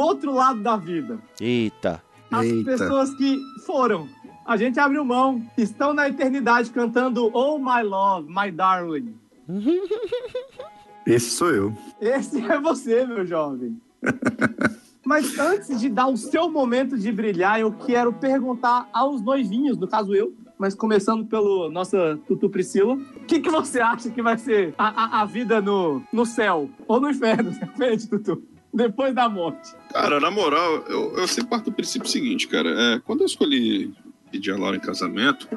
[0.00, 1.18] Outro lado da vida.
[1.40, 2.02] Eita.
[2.30, 2.64] As Eita.
[2.70, 4.08] pessoas que foram.
[4.46, 9.14] A gente abriu mão, estão na eternidade cantando Oh My Love, My Darling.
[11.06, 11.74] Esse sou eu.
[12.00, 13.80] Esse é você, meu jovem.
[15.04, 19.88] Mas antes de dar o seu momento de brilhar, eu quero perguntar aos noivinhos, no
[19.88, 24.36] caso eu, mas começando pelo nossa Tutu Priscila, o que, que você acha que vai
[24.36, 29.28] ser a, a, a vida no, no céu ou no inferno, depende, Tutu, depois da
[29.28, 29.74] morte?
[29.92, 32.70] Cara, na moral, eu, eu sempre parto do princípio seguinte, cara.
[32.70, 33.92] É, quando eu escolhi
[34.30, 35.48] pedir a Laura em casamento,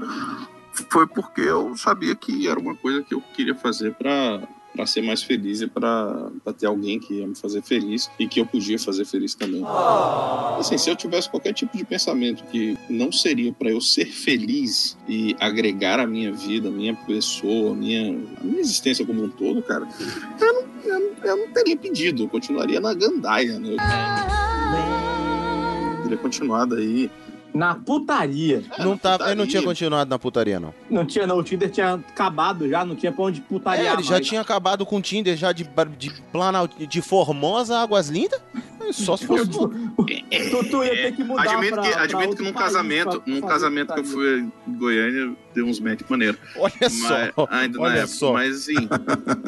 [0.90, 4.42] foi porque eu sabia que era uma coisa que eu queria fazer pra,
[4.74, 8.40] pra ser mais feliz e pra ter alguém que ia me fazer feliz e que
[8.40, 9.64] eu podia fazer feliz também.
[10.60, 14.98] Assim, se eu tivesse qualquer tipo de pensamento que não seria pra eu ser feliz
[15.08, 19.30] e agregar a minha vida, a minha pessoa, a minha, a minha existência como um
[19.30, 19.88] todo, cara,
[20.40, 23.76] eu não, eu eu não teria pedido, eu continuaria na gandaia, né?
[25.96, 27.10] Eu teria continuado aí.
[27.54, 28.64] Na putaria.
[28.80, 30.74] Não tá, eu não tinha continuado na putaria, não.
[30.90, 31.38] Não tinha, não.
[31.38, 33.90] O Tinder tinha acabado já, não tinha pra onde putaria.
[33.90, 35.68] É, ele já tinha acabado com o Tinder já de,
[35.98, 38.42] de Planalto, de Formosa Águas Lindas.
[38.92, 39.50] Só se fosse.
[39.50, 39.70] Tu,
[40.70, 43.42] tu ia ter que mudar Admito pra- que, pra admito que num casamento, pra num
[43.42, 46.38] casamento que eu fui em Goiânia, deu uns match maneiro.
[46.58, 48.34] Olha só, Ainda na olha época, só.
[48.34, 48.76] mas assim,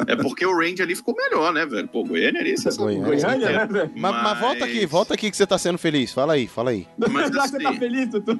[0.06, 1.88] é porque o range ali ficou melhor, né, velho?
[1.88, 2.94] Pô, Goiânia ali, você sabe.
[2.96, 3.90] Goiânia, Goiânia, né, velho?
[3.96, 6.12] Mas, mas volta aqui, volta aqui que você tá sendo feliz.
[6.12, 6.86] Fala aí, fala aí.
[6.96, 8.38] Mas que você tá assim, feliz, Tutu?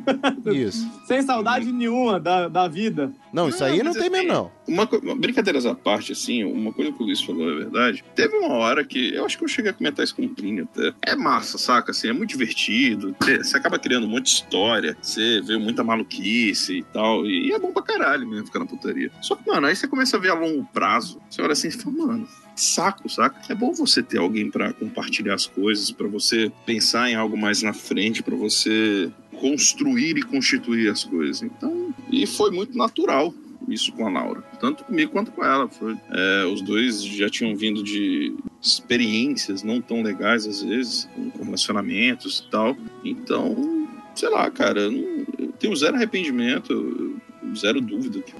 [0.53, 0.89] Isso.
[1.07, 3.13] Sem saudade nenhuma da, da vida.
[3.37, 4.51] Não, isso aí não tem mesmo, não.
[4.67, 8.03] Uma, co- brincadeiras à parte, assim, uma coisa que o Luiz falou é verdade.
[8.15, 10.67] Teve uma hora que eu acho que eu cheguei a comentar isso com o Plínio
[10.75, 10.93] até.
[11.03, 11.91] É massa, saca?
[11.91, 13.15] Assim, é muito divertido.
[13.21, 14.97] Você acaba criando um monte de história.
[15.03, 17.27] Você vê muita maluquice e tal.
[17.27, 19.11] E é bom pra caralho mesmo ficar na putaria.
[19.21, 21.21] Só que, mano, aí você começa a ver a longo prazo.
[21.29, 22.29] Você olha assim e fala, mano.
[22.57, 23.53] Saco, saca?
[23.53, 27.63] É bom você ter alguém pra compartilhar as coisas, pra você pensar em algo mais
[27.63, 31.43] na frente, pra você construir e constituir as coisas.
[31.43, 33.35] Então, e foi muito natural
[33.69, 34.43] isso com a Laura.
[34.61, 35.69] Tanto comigo quanto com ela.
[35.69, 41.45] Foi, é, os dois já tinham vindo de experiências não tão legais, às vezes, com
[41.45, 42.77] relacionamentos e tal.
[43.05, 47.21] Então, sei lá, cara, eu, não- eu tenho zero arrependimento,
[47.57, 48.33] zero dúvida que,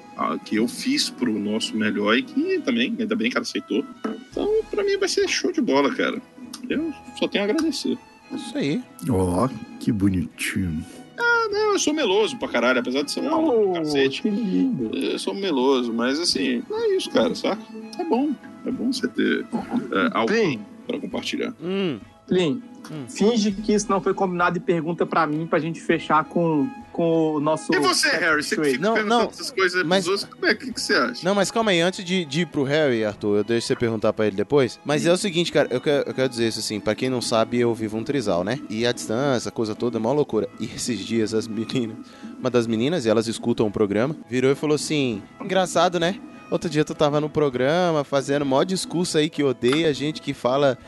[0.45, 3.85] que eu fiz pro nosso melhor e que também, ainda bem que ela aceitou.
[4.31, 6.21] Então, pra mim vai ser show de bola, cara.
[6.69, 7.99] Eu só tenho a agradecer.
[8.33, 8.83] Isso aí.
[9.09, 9.49] Ó,
[9.79, 10.85] que bonitinho.
[11.19, 14.23] Ah, não, eu sou meloso pra caralho, apesar de ser um maluco do cacete.
[14.23, 14.97] Que lindo.
[14.97, 17.63] Eu sou meloso, mas assim, não é isso, cara, saca?
[17.99, 18.33] É bom.
[18.65, 19.47] É bom você ter
[19.93, 21.55] é, alguém pra compartilhar.
[21.63, 21.99] Hum.
[22.27, 22.61] Plin,
[23.09, 27.35] finge que isso não foi combinado e pergunta pra mim pra gente fechar com, com
[27.35, 27.73] o nosso.
[27.75, 28.43] E você, Harry?
[28.43, 30.95] Você que fica Não, perguntando não, essas coisas mas- outros, como é que, que você
[30.95, 31.21] acha?
[31.23, 34.13] Não, mas calma aí, antes de, de ir pro Harry, Arthur, eu deixo você perguntar
[34.15, 34.81] pra ele depois.
[34.85, 37.21] Mas é o seguinte, cara, eu quero, eu quero dizer isso assim, pra quem não
[37.21, 38.59] sabe, eu vivo um trisal, né?
[38.71, 40.49] E a distância, a coisa toda é uma loucura.
[40.59, 41.97] E esses dias as meninas,
[42.41, 46.19] uma das meninas, e elas escutam o programa, virou e falou assim: engraçado, né?
[46.51, 50.79] Outro dia tu tava no programa fazendo maior discurso aí que odeia gente que fala.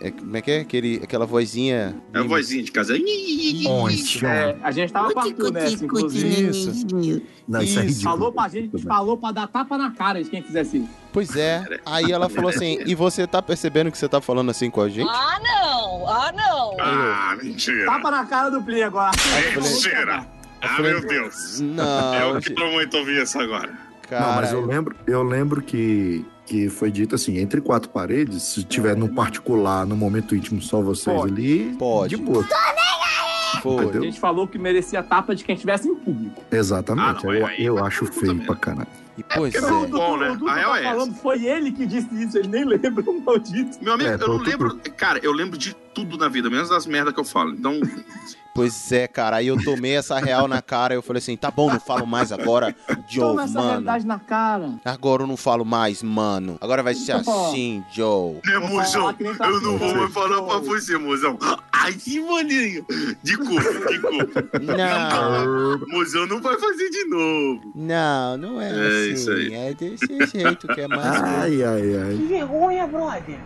[0.00, 0.60] é, como é que é?
[0.60, 1.96] Aquele, aquela vozinha.
[2.14, 2.96] É a vozinha de casa.
[2.96, 6.50] É, a gente tava com a Arthur nessa, inclusive.
[6.50, 6.86] Isso.
[7.48, 8.04] Não, isso é ridículo.
[8.04, 10.88] Falou pra gente, falou pra dar tapa na cara de quem fizesse isso.
[11.12, 11.80] Pois é.
[11.84, 14.88] Aí ela falou assim: e você tá percebendo que você tá falando assim com a
[14.88, 15.08] gente?
[15.10, 16.08] Ah, não!
[16.08, 16.76] Ah, não!
[16.80, 17.86] Ah, mentira.
[17.86, 19.10] Tapa na cara do Plin agora.
[19.56, 20.26] Mentira.
[20.62, 21.60] Ah, meu Deus.
[21.60, 23.89] Não, Eu quero muito ouvir isso agora.
[24.18, 28.64] Não, mas eu lembro, eu lembro que, que foi dito assim, entre quatro paredes, se
[28.64, 31.32] tiver no particular, no momento íntimo, só vocês Pode.
[31.32, 32.16] ali, Pode.
[32.16, 32.44] de boa.
[33.62, 33.90] Foi.
[33.90, 36.42] A gente falou que merecia tapa de quem estivesse em público.
[36.50, 38.88] Exatamente, Ah, não, eu, aí eu acho feio pra caralho.
[39.18, 39.70] E pois porque é.
[39.70, 40.30] não- bom, né?
[40.30, 40.90] O Dudu A real tá é essa.
[40.94, 43.78] falando, foi ele que disse isso, ele nem lembra o maldito.
[43.82, 44.76] Meu amigo, É, eu não lembro.
[44.96, 47.50] Cara, eu lembro de tudo na vida, menos das merdas que eu falo.
[47.52, 47.80] Então,
[48.52, 49.36] Pois é, cara.
[49.36, 52.04] Aí eu tomei essa real na cara e eu falei assim: tá bom, não falo
[52.04, 52.74] mais agora,
[53.08, 53.68] Joe, Toma essa mano.
[53.70, 54.74] realidade na cara.
[54.84, 56.58] Agora eu não falo mais, mano.
[56.60, 58.40] Agora vai ser assim, Joe.
[58.44, 59.12] né, Vou mozão?
[59.14, 59.98] tá Eu não vou assim.
[59.98, 61.38] mais falar pra você, mozão.
[61.72, 62.84] Ai, que maninho.
[63.22, 64.44] De culpa, de culpa.
[64.60, 67.72] Não, Mozão não vai fazer de novo.
[67.74, 69.12] não, não é, É assim.
[69.12, 69.54] isso aí.
[69.54, 71.00] É desse jeito que é mais.
[71.22, 72.26] Ai, ai, Que ai.
[72.28, 73.38] vergonha, brother!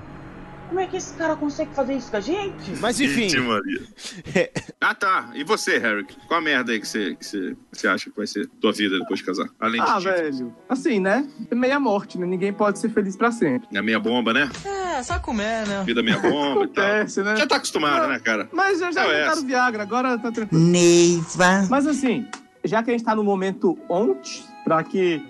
[0.69, 2.73] Como é que esse cara consegue fazer isso com a gente?
[2.81, 3.29] Mas enfim,
[4.81, 5.31] ah, tá.
[5.35, 6.07] E você, Harry?
[6.27, 8.99] Qual a merda aí que você, que você, você acha que vai ser tua vida
[8.99, 9.47] depois de casar?
[9.61, 10.15] Além de Ah, título.
[10.17, 10.57] velho.
[10.69, 11.29] Assim, né?
[11.51, 12.27] É meia morte, né?
[12.27, 13.69] Ninguém pode ser feliz pra sempre.
[13.77, 14.51] É meia bomba, né?
[14.65, 15.85] É, só comer, né?
[15.85, 16.85] Vida meia bomba e tal.
[16.85, 17.37] Acontece, né?
[17.37, 18.49] Já tá acostumado, né, cara?
[18.53, 19.47] Mas eu já Não, é inventaram essa.
[19.47, 20.65] Viagra, agora tá tranquilo.
[20.65, 21.67] Neiva.
[21.71, 22.27] Mas assim,
[22.65, 25.23] já que a gente tá no momento ontem, pra que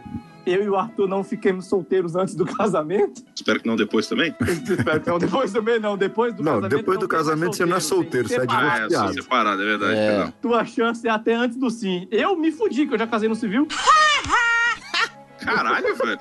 [0.47, 3.23] eu e o Arthur não fiquemos solteiros antes do casamento.
[3.35, 4.35] Espero que não depois também.
[4.40, 6.77] Espero que não, depois também não, depois do Não, casamento.
[6.77, 8.66] depois do casamento você não é solteiro, você é separado.
[8.66, 9.15] Ah, é, divorciado.
[9.15, 9.94] separado, é verdade.
[9.94, 10.32] É.
[10.43, 12.06] Tua chance é até antes do sim.
[12.11, 13.66] Eu me fudi, que eu já casei no civil.
[15.45, 16.19] Caralho, velho.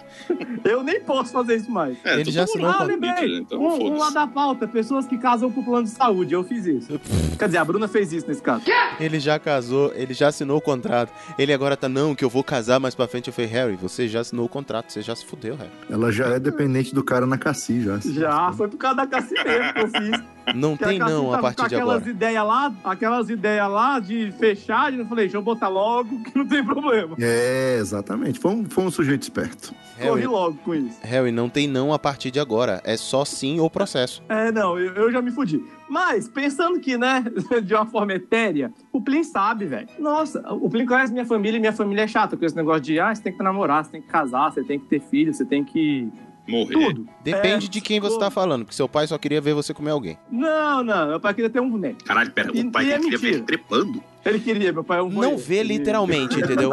[0.64, 1.98] Eu nem posso fazer isso mais.
[2.04, 3.38] É, Ele já assinou Ah, lembrei.
[3.40, 6.34] Então, um, um lá da pauta, pessoas que casam por plano de saúde.
[6.34, 7.00] Eu fiz isso.
[7.38, 8.64] Quer dizer, a Bruna fez isso nesse caso.
[9.00, 11.12] ele já casou, ele já assinou o contrato.
[11.38, 13.28] Ele agora tá, não, que eu vou casar mais pra frente.
[13.28, 15.72] Eu falei, Harry, você já assinou o contrato, você já se fudeu, Harry.
[15.90, 17.98] Ela já é dependente do cara na Cassi, já.
[18.04, 20.24] Já, foi por causa da Cassi mesmo que eu fiz.
[20.56, 22.10] Não Que tem a não a partir com de aquelas agora.
[22.12, 26.46] ideias lá, aquelas ideias lá de fechar, eu falei, deixa eu botar logo, que não
[26.46, 27.16] tem problema.
[27.18, 28.40] É, exatamente.
[28.40, 29.74] Foi um, foi um sujeito esperto.
[29.98, 30.98] Corri Harry, logo com isso.
[31.04, 32.82] Harry, não tem não a partir de agora.
[32.84, 34.24] É só sim ou processo.
[34.28, 35.64] É, não, eu, eu já me fudi.
[35.88, 37.24] Mas, pensando que, né,
[37.64, 39.88] de uma forma etérea, o Plin sabe, velho.
[40.00, 43.00] Nossa, o Plin conhece minha família e minha família é chata com esse negócio de,
[43.00, 45.46] ah, você tem que namorar, você tem que casar, você tem que ter filho, você
[45.46, 46.10] tem que.
[46.48, 46.74] Morrer.
[46.74, 47.08] Tudo.
[47.24, 49.92] Depende É, de quem você tá falando, porque seu pai só queria ver você comer
[49.92, 50.18] alguém.
[50.30, 52.04] Não, não, meu pai queria ter um boneco.
[52.04, 53.36] Caralho, pera, E- o pai é queria ver mentira.
[53.38, 54.04] ele trepando.
[54.26, 55.38] Ele queria, meu pai é um Não voyeur.
[55.38, 56.72] vê literalmente, entendeu?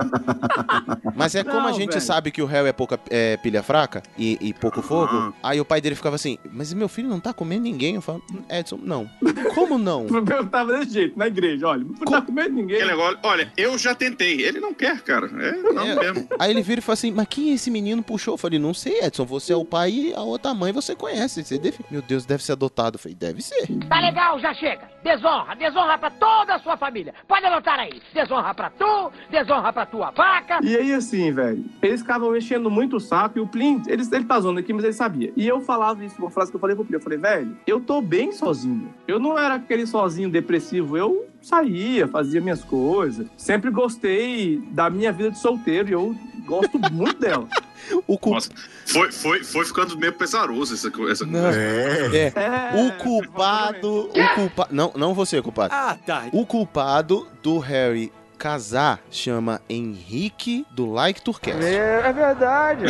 [1.15, 2.01] Mas é como Não, a gente velho.
[2.01, 5.33] sabe que o réu é pouca é, pilha fraca e, e pouco fogo, Ah.
[5.43, 7.97] aí o pai dele ficava assim, mas meu filho não tá comendo ninguém.
[7.97, 9.09] Eu falo, Edson, não.
[9.55, 10.07] Como não?
[10.11, 12.85] Eu perguntava desse jeito, na igreja, olha, não tá comendo ninguém.
[12.87, 14.43] Negócio, olha, eu já tentei.
[14.43, 15.27] Ele não quer, cara.
[15.27, 15.95] É, não É.
[15.95, 16.29] mesmo.
[16.39, 18.35] Aí ele vira e fala assim, mas quem esse menino puxou?
[18.35, 21.45] Eu falei, não sei, Edson, você é o pai e a outra mãe você conhece.
[21.45, 21.79] Você deve...
[21.91, 22.97] Meu Deus, deve ser adotado.
[22.97, 23.67] Eu falei, deve ser.
[23.89, 24.89] Tá legal, já chega.
[25.03, 27.15] Desonra, desonra pra toda a sua família.
[27.27, 28.01] Pode anotar aí.
[28.13, 30.61] Desonra pra tu, desonra pra tua vaca.
[30.63, 34.25] E aí, assim, velho, eles ficavam mexendo muito o saco e o Plin, ele, ele
[34.25, 35.33] tá zoando aqui, mas ele sabia.
[35.37, 37.81] E eu falava isso, uma frase que eu falei pro Plin, eu falei, velho, eu
[37.81, 38.93] tô bem sozinho.
[39.07, 43.27] Eu não era aquele sozinho depressivo, eu saía, fazia minhas coisas.
[43.37, 46.15] Sempre gostei da minha vida de solteiro e eu
[46.45, 47.49] gosto muito dela.
[48.07, 48.31] O cu...
[48.31, 48.51] Nossa,
[48.87, 51.49] foi, foi, foi ficando meio pesaroso essa, essa Não.
[51.49, 55.73] É, É, o culpado, o culpado, não, não você, culpado.
[55.75, 56.29] Ah, tá.
[56.33, 61.63] O culpado do Harry casar chama Henrique do Like Turquesque.
[61.63, 62.85] É, verdade.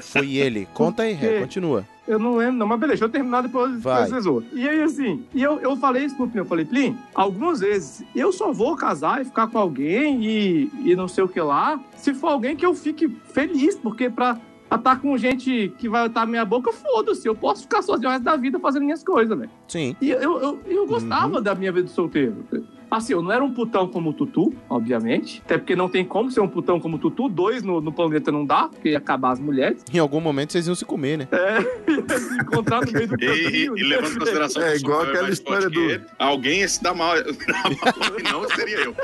[0.00, 0.66] Foi ele.
[0.72, 1.86] Conta aí, Harry, continua.
[2.08, 4.10] Eu não lembro, não, mas beleza, deixa eu terminar depois vocês.
[4.52, 8.04] E aí, assim, e eu, eu falei isso pro Plin, eu falei, Plin, algumas vezes
[8.14, 11.78] eu só vou casar e ficar com alguém e, e não sei o que lá,
[11.96, 14.38] se for alguém que eu fique feliz, porque pra
[14.72, 18.24] estar com gente que vai estar minha boca, foda-se, eu posso ficar sozinho o resto
[18.24, 19.50] da vida fazendo minhas coisas, velho.
[19.68, 19.96] Sim.
[20.00, 22.44] E eu, eu, eu gostava da minha vida de solteiro.
[22.90, 25.40] Assim, eu não era um putão como o Tutu, obviamente.
[25.44, 27.28] Até porque não tem como ser um putão como o Tutu.
[27.28, 29.84] Dois no, no planeta não dá, porque ia acabar as mulheres.
[29.92, 31.28] Em algum momento vocês iam se comer, né?
[31.30, 31.60] É,
[31.90, 33.78] ia se encontrar no meio do E, e, caminho.
[33.78, 36.94] e levando em consideração É igual aquela mais história do- ele, alguém ia se dar
[36.94, 37.14] mal,
[38.32, 38.94] não seria eu.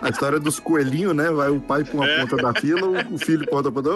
[0.00, 1.30] A história dos coelhinhos, né?
[1.30, 2.20] Vai o pai pra uma É.
[2.20, 3.90] ponta da fila, o- filho pra outra ponta.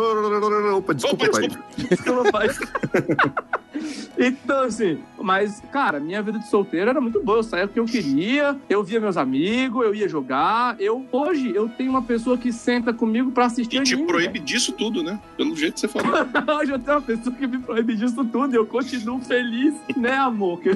[0.74, 1.48] Opa, desculpa, Opa, pai.
[1.89, 2.48] Desculpa, pai.
[4.18, 7.38] Então, assim, mas, cara, minha vida de solteiro era muito boa.
[7.38, 10.74] Eu saía o que eu queria, eu via meus amigos, eu ia jogar.
[10.80, 14.38] Eu, hoje, eu tenho uma pessoa que senta comigo pra assistir E te anime, proíbe
[14.40, 15.20] disso tudo, né?
[15.36, 16.12] Pelo jeito que você falou.
[16.59, 20.14] Hoje eu tenho uma pessoa que me proíbe disso tudo e eu continuo feliz, né,
[20.16, 20.60] amor?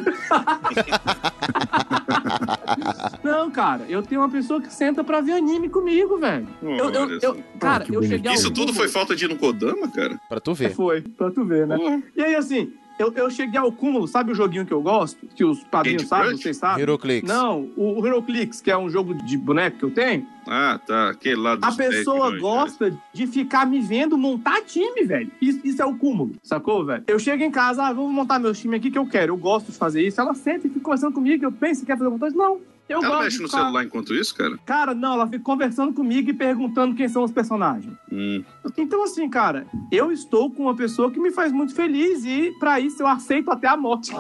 [3.22, 6.46] Não, cara, eu tenho uma pessoa que senta pra ver anime comigo, velho.
[6.62, 9.36] Eu, eu, eu- cara, que eu cheguei ao Isso tudo foi falta de ir no
[9.36, 10.20] Kodama, cara?
[10.28, 10.74] Pra tu ver.
[10.74, 11.76] Foi, pra tu ver, né?
[11.76, 12.02] Porra.
[12.16, 15.27] E aí, assim, eu, eu cheguei ao cúmulo, sabe o joguinho que eu gosto?
[15.35, 16.43] Que os padrinhos Candy sabem, Crush?
[16.43, 16.82] vocês sabem?
[16.82, 17.28] Heroclix.
[17.28, 21.10] Não, o, o Heroclix, que é um jogo de boneco que eu tenho, Ah, tá.
[21.10, 25.31] Aquele lá dos a pessoa 10 milhões, gosta de ficar me vendo montar time, velho.
[25.40, 27.05] Isso, isso é o cúmulo, sacou, velho?
[27.06, 29.32] Eu chego em casa, ah, vamos montar meu time aqui que eu quero.
[29.32, 30.20] Eu gosto de fazer isso.
[30.20, 31.44] Ela senta e fica conversando comigo.
[31.44, 32.36] Eu penso, quer fazer montagem?
[32.36, 32.59] Não.
[32.88, 34.59] Eu Ela gosto mexe no ficar- celular enquanto isso, cara?
[34.66, 37.94] Cara, não, ela fica conversando comigo e perguntando quem são os personagens.
[38.10, 38.44] Hum.
[38.76, 42.80] Então, assim, cara, eu estou com uma pessoa que me faz muito feliz e, pra
[42.80, 44.12] isso, eu aceito até a morte.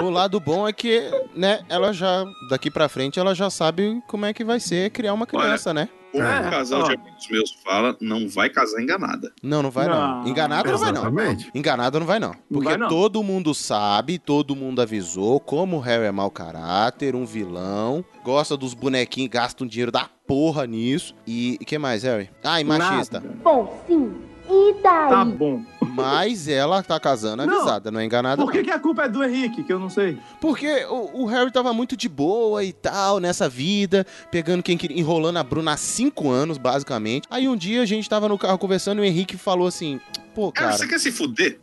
[0.00, 1.02] O lado bom é que,
[1.34, 5.12] né, ela já, daqui pra frente, ela já sabe como é que vai ser criar
[5.14, 5.88] uma criança, né?
[6.12, 6.84] Como É, um casal ó.
[6.88, 9.32] de amigos meus fala, não vai casar enganada.
[9.42, 10.22] Não, não vai não.
[10.22, 11.00] Não, Enganado não vai não.
[11.00, 11.50] Exatamente.
[11.54, 12.34] Enganado não vai não.
[12.52, 12.88] Porque vai não.
[12.88, 18.56] todo mundo sabe, todo mundo avisou como o Harry é mau caráter, um vilão, gosta
[18.56, 21.14] dos bonequinhos, gasta um dinheiro da porra nisso.
[21.26, 22.30] E o que mais, Harry?
[22.44, 23.20] Ah, e machista.
[23.20, 23.34] Nada.
[23.42, 24.12] Bom, sim.
[24.50, 25.08] E daí?
[25.10, 25.62] Tá bom.
[25.94, 27.56] Mas ela tá casando Não.
[27.58, 28.64] avisada, não é enganada Por que, não.
[28.64, 30.18] que a culpa é do Henrique, que eu não sei?
[30.40, 34.98] Porque o, o Harry tava muito de boa e tal, nessa vida, pegando quem queria,
[34.98, 37.26] enrolando a Bruna há cinco anos, basicamente.
[37.30, 40.00] Aí um dia a gente tava no carro conversando e o Henrique falou assim,
[40.34, 41.58] pô, Cara, cara, você quer se fuder?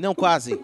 [0.00, 0.58] Não, quase.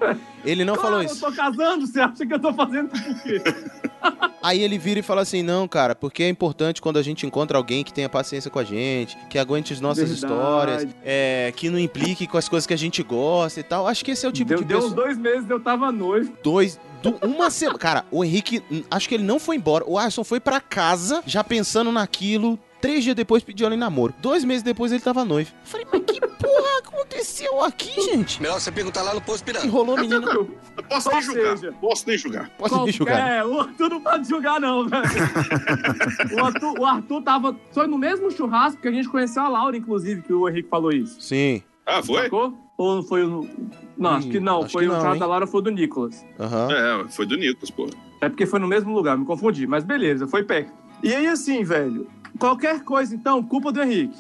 [0.45, 1.25] Ele não falou isso.
[1.25, 3.43] Eu tô casando, você acha que eu tô fazendo por quê?
[4.43, 7.59] Aí ele vira e fala assim: não, cara, porque é importante quando a gente encontra
[7.59, 10.33] alguém que tenha paciência com a gente, que aguente as nossas Verdade.
[10.33, 13.87] histórias, é, que não implique com as coisas que a gente gosta e tal.
[13.87, 15.05] Acho que esse é o tipo deu, de deu uns pessoa.
[15.05, 16.33] dois meses, eu tava noivo.
[16.43, 16.79] Dois.
[17.23, 17.79] uma semana.
[17.79, 19.85] Cara, o Henrique, hum, acho que ele não foi embora.
[19.87, 22.59] O Arson foi pra casa já pensando naquilo.
[22.81, 24.15] Três dias depois pediu ela em namoro.
[24.21, 25.51] Dois meses depois ele tava noivo.
[25.63, 28.41] Eu falei, mas que porra aconteceu aqui, gente?
[28.41, 29.67] Melhor você perguntar lá no posto pirata.
[29.67, 30.27] Enrolou a menina.
[30.31, 30.49] Eu
[30.89, 31.57] posso nem julgar.
[31.59, 32.51] seja, Posso nem julgar.
[32.59, 33.31] Pode me julgar.
[33.33, 35.03] É, o Arthur não pode julgar, não, velho.
[36.37, 37.57] o, Arthur, o Arthur tava.
[37.73, 40.93] Foi no mesmo churrasco que a gente conheceu a Laura, inclusive, que o Henrique falou
[40.93, 41.21] isso.
[41.21, 41.63] Sim.
[41.85, 42.23] Ah, foi?
[42.25, 42.53] Sacou?
[42.77, 43.49] Ou não foi o.
[43.97, 44.63] Não, acho Hum, que não.
[44.63, 45.21] acho foi que o não, churrasco hein?
[45.21, 46.25] da Laura, foi o do Nicolas.
[46.39, 46.69] Aham.
[46.71, 47.89] É, foi do Nicolas, pô.
[48.21, 49.67] É porque foi no mesmo lugar, me confundi.
[49.67, 50.73] Mas beleza, foi perto.
[51.03, 52.09] E aí, assim, velho.
[52.39, 54.15] Qualquer coisa, então, culpa do Henrique.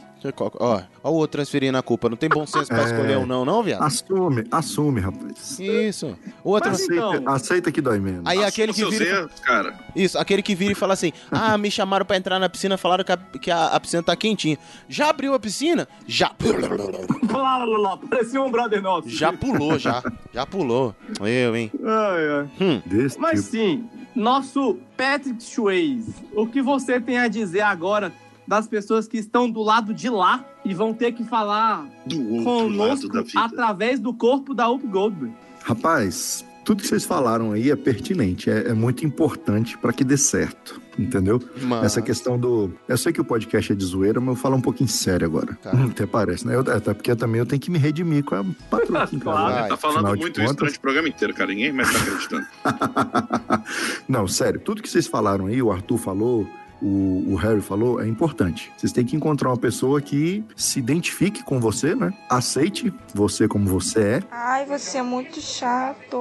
[0.59, 2.09] Ó, ó o outro transferindo a culpa.
[2.09, 2.85] Não tem bom senso pra É.
[2.87, 3.83] escolher um não, não, viado?
[3.83, 5.61] Assume, assume, rapaz.
[5.61, 6.17] Isso.
[6.43, 6.71] O outro.
[6.71, 8.23] Mas Aceita, então- aceita que dói menos.
[8.25, 9.05] Aí aquele que Seus vira.
[9.05, 9.79] erros, cara.
[9.95, 13.05] Isso, aquele que vira e fala assim: Ah, me chamaram pra entrar na piscina, falaram
[13.05, 14.59] que a, que a, a piscina tá quentinha.
[14.89, 15.87] Já abriu a piscina?
[16.09, 16.33] Já.
[18.11, 19.09] Parecia um brother nosso.
[19.11, 20.03] Já pulou, já.
[20.33, 20.95] Já pulou.
[21.21, 21.71] Eu, hein?
[21.85, 22.49] Ai, ai.
[22.61, 22.83] Hum.
[23.19, 23.51] Mas tipo.
[23.51, 28.11] sim, Nosso Patrick Swayze, o que você tem a dizer agora
[28.49, 33.11] das pessoas que estão do lado de lá e vão ter que falar Do conosco
[33.37, 35.35] através do corpo da Up Goldberg?
[35.63, 40.17] Rapaz, tudo que vocês falaram aí é pertinente, é, é muito importante para que dê
[40.17, 41.41] certo, entendeu?
[41.63, 42.71] Mas- Essa questão do.
[42.89, 45.27] Eu sei que o podcast é de zoeira, mas eu vou falar um pouquinho sério
[45.27, 45.57] agora.
[45.63, 45.71] Tá.
[45.73, 46.55] Até parece, né?
[46.55, 49.19] Eu- até porque eu também eu tenho que me redimir com a patroa aqui em
[49.21, 49.37] casa.
[49.37, 49.63] Claro.
[49.63, 49.69] né?
[49.69, 51.51] Tá falando muito isso contas- durante o programa inteiro, cara.
[51.51, 52.47] Ninguém mais tá acreditando.
[54.09, 56.47] Não, sério, tudo que vocês falaram aí, o Arthur falou,
[56.83, 58.71] o, o Harry falou, é importante.
[58.77, 62.13] Vocês têm que encontrar uma pessoa que se identifique com você, né?
[62.29, 66.17] Aceite você como você é, Ai, você é muito chato.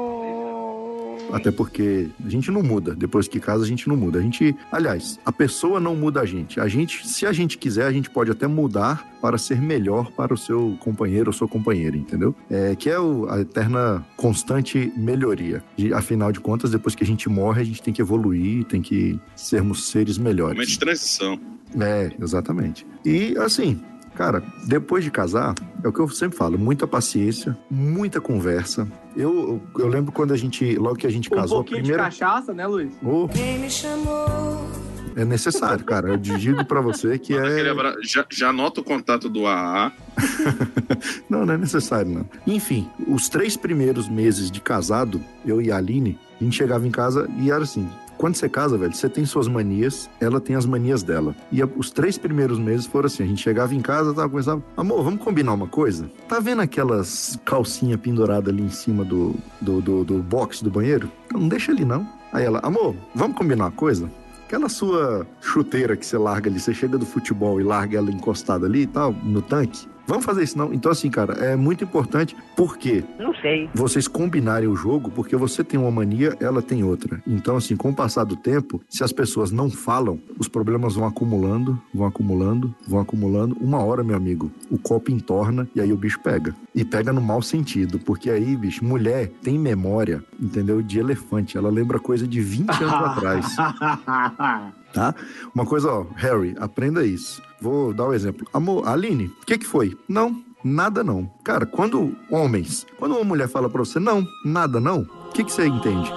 [1.32, 2.96] até porque a gente não muda.
[2.96, 4.20] Depois que casa, a gente não muda.
[4.20, 6.60] A gente, aliás, a pessoa não muda a gente.
[6.60, 10.36] A gente, se a gente quiser, a gente pode até mudar para ser melhor para
[10.36, 12.36] o seu companheiro ou sua companheira, entendeu?
[12.48, 15.64] É, que é o- a eterna constante melhoria.
[15.96, 19.20] Afinal de contas, depois que a gente morre, a gente tem que evoluir, tem que
[19.36, 20.54] sermos seres melhores.
[20.54, 21.40] Momento de transição.
[21.82, 22.86] É, exatamente.
[23.04, 23.82] E assim,
[24.16, 28.88] cara, depois de casar, é o que eu sempre falo, muita paciência, muita conversa.
[29.16, 32.04] Eu, eu lembro quando a gente, logo que a gente Um casou, a pouquinho primeira.
[32.10, 32.92] de cachaça, né, Luiz?
[33.04, 34.68] Oh, Quem me chamou?
[35.16, 36.10] é necessário, cara.
[36.10, 37.70] Eu digo pra você que Manda é.
[37.70, 39.92] abra- Já, já anota o contato do AA.
[41.30, 42.26] Não, não é necessário, não.
[42.48, 46.92] Enfim, os três primeiros meses de casado, eu e a Aline, a gente chegava em
[46.92, 47.88] casa e era assim.
[48.18, 51.36] Quando você casa, velho, você tem suas manias, ela tem as manias dela.
[51.52, 54.64] E a- os três primeiros meses foram assim: a gente chegava em casa, tava começando,
[54.78, 56.10] amor, vamos combinar uma coisa?
[56.28, 61.12] Tá vendo aquelas calcinhas penduradas ali em cima do, do, do, do box do banheiro?
[61.32, 62.08] Não deixa ali, não.
[62.32, 64.10] Aí ela, amor, vamos combinar uma coisa?
[64.46, 68.66] Aquela sua chuteira que você larga ali, você chega do futebol e larga ela encostada
[68.68, 69.88] ali e tal, no tanque.
[70.08, 70.74] Vamos fazer isso não?
[70.74, 73.70] Então assim, cara, é muito importante porque Não sei.
[73.74, 77.22] vocês combinarem o jogo, porque você tem uma mania, ela tem outra.
[77.28, 81.06] Então assim, com o passar do tempo, se as pessoas não falam, os problemas vão
[81.08, 83.56] acumulando, vão acumulando, vão acumulando.
[83.60, 86.56] Uma hora, meu amigo, o copo entorna e aí o bicho pega.
[86.74, 90.82] E pega no mau sentido, porque aí, bicho, mulher tem memória, entendeu?
[90.82, 91.58] De elefante.
[91.58, 93.56] Ela lembra coisa de 20 anos atrás.
[94.96, 95.14] tá?
[95.54, 97.42] Uma coisa, ó, Harry, aprenda isso.
[97.62, 98.48] Vou dar um exemplo.
[98.54, 99.96] Amor, Aline, o que que foi?
[100.08, 101.30] Não, nada não.
[101.44, 105.52] Cara, quando homens, quando uma mulher fala pra você não, nada não, o que que
[105.52, 106.10] você entende?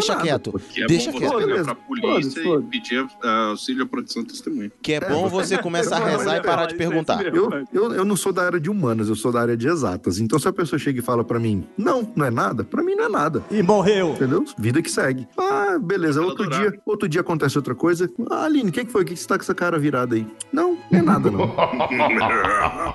[0.00, 0.60] Deixa nada, quieto.
[0.76, 1.32] é Deixa bom quieto.
[1.32, 4.72] você ligar pra polícia e pedir ah, auxílio à proteção de testemunha.
[4.82, 7.24] Que é bom você começar a rezar e parar de perguntar.
[7.24, 10.18] Eu, eu, eu não sou da área de humanas, eu sou da área de exatas.
[10.18, 12.94] Então, se a pessoa chega e fala pra mim, não, não é nada, pra mim
[12.94, 13.44] não é nada.
[13.50, 14.10] E morreu.
[14.10, 14.44] Entendeu?
[14.58, 15.26] Vida que segue.
[15.38, 16.20] Ah, beleza.
[16.22, 18.10] Outro dia, outro dia acontece outra coisa.
[18.30, 19.02] Ah, Aline, o que, que foi?
[19.02, 20.26] O que, que você tá com essa cara virada aí?
[20.52, 21.40] Não, não é nada, não.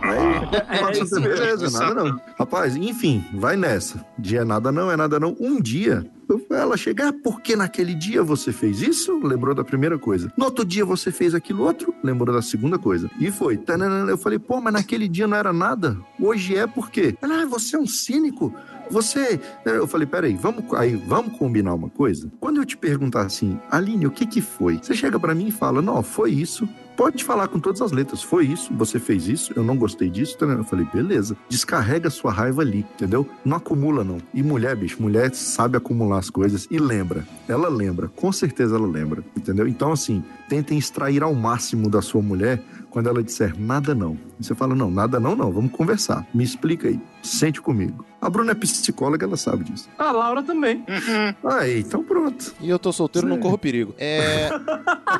[0.01, 2.21] Aí, É nossa, beleza, nada não.
[2.37, 4.05] Rapaz, enfim, vai nessa.
[4.17, 5.35] Dia é nada não, é nada não.
[5.39, 6.05] Um dia,
[6.49, 9.19] ela chega, ah, por que naquele dia você fez isso?
[9.19, 10.31] Lembrou da primeira coisa.
[10.37, 11.93] No outro dia você fez aquilo outro?
[12.03, 13.09] Lembrou da segunda coisa.
[13.19, 13.59] E foi.
[14.07, 15.97] Eu falei, pô, mas naquele dia não era nada.
[16.19, 17.15] Hoje é por quê?
[17.21, 18.53] Ela, ah, você é um cínico.
[18.89, 19.39] Você.
[19.65, 22.31] Eu falei, peraí, vamos, aí, vamos combinar uma coisa?
[22.39, 24.79] Quando eu te perguntar assim, Aline, o que que foi?
[24.81, 26.67] Você chega pra mim e fala, não, foi isso.
[26.95, 28.23] Pode falar com todas as letras.
[28.23, 30.37] Foi isso, você fez isso, eu não gostei disso.
[30.37, 30.55] tá, né?
[30.55, 31.35] Eu falei, beleza.
[31.49, 33.27] Descarrega sua raiva ali, entendeu?
[33.43, 34.17] Não acumula, não.
[34.33, 37.27] E mulher, bicho, mulher sabe acumular as coisas e lembra.
[37.49, 39.67] Ela lembra, com certeza ela lembra, entendeu?
[39.67, 42.63] Então, assim, tentem extrair ao máximo da sua mulher
[42.95, 44.17] quando ela disser nada não.
[44.39, 46.25] E você fala, não, nada não, não, vamos conversar.
[46.33, 48.05] Me explica aí, sente comigo.
[48.21, 49.89] A Bruna é psicóloga, ela sabe disso.
[49.99, 50.81] A Laura também.
[51.43, 52.55] Aí, então pronto.
[52.61, 53.93] E eu tô solteiro, não corro perigo.
[53.97, 54.47] É.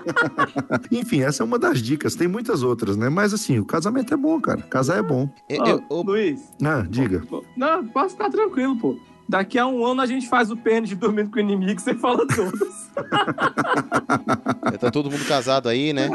[0.89, 2.15] Enfim, essa é uma das dicas.
[2.15, 3.09] Tem muitas outras, né?
[3.09, 4.61] Mas assim, o casamento é bom, cara.
[4.61, 5.29] Casar é bom.
[5.49, 7.23] eu- Ó, eu- eu- Luiz, Ah, diga.
[7.57, 8.97] não, pode ficar tranquilo, pô.
[9.27, 11.95] Daqui a um ano a gente faz o pênis de dormindo com o inimigo, você
[11.95, 12.91] fala todas.
[14.79, 16.09] tá todo mundo casado aí, né?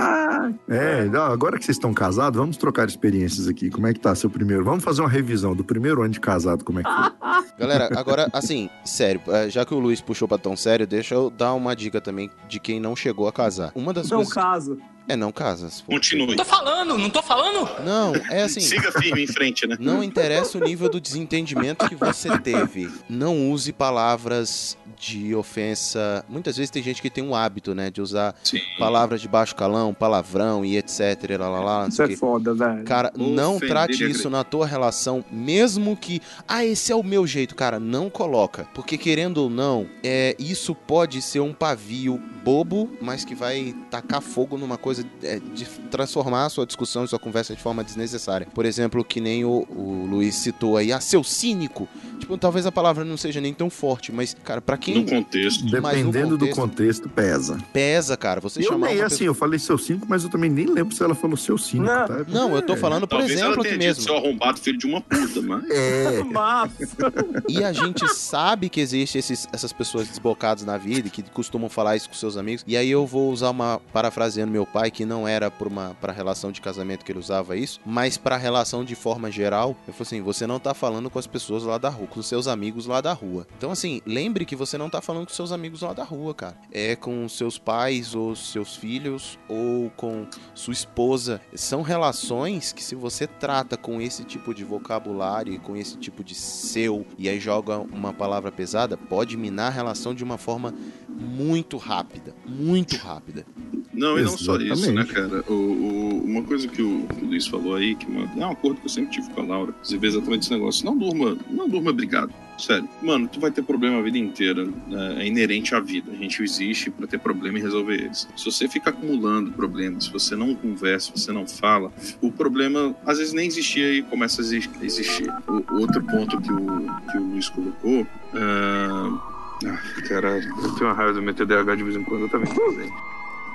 [0.68, 3.68] É, não, agora que vocês estão casados, vamos trocar experiências aqui.
[3.68, 4.64] Como é que tá seu primeiro?
[4.64, 7.10] Vamos fazer uma revisão do primeiro ano de casado, como é que foi?
[7.58, 11.30] Galera, agora, assim, sério, é, já que o Luiz puxou pra tão sério, deixa eu
[11.30, 13.72] dar uma dica também de quem não chegou a casar.
[13.74, 14.32] Uma das Não coisas.
[14.32, 14.78] caso.
[15.10, 15.68] É, não casa.
[15.70, 16.36] se for- Continue.
[16.36, 17.68] Tô falando, não tô falando?
[17.84, 18.60] Não, é assim.
[18.60, 19.76] Siga firme em frente, né?
[19.80, 22.90] Não interessa o nível do desentendimento que você teve.
[23.08, 26.24] Não use palavras de ofensa.
[26.28, 28.34] Muitas vezes tem gente que tem um hábito, né, de usar
[28.78, 31.00] palavras de baixo calão, palavrão e etc.
[31.38, 32.16] Lá, lá, lá, não Isso é quê.
[32.16, 32.84] foda, velho.
[32.84, 37.54] Cara, não trate isso na tua relação, mesmo que, ah, esse é o meu jeito,
[37.54, 43.24] cara, não coloca, porque querendo ou não, é isso pode ser um pavio bobo, mas
[43.24, 47.54] que vai tacar fogo numa coisa é, de transformar a sua discussão e sua conversa
[47.54, 48.46] de forma desnecessária.
[48.54, 51.88] Por exemplo, que nem o, o Luiz citou aí, ah, seu cínico.
[52.20, 55.64] Tipo, talvez a palavra não seja nem tão forte, mas, cara, pra quem No contexto.
[55.64, 57.58] Mas no Dependendo do contexto- contexto, pesa.
[57.72, 60.66] pesa, cara, você eu nem assim, pessoa- eu falei seu cínico, mas eu também nem
[60.66, 62.24] lembro se ela falou seu cínico, tá?
[62.28, 63.94] Não, eu tô falando, por Talvez exemplo, ela aqui tenha mesmo.
[64.02, 65.64] dito seu arrombado filho de uma puta, mas...
[65.70, 66.20] É.
[67.48, 71.68] E a gente sabe que existe esses- essas pessoas desbocadas na vida e que costumam
[71.68, 72.64] falar isso com seus amigos.
[72.66, 76.12] E aí eu vou usar uma parafraseando meu pai, que não era por uma para
[76.12, 79.76] relação de casamento que ele usava isso, mas pra relação de forma geral.
[79.86, 82.46] Eu falei assim, você não tá falando com as pessoas lá da rua, com seus
[82.46, 83.46] amigos lá da rua.
[83.56, 86.56] Então assim, lembre que você não tá falando com seus amigos lá da rua, cara.
[86.70, 91.40] É com seus pais ou seus filhos ou com sua esposa.
[91.54, 96.22] São relações que se você trata com esse tipo de vocabulário e com esse tipo
[96.22, 100.74] de seu e aí joga uma palavra pesada, pode minar a relação de uma forma
[101.20, 103.44] muito rápida, muito rápida.
[103.92, 105.44] Não, e não só isso, né, cara?
[105.48, 108.80] O, o- uma coisa que o, o Luiz falou aí, que uma- é um acordo
[108.80, 110.84] que eu sempre tive com a Laura, inclusive exatamente esse negócio.
[110.86, 112.32] Não durma, não durma brigado.
[112.56, 112.86] Sério.
[113.02, 114.64] Mano, tu vai ter problema a vida inteira.
[114.86, 115.22] né?
[115.22, 116.12] É inerente à vida.
[116.12, 118.28] A gente existe pra ter problema e resolver eles.
[118.36, 121.90] Se você fica acumulando problemas, se você não conversa, se você não fala,
[122.20, 125.28] o problema às vezes nem existia e começa a exi- existir.
[125.48, 126.66] O, outro ponto que o,
[127.10, 128.06] que o Luiz colocou.
[128.34, 132.28] ah, ah, caralho, eu tenho uma raiva do meu TDAH de vez em quando, eu
[132.28, 132.48] também.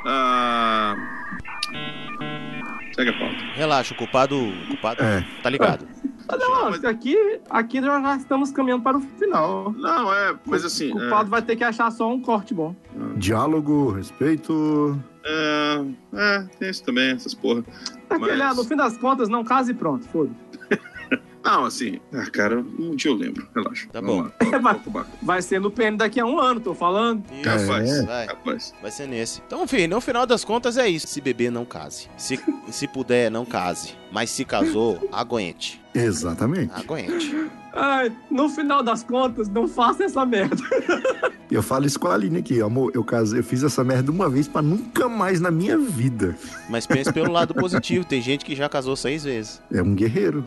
[0.06, 0.96] Ah,
[2.94, 3.36] segue a pauta.
[3.56, 5.26] Relaxa, o culpado, o culpado É.
[5.42, 5.88] tá ligado.
[6.28, 7.16] Ah, Não, aqui,
[7.50, 9.72] aqui nós já estamos caminhando para o final.
[9.78, 10.90] Não, é, mas assim.
[10.90, 12.76] O culpado vai ter que achar só um corte bom.
[13.18, 15.00] Diálogo, respeito.
[15.24, 17.64] É, é, tem isso também, essas porra.
[18.10, 20.32] Aquele, ah, no fim das contas, não casa e pronto, foda.
[21.46, 23.88] Não, assim, ah, cara, um dia eu lembro, relaxa.
[23.94, 24.48] Tá Vamos bom.
[24.52, 25.12] lá, vai, barco.
[25.22, 27.24] vai ser no PN daqui a um ano, tô falando.
[27.44, 28.02] Capaz, É.
[28.04, 28.28] vai.
[28.82, 29.42] Vai ser nesse.
[29.46, 31.06] Então, enfim, no final das contas é isso.
[31.06, 32.10] Se beber, não case.
[32.18, 32.40] Se,
[32.72, 33.94] se puder, não case.
[34.12, 35.80] Mas se casou, aguente.
[35.96, 36.72] Exatamente.
[36.74, 37.48] Aguente.
[37.78, 40.56] Ai, no final das contas, não faça essa merda.
[41.52, 42.92] Eu falo isso com a Aline aqui, amor.
[42.96, 46.36] Eu casei, eu fiz essa merda uma vez pra nunca mais na minha vida.
[46.70, 48.04] Mas pense pelo lado positivo.
[48.06, 49.62] Tem gente que já casou seis vezes.
[49.72, 50.44] É um guerreiro.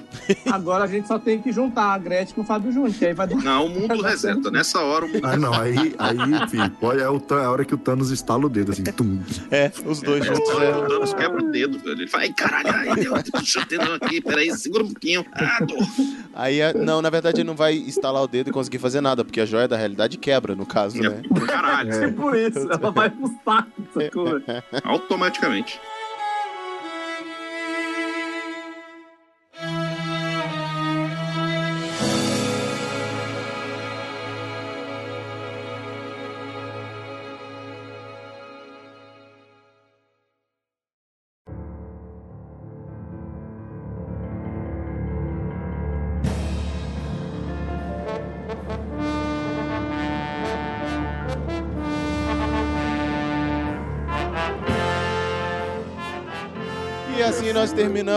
[0.50, 3.14] Agora a gente só tem que juntar a Gretchen com o Fábio Júnior, que aí
[3.14, 3.36] vai dar.
[3.36, 4.50] Não, o mundo reseta.
[4.50, 7.04] Nessa hora o mundo Ah, não, aí, aí, filho, olha, é
[7.44, 9.20] a hora que o Thanos estala o dedo, assim, tum.
[9.50, 10.48] É, os dois É, juntos.
[10.54, 10.72] o é.
[10.88, 11.92] Thanos quebra o dedo, velho.
[11.92, 15.24] Ele fala, ai, caralho, ai, deu, puxa o dedo aqui, peraí, segura um pouquinho.
[16.34, 19.24] Aí, é- não, na verdade, ele não vai instalar o dedo e conseguir fazer nada,
[19.24, 21.22] porque a joia da realidade quebra, no caso, né?
[21.46, 21.92] Caralho.
[21.92, 24.40] É por isso, ela vai pro saco, sacou?
[24.84, 25.80] Automaticamente.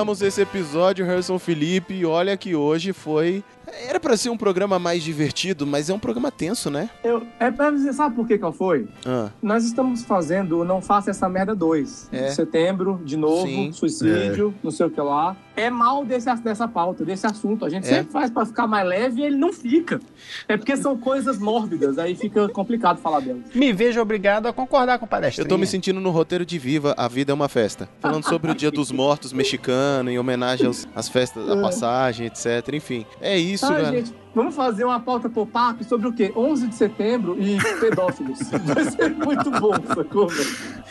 [0.01, 1.93] Terminamos esse episódio, Harrison Felipe.
[1.93, 3.43] E olha que hoje foi.
[3.87, 6.89] Era pra ser um programa mais divertido, mas é um programa tenso, né?
[7.03, 8.87] Eu, é pra dizer, sabe por que que foi?
[9.05, 12.09] Ah, Nós estamos fazendo o Não Faça Essa Merda 2.
[12.11, 12.29] É.
[12.31, 13.71] Setembro, de novo, Sim.
[13.71, 15.35] suicídio, não sei o que lá.
[15.55, 17.65] É mal desse, dessa pauta, desse assunto.
[17.65, 17.89] A gente É.
[17.97, 19.99] sempre faz pra ficar mais leve e ele não fica.
[20.47, 23.43] É porque são coisas mórbidas, aí fica complicado falar delas.
[23.53, 25.45] Me vejo obrigado a concordar com o palestrinha.
[25.45, 27.89] eu tô me sentindo no roteiro de Viva, A Vida é uma Festa.
[27.99, 32.73] Falando sobre o Dia dos Mortos mexicano, em homenagem às festas da passagem, etc.
[32.73, 33.91] Enfim, é isso, Tá, galera.
[33.97, 36.31] gente, vamos fazer uma pauta pop-up sobre o quê?
[36.35, 38.39] 11 de setembro e pedófilos.
[38.65, 40.27] Vai ser muito bom, sacou?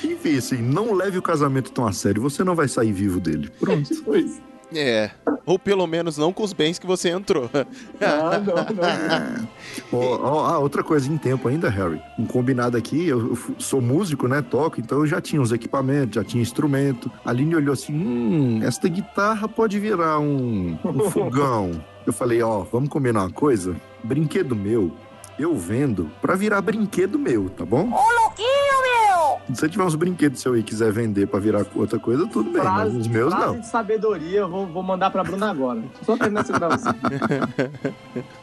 [0.03, 3.51] Enfim, assim, não leve o casamento tão a sério, você não vai sair vivo dele.
[3.59, 3.91] Pronto.
[4.05, 4.41] Pois.
[4.75, 5.11] É.
[5.51, 7.51] Ou pelo menos não com os bens que você entrou.
[8.01, 9.49] Ah, não, não.
[9.93, 12.01] Ó, ó, ah, outra coisa em tempo ainda, Harry.
[12.19, 14.43] Um combinado aqui, eu, eu sou músico, né?
[14.43, 17.11] Toco, então eu já tinha os equipamentos, já tinha instrumento.
[17.25, 21.73] A Aline olhou assim: hum, esta guitarra pode virar um, um fogão.
[22.07, 23.77] Eu falei: ó, vamos combinar uma coisa?
[24.03, 24.93] Brinquedo meu,
[25.39, 27.91] eu vendo pra virar brinquedo meu, tá bom?
[27.93, 28.60] Ô, louquinho!
[29.55, 32.51] Se você tiver uns brinquedos seu aí e quiser vender pra virar outra coisa, tudo
[32.53, 32.63] bem.
[32.63, 33.61] mas os meus frase não.
[33.61, 35.83] de sabedoria, eu vou, vou mandar pra Bruna agora.
[36.05, 36.95] Só terminar essa gravação.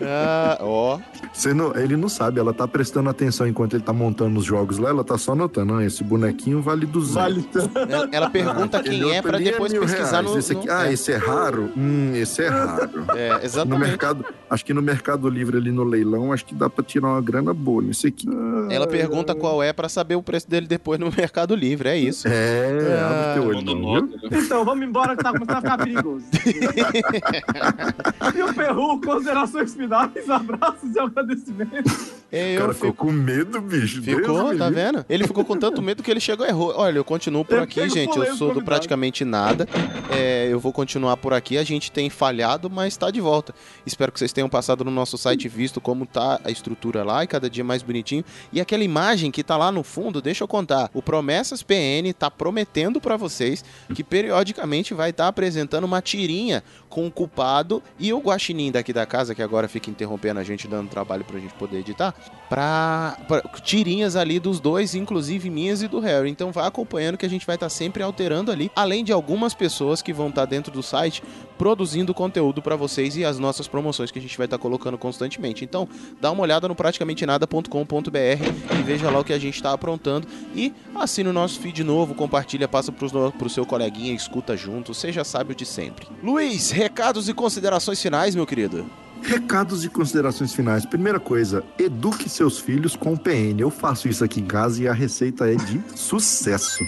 [0.02, 1.00] Ah, ó.
[1.34, 4.78] Você não, ele não sabe, ela tá prestando atenção enquanto ele tá montando os jogos
[4.78, 7.14] lá, ela tá só anotando, não, esse bonequinho vale 200.
[7.16, 7.50] Vale
[7.92, 10.38] Ela, ela pergunta Aquele quem é pra depois mil pesquisar no.
[10.38, 10.94] Esse aqui- no- ah, é.
[10.94, 11.70] esse é raro?
[11.76, 13.06] Hum, esse é raro.
[13.18, 13.80] É, No exatamente.
[13.90, 17.22] mercado, acho que no Mercado Livre ali no leilão, acho que dá pra tirar uma
[17.22, 18.28] grana boa nisso aqui.
[18.70, 22.28] Ela pergunta qual é pra saber o preço dele depois no Mercado Livre, é isso.
[22.28, 24.20] É, Ah, abre teu olho, não, viu?
[24.32, 26.26] Então, vamos embora que tá começando a ficar perigoso.
[28.36, 32.14] e o Perru, considerações finais, abraços e agradecimentos.
[32.32, 34.02] É, O cara fico- ficou com medo, bicho.
[34.02, 35.06] Ficou, Deus tá vendo?
[35.10, 36.74] Ele ficou com tanto medo que ele chegou e errou.
[36.76, 38.18] Olha, eu continuo por Eu aqui, gente.
[38.18, 39.66] Eu sou do praticamente nada.
[40.12, 41.58] É, eu vou continuar por aqui.
[41.58, 43.56] A gente tem falhado, mas tá de volta.
[43.86, 47.28] Espero que vocês tenham passado no nosso site visto como tá a estrutura lá e
[47.28, 48.26] cada dia mais bonitinho.
[48.52, 50.90] E aquela imagem que tá lá no fundo, deixa eu contar.
[50.94, 53.64] O Promessas PN tá prometendo pra vocês
[53.96, 59.06] que periodicamente vai estar apresentando uma tirinha com o culpado e o guaxinim daqui da
[59.06, 62.14] casa, que agora fica interrompendo a gente, dando trabalho pra gente poder editar,
[62.50, 63.18] pra
[63.62, 66.30] tirinhas ali dos dois, inclusive minhas e do Harry.
[66.30, 70.02] Então vai acompanhando que a gente vai estar sempre alterando ali, além de algumas pessoas
[70.02, 71.22] que vão estar dentro do site
[71.58, 75.66] produzindo conteúdo pra vocês e as nossas promoções que a gente vai estar colocando constantemente.
[75.66, 75.90] Então
[76.22, 80.26] dá uma olhada no praticamente nada.com.br e veja lá o que a gente está aprontando
[80.56, 85.24] e assine o nosso feed novo, compartilha, passa no- pro seu coleguinha, escuta junto, seja
[85.26, 86.08] sábio de sempre.
[86.24, 88.90] Luiz, recados e considerações finais, meu querido.
[89.24, 90.86] Recados e considerações finais.
[90.86, 93.60] Primeira coisa, eduque seus filhos com PN.
[93.60, 96.84] Eu faço isso aqui em casa e a receita é de sucesso.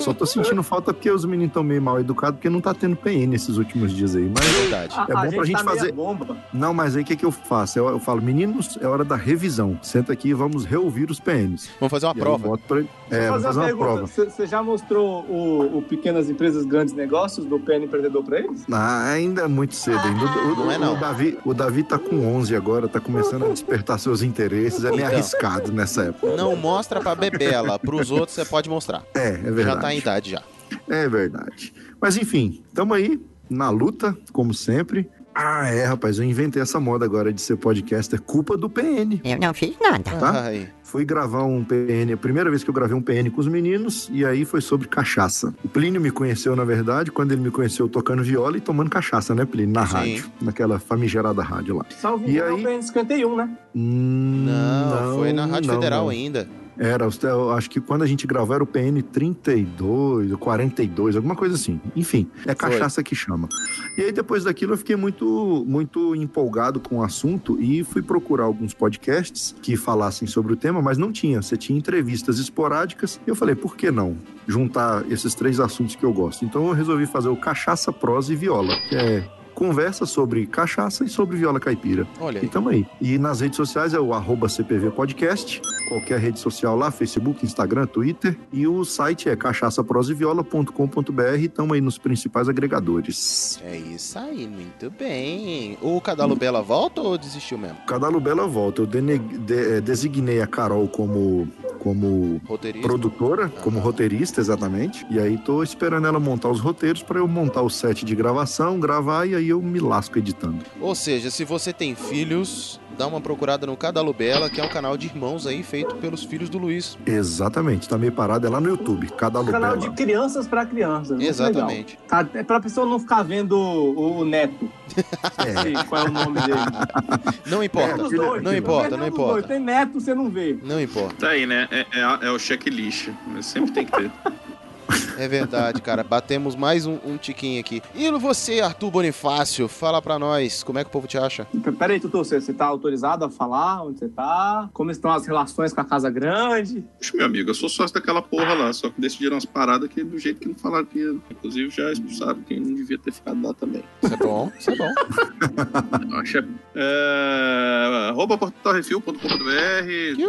[0.00, 2.96] Só tô sentindo falta porque os meninos estão meio mal educados porque não tá tendo
[2.96, 4.30] PN esses últimos dias aí.
[4.34, 4.94] Mas Verdade.
[4.96, 6.36] A, É a bom pra gente tá fazer- bomba.
[6.52, 7.78] não, mas aí o que, que eu faço?
[7.78, 9.78] Eu, eu falo, meninos, é hora da revisão.
[9.82, 11.68] Senta aqui e vamos reouvir os PNs.
[11.78, 12.58] Vamos fazer uma E prova.
[12.58, 13.84] pra- É, vou fazer uma pergunta.
[13.92, 14.06] prova.
[14.06, 18.64] Você você já mostrou o, o Pequenas Empresas Grandes Negócios do PN Empreendedor pra eles?
[18.70, 20.24] Ah, ainda é muito cedo ainda.
[20.24, 20.94] O, o- Não é, não.
[20.94, 24.82] o Davi, o Davi tá com 11 agora, tá começando a despertar seus interesses.
[24.84, 25.12] É meio Então.
[25.12, 26.36] arriscado nessa época.
[26.36, 29.04] Não mostra pra Bebela, pros outros você pode mostrar.
[29.14, 29.64] É, é verdade.
[29.66, 30.42] Já tá em idade já.
[30.88, 31.72] É verdade.
[32.00, 35.08] Mas enfim, tamo aí na luta, como sempre.
[35.34, 39.20] Ah, é, rapaz, eu inventei essa moda agora de ser podcaster, culpa do PN.
[39.24, 40.02] Eu não fiz nada.
[40.18, 40.42] Tá?
[40.44, 40.68] Ai.
[40.92, 44.10] Fui gravar um PN, a primeira vez que eu gravei um PN com os meninos,
[44.12, 45.54] e aí foi sobre cachaça.
[45.64, 49.34] O Plínio me conheceu, na verdade, quando ele me conheceu tocando viola e tomando cachaça,
[49.34, 49.72] né, Plínio?
[49.72, 49.94] Na Sim.
[49.94, 51.86] rádio, naquela famigerada rádio lá.
[51.98, 52.52] Salvo E aí?
[52.52, 53.48] o PN 51, né?
[53.74, 56.10] Hum, Não, foi na Rádio não, Federal não.
[56.10, 56.46] ainda.
[56.78, 61.36] Era, eu acho que quando a gente gravou era o PN 32 ou 42, alguma
[61.36, 61.80] coisa assim.
[61.94, 63.48] Enfim, é cachaça que chama.
[63.96, 68.44] E aí depois daquilo eu fiquei muito, muito empolgado com o assunto e fui procurar
[68.44, 71.42] alguns podcasts que falassem sobre o tema, mas não tinha.
[71.42, 74.16] Você tinha entrevistas esporádicas e eu falei, por que não
[74.46, 76.44] juntar esses três assuntos que eu gosto?
[76.44, 81.08] Então eu resolvi fazer o Cachaça, Prosa e Viola, que é conversa sobre cachaça e
[81.08, 82.06] sobre viola caipira.
[82.20, 82.46] Olha aí.
[82.46, 82.86] E tamo aí.
[83.00, 87.86] E nas redes sociais é o arroba CPV Podcast, qualquer rede social lá, Facebook, Instagram,
[87.86, 88.36] Twitter.
[88.52, 91.48] E o site é cachaçaproseviola.com.br.
[91.54, 93.60] Tamo aí nos principais agregadores.
[93.64, 95.76] É isso aí, muito bem.
[95.80, 97.76] O Cadalo Bela volta ou desistiu mesmo?
[97.86, 98.82] Cadalo Bela volta.
[98.82, 99.20] Eu de-
[99.52, 101.48] eh, designei a Carol como,
[101.78, 102.40] como
[102.80, 105.06] produtora, como roteirista, exatamente.
[105.10, 108.78] E aí tô esperando ela montar os roteiros para eu montar o set de gravação,
[108.80, 110.58] gravar e aí eu me lasco editando.
[110.80, 114.68] Ou seja, se você tem filhos, dá uma procurada no Cadalo Bela, que é um
[114.68, 116.98] canal de irmãos aí feito pelos filhos do Luiz.
[117.06, 121.20] Exatamente, tá meio parado, é lá no YouTube, Cadalo Canal de crianças pra crianças.
[121.20, 121.98] Exatamente.
[122.10, 122.24] legal.
[122.24, 124.68] Tá, é pra pessoa não ficar vendo o, o neto.
[125.38, 125.62] É.
[125.62, 126.60] Sei qual é o nome dele.
[127.46, 128.42] Não importa, dos dois.
[128.42, 129.28] não importa, não dos dois.
[129.30, 129.48] importa.
[129.48, 130.58] Tem neto, você não vê.
[130.62, 131.14] Não importa.
[131.18, 131.66] Tá aí, né?
[131.70, 133.08] É, é- é o checklist.
[133.40, 134.10] Sempre tem que ter.
[135.18, 136.02] É verdade, cara.
[136.02, 137.82] Batemos mais um, um tiquinho aqui.
[137.94, 141.46] E você, Arthur Bonifácio, fala pra nós, como é que o povo te acha?
[141.78, 144.68] Peraí, Tutu, você, você tá autorizado a falar onde você tá?
[144.72, 146.84] Como estão as relações com a Casa Grande?
[146.98, 150.02] Puxa, meu amigo, eu sou sócio daquela porra lá, só que decidiram umas paradas que
[150.02, 151.02] do jeito que não falaram que.
[151.30, 153.82] Inclusive já expulsaram quem não devia ter ficado lá também.
[154.02, 154.92] Isso é bom, isso é bom.
[156.12, 156.44] Eu acho é,
[156.74, 159.12] é, arroba portalrefil.com.br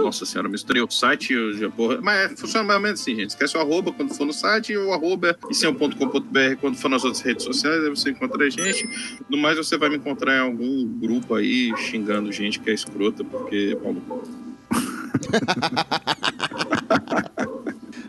[0.04, 2.00] Nossa senhora, misturei o site e o já, porra.
[2.02, 3.30] Mas é, funciona mais ou menos assim, gente.
[3.30, 6.56] Esquece o arroba quando for no site e o arroba e sem o ponto .com.br
[6.60, 8.90] quando for nas outras redes sociais, aí você encontra a gente.
[9.30, 13.24] No mais, você vai me encontrar em algum grupo aí xingando gente que é escrota,
[13.24, 14.02] porque Paulo.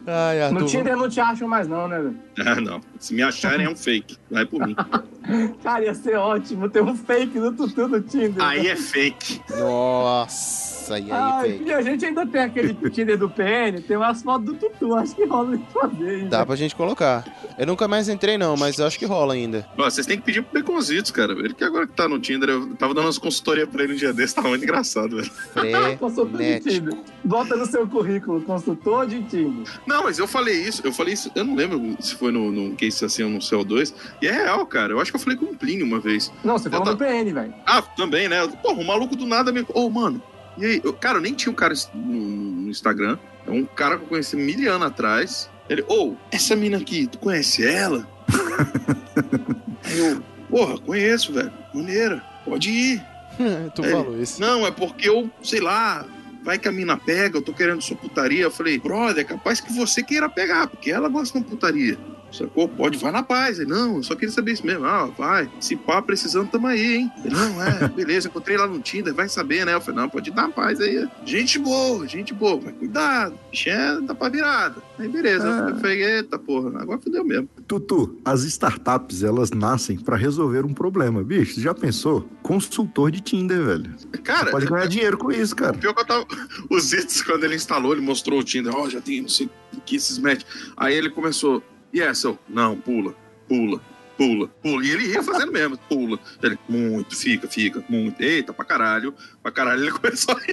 [0.06, 0.60] Ai, Arthur.
[0.60, 2.16] No Tinder não te acham mais não, né, velho?
[2.46, 2.80] Ah, não.
[2.98, 4.18] Se me acharem é um fake.
[4.30, 4.76] Vai por mim.
[5.62, 8.44] Cara, ia ser ótimo ter um fake do Tutu no Tinder.
[8.44, 9.40] Aí é fake.
[9.58, 10.73] Nossa.
[10.84, 11.64] Nossa, e aí, Ai, fake?
[11.64, 15.14] e a gente ainda tem aquele Tinder do PN, tem umas fotos do Tutu, acho
[15.16, 16.24] que rola de fazer.
[16.28, 17.24] Dá pra gente colocar.
[17.58, 19.66] Eu nunca mais entrei, não, mas eu acho que rola ainda.
[19.78, 21.32] Ó, vocês têm que pedir pro Baconzitos, cara.
[21.32, 23.96] Ele que agora que tá no Tinder, eu tava dando umas consultorias pra ele um
[23.96, 25.98] dia desse, tava muito engraçado, velho.
[25.98, 26.98] Consultor de Tinder.
[27.24, 29.66] Bota no seu currículo, consultor de Tinder.
[29.86, 32.74] Não, mas eu falei isso, eu falei isso, eu não lembro se foi no, no
[32.76, 34.92] Case assim ou no CO2, e é real, cara.
[34.92, 36.32] Eu acho que eu falei com o Plínio uma vez.
[36.44, 37.54] Não, você Eu falou ta- no PN, velho.
[37.66, 38.46] Ah, também, né?
[38.62, 39.64] Porra, o maluco do nada me.
[39.72, 40.20] Ô, mano,
[40.56, 40.80] e aí?
[40.84, 43.18] Eu, cara, eu nem tinha um cara no, no Instagram.
[43.46, 45.50] É um cara que eu conheci mil anos atrás.
[45.68, 48.06] Ele, ô, essa mina aqui, tu conhece ela?
[49.84, 51.52] Aí eu, porra, conheço, velho.
[51.72, 53.02] Maneira, pode ir.
[53.74, 54.40] tu Aí, falou isso.
[54.40, 56.06] Não, é porque eu, sei lá,
[56.42, 58.42] vai que a mina pega, eu tô querendo sua putaria.
[58.42, 61.98] Eu falei, brother, é capaz que você queira pegar, porque ela gosta de uma putaria.
[62.34, 62.68] Sacou?
[62.68, 63.58] Pode, vai na paz.
[63.58, 64.84] Ele, não, eu só queria saber isso mesmo.
[64.84, 65.50] Ah, vai.
[65.60, 67.12] Se pá, precisando, tamo aí, hein?
[67.24, 69.74] Ele, não, é, beleza, encontrei lá no Tinder, vai saber, né?
[69.74, 71.08] Eu falei, não, pode dar paz aí.
[71.24, 73.38] Gente boa, gente boa, mas cuidado.
[73.50, 73.72] Bichê
[74.06, 74.82] tá pra virada.
[74.98, 75.48] Aí, beleza.
[75.48, 75.70] Ah.
[75.70, 77.48] Eu falei, eita, porra, agora fudeu mesmo.
[77.66, 81.22] Tutu, as startups, elas nascem pra resolver um problema.
[81.22, 82.28] Bicho, já pensou?
[82.42, 83.94] Consultor de Tinder, velho.
[84.22, 85.76] Cara, Você pode ganhar dinheiro com isso, cara.
[85.76, 86.26] O pior que eu tava.
[86.70, 88.74] O Zitz, quando ele instalou, ele mostrou o Tinder.
[88.74, 90.42] Ó, já tem não sei o que esses match.
[90.76, 91.62] Aí ele começou.
[91.94, 92.28] E essa?
[92.28, 93.14] Eu, Não, pula,
[93.48, 93.80] pula,
[94.18, 94.84] pula, pula.
[94.84, 96.18] E ele ia fazendo mesmo, pula.
[96.42, 98.20] Ele, muito, fica, fica, muito.
[98.20, 99.14] Eita, pra caralho.
[99.42, 100.40] Pra caralho, ele começou a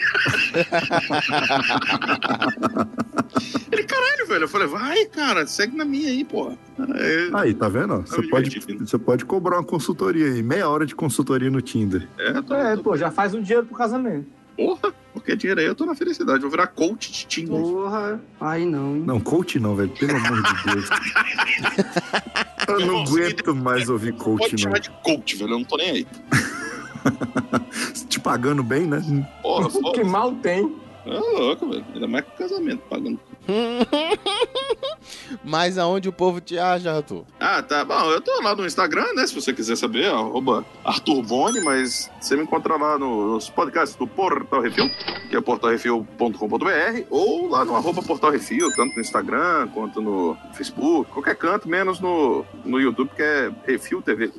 [3.71, 4.43] Ele, caralho, velho.
[4.43, 6.57] Eu falei, vai, cara, segue na minha aí, porra.
[6.79, 7.93] Aí, Aí, tá vendo?
[7.95, 8.01] ó?
[8.01, 12.07] Você pode, diverti, você pode cobrar uma consultoria aí, meia hora de consultoria no Tinder.
[12.17, 14.27] é, tô, É, pô, já faz um dinheiro pro casamento.
[14.55, 16.41] porra, porque dinheiro aí eu tô na felicidade.
[16.41, 17.61] Vou virar coach de Tinder.
[17.61, 19.03] Porra, aí não, hein?
[19.05, 19.89] Não, coach não, velho.
[19.91, 20.89] Pelo amor de Deus.
[22.67, 24.57] Eu não aguento mais ouvir Pode coach, não.
[24.57, 25.51] chamar de coach, velho.
[25.51, 26.07] Eu não tô nem aí.
[28.07, 29.01] Te pagando bem, né?
[29.41, 30.03] Porra, que foda.
[30.05, 30.75] mal tem.
[31.05, 31.85] É louco, velho.
[31.93, 33.19] Ainda mais que casamento pagando.
[35.43, 37.25] Mas aonde o povo te acha, Arthur?
[37.39, 37.83] Ah, tá.
[37.83, 39.25] Bom, eu tô lá no Instagram, né?
[39.25, 43.97] Se você quiser saber, arroba Arthur Boni, mas você me encontra lá no- nos podcasts
[43.97, 44.89] do Portal Refil,
[45.29, 51.11] que é portalrefil.com.br, ou lá no arroba Portal Refil, tanto no Instagram quanto no Facebook,
[51.11, 54.31] qualquer canto, menos no, no YouTube, que é Refil TV.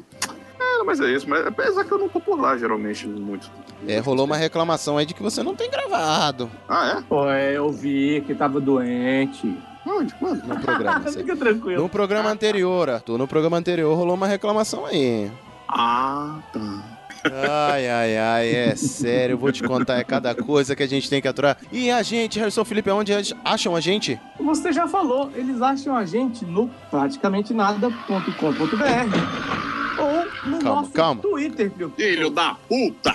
[0.80, 3.50] É, mas é isso, mas apesar que eu não tô por lá, geralmente, muito.
[3.86, 7.02] É, rolou uma reclamação aí de que você não tem gravado Ah, é?
[7.08, 9.56] Pô, é, eu vi que tava doente.
[9.86, 10.14] Onde?
[10.14, 10.44] Quando?
[10.46, 11.00] no programa.
[11.00, 11.82] você- Fica tranquilo.
[11.82, 15.30] No programa anterior, Arthur, no programa anterior rolou uma reclamação aí.
[15.68, 16.82] Ah, tá.
[17.24, 21.08] Ai, ai, ai, é sério, eu vou te contar, é cada coisa que a gente
[21.08, 21.56] tem que aturar.
[21.70, 24.20] E a gente, Harrison Felipe, onde eles acham a gente?
[24.40, 31.22] Você já falou, eles acham a gente no praticamente nada.com.br ou no Calma, nosso calma.
[31.22, 33.14] Twitter, meu Filho da puta!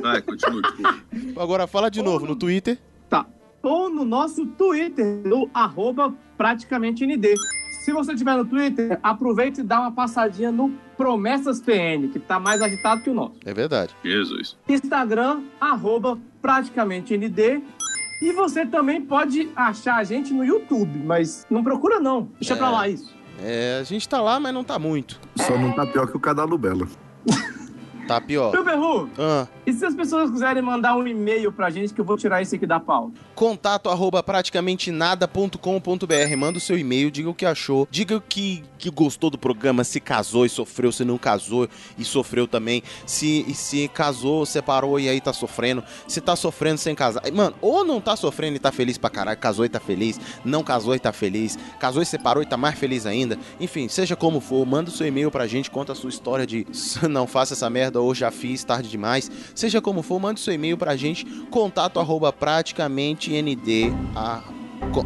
[0.00, 0.96] Vai, continua, desculpa.
[1.42, 2.78] Agora fala de novo no Twitter.
[3.08, 3.26] Tá.
[3.62, 7.34] Ou no nosso Twitter, no arroba praticamente ND.
[7.84, 12.38] Se você tiver no Twitter, aproveite e dá uma passadinha no Promessas PN, que tá
[12.38, 13.34] mais agitado que o nosso.
[13.44, 13.94] É verdade.
[14.04, 14.56] Jesus.
[14.68, 17.60] Instagram, arroba praticamente ND.
[18.22, 22.28] E você também pode achar a gente no YouTube, mas não procura não.
[22.38, 22.56] Deixa É.
[22.56, 23.12] pra lá isso.
[23.40, 25.20] É, a gente tá lá, mas não tá muito.
[25.36, 26.88] Só não tá pior que o Cadalo Belo.
[28.12, 28.52] Tá pior.
[28.52, 32.04] Meu Perru, Ah, e se as pessoas quiserem mandar um e-mail pra gente que eu
[32.04, 33.12] vou tirar esse aqui da pauta?
[33.34, 36.36] contato arroba praticamente nada.com.br.
[36.36, 39.98] Manda o seu e-mail, diga o que achou, diga que, que gostou do programa, se
[40.00, 41.68] casou e sofreu, se não casou
[41.98, 46.94] e sofreu também, se, se casou, separou e aí tá sofrendo, se tá sofrendo sem
[46.94, 47.22] casar.
[47.32, 50.62] Mano, ou não tá sofrendo e tá feliz pra caralho, casou e tá feliz, não
[50.62, 53.38] casou e tá feliz, casou e separou e tá mais feliz ainda.
[53.58, 56.66] Enfim, seja como for, manda o seu e-mail pra gente, conta a sua história de
[57.08, 59.30] não faça essa merda ou já fiz, tarde demais.
[59.54, 64.42] Seja como for, manda o seu e-mail pra gente, contato arroba praticamente nd a,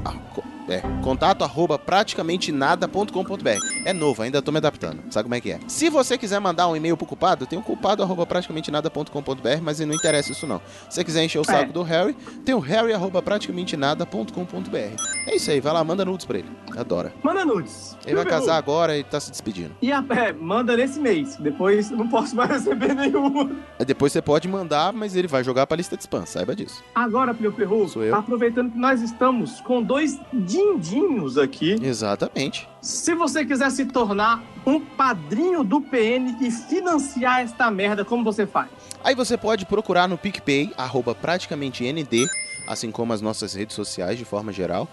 [0.04, 3.48] a- co- é, contato arroba praticamente nada.com.br.
[3.84, 5.00] É novo, ainda tô me adaptando.
[5.10, 5.60] Sabe como é que é?
[5.66, 9.80] Se você quiser mandar um e-mail pro culpado, tem um culpado arroba praticamente nada.com.br, mas
[9.80, 10.60] não interessa isso não.
[10.88, 11.72] Se você quiser encher o saco É.
[11.72, 12.14] do Harry,
[12.44, 14.76] tem o harry arroba praticamente nada.com.br.
[15.26, 16.48] É isso aí, vai lá, manda nudes pra ele.
[16.76, 17.12] Adora.
[17.22, 17.96] Manda nudes.
[18.04, 19.74] Ele vai Meu casar agora e tá se despedindo.
[19.80, 21.36] E a, é, manda nesse mês.
[21.36, 23.50] Depois não posso mais receber nenhuma.
[23.78, 26.82] Aí depois você pode mandar, mas ele vai jogar pra lista de spam, saiba disso.
[26.94, 28.14] Agora, Perru, Sou eu.
[28.14, 30.18] aproveitando que nós estamos com dois
[30.56, 31.76] dindinhos aqui.
[31.82, 32.68] Exatamente.
[32.80, 38.46] Se você quiser se tornar um padrinho do PN e financiar esta merda, como você
[38.46, 38.70] faz?
[39.04, 42.26] Aí você pode procurar no PicPay, arroba praticamente ND,
[42.66, 44.88] assim como as nossas redes sociais de forma geral,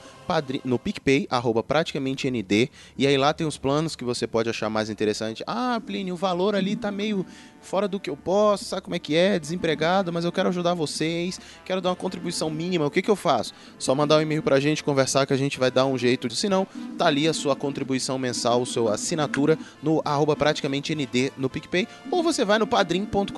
[0.64, 4.69] no PicPay, arroba praticamente ND, e aí lá tem os planos que você pode achar
[4.69, 5.44] mais interessante.
[5.48, 7.26] Ah, Plínio, o valor ali tá meio
[7.64, 10.73] fora do que eu posso, sabe como é que é, desempregado, mas eu quero ajudar
[10.73, 13.53] vocês, quero dar uma contribuição mínima, o que que eu faço?
[13.80, 16.49] Só mandar um e-mail pra gente, conversar que a gente vai dar um jeito, se
[16.49, 16.68] não,
[16.98, 22.22] tá ali a sua contribuição mensal, sua assinatura no arroba praticamente ND no PicPay, ou
[22.22, 23.31] você vai no padrim.com.br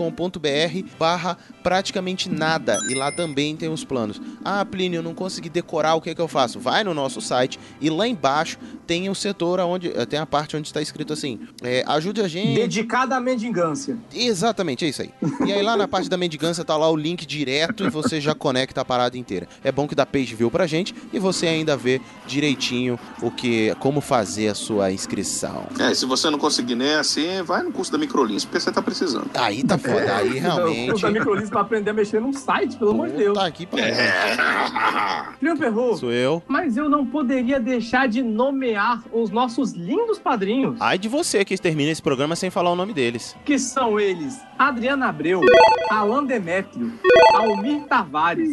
[0.98, 4.22] barra praticamente nada, e lá também tem os planos.
[4.44, 6.60] Ah, Plínio, eu não consegui decorar, o que que eu faço?
[6.60, 10.68] Vai no nosso site e lá embaixo tem o setor onde tem a parte onde
[10.68, 12.56] está escrito assim: é, ajude a gente.
[12.56, 13.98] Dedicada à mendigância.
[14.14, 15.12] Exatamente, é isso aí.
[15.46, 18.34] E aí lá na parte da mendigância tá lá o link direto e você já
[18.36, 19.48] conecta a parada inteira.
[19.64, 23.74] É bom que dá page view pra gente e você ainda vê direitinho o que,
[23.80, 25.66] como fazer a sua inscrição.
[25.80, 28.82] É, se você não conseguir nem assim, vai no curso da Microlins, porque você tá
[28.82, 29.30] precisando.
[29.34, 30.90] Aí tá foda, aí O realmente.
[30.92, 33.38] curso da Microlins pra aprender a mexer num site, pelo amor de Deus.
[33.38, 35.98] Tá aqui pra Trio Perro.
[35.98, 36.42] Sou eu.
[36.48, 38.75] Mas eu não poderia deixar de nomear
[39.12, 42.94] os nossos lindos padrinhos, Ai de você que termina esse programa sem falar o nome
[42.94, 43.36] deles.
[43.46, 45.42] que são eles Adriana Abreu,
[45.90, 46.94] Alan Demétrio,
[47.34, 48.50] Almir Tavares,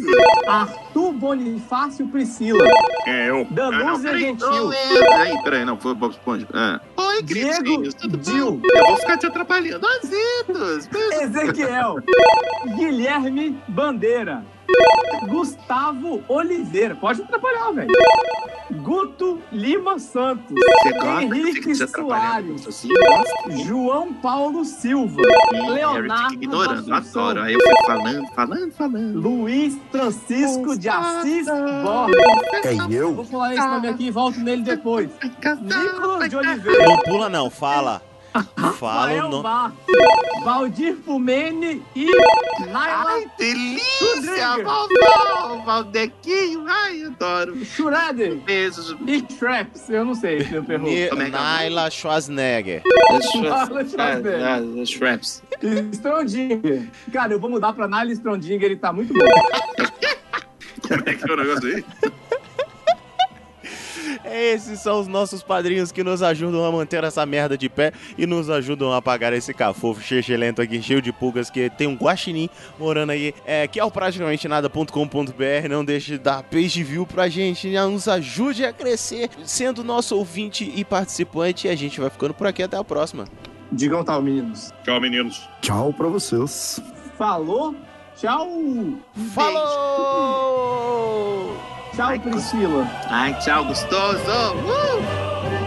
[0.47, 2.65] Arthur Bonifácio Priscila,
[3.05, 3.45] É, eu.
[3.49, 4.47] Danúzia peraí, Gentil.
[4.49, 4.87] não, é.
[4.99, 6.47] Peraí, peraí, não, foi o Bob Esponja.
[6.53, 7.01] É.
[7.01, 7.83] Oi, Diego?
[8.17, 8.61] Dil.
[8.63, 9.85] Eu vou ficar te atrapalhando.
[9.87, 10.89] Azitos!
[11.21, 11.95] Ezequiel,
[12.75, 14.43] Guilherme Bandeira,
[15.27, 17.91] Gustavo Oliveira, pode atrapalhar, velho.
[18.71, 22.89] Guto Lima Santos, gosta fica Henrique atrapalhando Soares, assim?
[22.89, 23.63] Gosta?
[23.65, 25.21] João Paulo Silva,
[25.51, 27.41] Leonardo ignorando, adoro.
[27.41, 29.19] Aí eu fico falando, falando, falando.
[29.19, 32.21] Luiz Francisco de Assis Borges.
[32.65, 33.13] É eu?
[33.13, 35.09] Vou falar esse nome aqui e volto nele depois.
[35.61, 36.85] Nicolas de Oliveira.
[36.85, 38.01] Não pula não, fala.
[38.79, 39.73] Fala o nome.
[40.43, 42.05] Valdir Fumene e
[42.71, 45.63] Naila Ai, delícia, vovó!
[45.65, 47.63] Valdequinho, ai, adoro.
[47.63, 48.95] Schrader Beijos.
[49.07, 49.89] e Traps.
[49.89, 50.83] Eu não sei, meu perro.
[50.83, 51.29] Ni- Como é é?
[51.29, 52.81] Naila Schwarzenegger.
[52.83, 54.85] Naila Schwarzenegger.
[54.87, 55.43] Shreps.
[55.93, 56.89] Strondinger.
[57.13, 59.19] Cara, eu vou mudar pra Naila Strondinger, ele tá muito bom.
[60.87, 61.85] Como é que é o negócio aí?
[64.25, 68.25] Esses são os nossos padrinhos que nos ajudam a manter essa merda de pé e
[68.25, 70.01] nos ajudam a apagar esse cafofo
[70.37, 73.91] lento aqui, cheio de pulgas, que tem um guaxinim morando aí, é, que é o
[73.91, 75.67] praticamente nada.com.br.
[75.69, 77.83] Não deixe de dar page view pra gente, né?
[77.85, 81.67] nos ajude a crescer, sendo nosso ouvinte e participante.
[81.67, 83.25] E a gente vai ficando por aqui até a próxima.
[83.71, 84.73] Digam tal, meninos.
[84.83, 85.47] Tchau, meninos.
[85.61, 86.81] Tchau pra vocês.
[87.17, 87.75] Falou,
[88.15, 88.47] tchau.
[89.33, 90.73] Falou!
[91.95, 92.87] Tchau, Priscila.
[93.09, 94.55] Ai, tchau, gostoso.
[94.65, 95.62] Uh!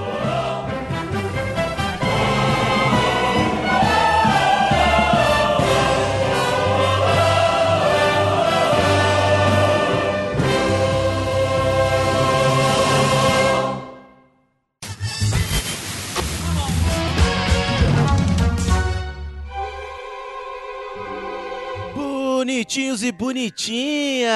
[22.47, 24.29] Bonitinhos e bonitinhas!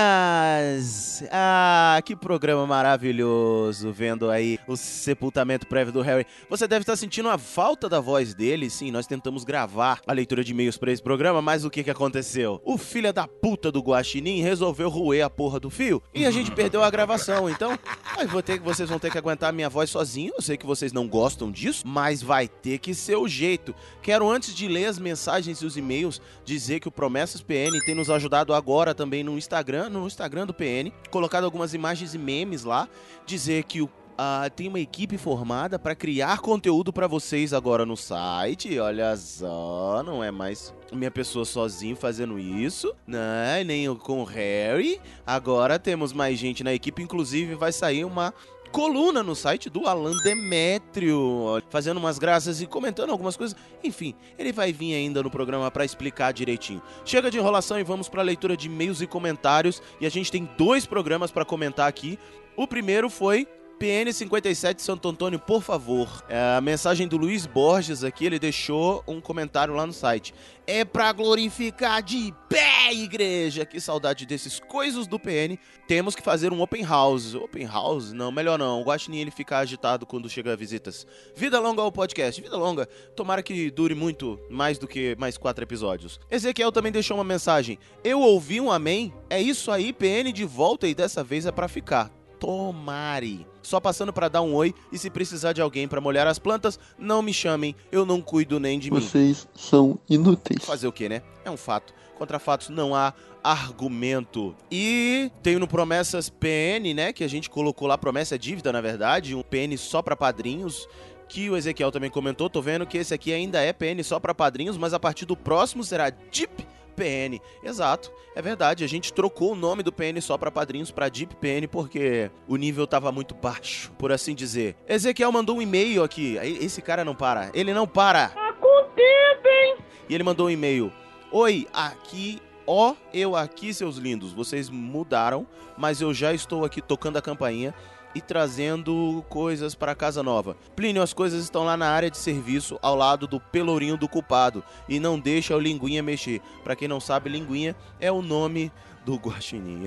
[1.31, 6.27] Ah, que programa maravilhoso, vendo aí o sepultamento prévio do Harry.
[6.49, 10.43] Você deve estar sentindo a falta da voz dele, sim, nós tentamos gravar a leitura
[10.43, 12.61] de e-mails pra esse programa, mas o que que aconteceu?
[12.65, 16.51] O filho da puta do Guaxinim resolveu roer a porra do fio e a gente
[16.51, 17.79] perdeu a gravação, então
[18.19, 20.67] aí vou ter, vocês vão ter que aguentar a minha voz sozinho, eu sei que
[20.67, 23.73] vocês não gostam disso, mas vai ter que ser o jeito.
[24.03, 28.00] Quero, antes de ler as mensagens e os e-mails, dizer que o Promessas PN tem
[28.01, 32.65] nos ajudado agora também no Instagram, no Instagram do PN, colocado algumas imagens e memes
[32.65, 32.89] lá,
[33.27, 33.91] dizer que o
[34.23, 38.79] ah, tem uma equipe formada para criar conteúdo para vocês agora no site.
[38.79, 43.65] Olha só, não é mais minha pessoa sozinho fazendo isso, né?
[43.65, 45.01] Nem com o Harry.
[45.27, 48.35] Agora temos mais gente na equipe, inclusive vai sair uma
[48.71, 53.57] coluna no site do Alan Demétrio, fazendo umas graças e comentando algumas coisas.
[53.83, 56.83] Enfim, ele vai vir ainda no programa para explicar direitinho.
[57.05, 59.83] Chega de enrolação e vamos para a leitura de e-mails e comentários.
[60.01, 62.19] E a gente tem dois programas para comentar aqui.
[62.57, 63.47] O primeiro foi
[63.81, 66.23] PN57 Santo Antônio, por favor.
[66.29, 70.35] É a mensagem do Luiz Borges aqui, ele deixou um comentário lá no site.
[70.67, 73.65] É pra glorificar de pé, igreja!
[73.65, 75.57] Que saudade desses coisas do PN.
[75.89, 77.35] Temos que fazer um open house.
[77.35, 78.13] Open house?
[78.13, 78.83] Não, melhor não.
[78.83, 81.07] O Guaxinim ele fica agitado quando chega visitas.
[81.35, 82.39] Vida longa ao podcast.
[82.39, 82.85] Vida longa.
[83.17, 86.21] Tomara que dure muito, mais do que mais quatro episódios.
[86.31, 87.79] Ezequiel também deixou uma mensagem.
[88.05, 89.11] Eu ouvi um amém.
[89.31, 92.11] É isso aí, PN de volta e dessa vez é pra ficar.
[92.39, 93.50] Tomare.
[93.63, 96.79] Só passando pra dar um oi e se precisar de alguém pra molhar as plantas,
[96.99, 99.01] não me chamem, eu não cuido nem de mim.
[99.01, 100.65] Vocês são inúteis.
[100.65, 101.23] Fazer o que, né?
[101.45, 101.93] É um fato.
[102.19, 104.55] Contra fatos não há argumento.
[104.71, 107.13] E tenho no Promessas PN, né?
[107.13, 110.87] Que a gente colocou lá, promessa é dívida, na verdade, um PN só pra padrinhos.
[111.29, 114.35] que o Ezequiel também comentou, tô vendo que esse aqui ainda é PN só pra
[114.35, 116.67] padrinhos, mas a partir do próximo será Deep
[117.01, 117.41] PN.
[117.63, 118.85] Exato, é verdade.
[118.85, 122.57] A gente trocou o nome do PN só pra padrinhos pra Deep PN porque o
[122.57, 124.77] nível tava muito baixo, por assim dizer.
[124.87, 126.37] Ezequiel mandou um e-mail aqui.
[126.61, 127.51] Esse cara não para.
[127.55, 128.29] Ele não para.
[128.29, 129.77] Tá com tempo, hein?
[130.09, 130.93] E ele mandou um e-mail.
[131.33, 135.45] Oi, aqui Ó, eu aqui, seus lindos, vocês mudaram,
[135.77, 137.75] mas eu já estou aqui tocando a campainha
[138.15, 140.57] e trazendo coisas para casa nova.
[140.75, 144.65] Plínio, as coisas estão lá na área de serviço, ao lado do pelourinho do culpado,
[144.89, 146.41] e não deixa o Linguinha mexer.
[146.65, 148.73] Para quem não sabe, Linguinha é o nome
[149.05, 149.83] do Guaxinim.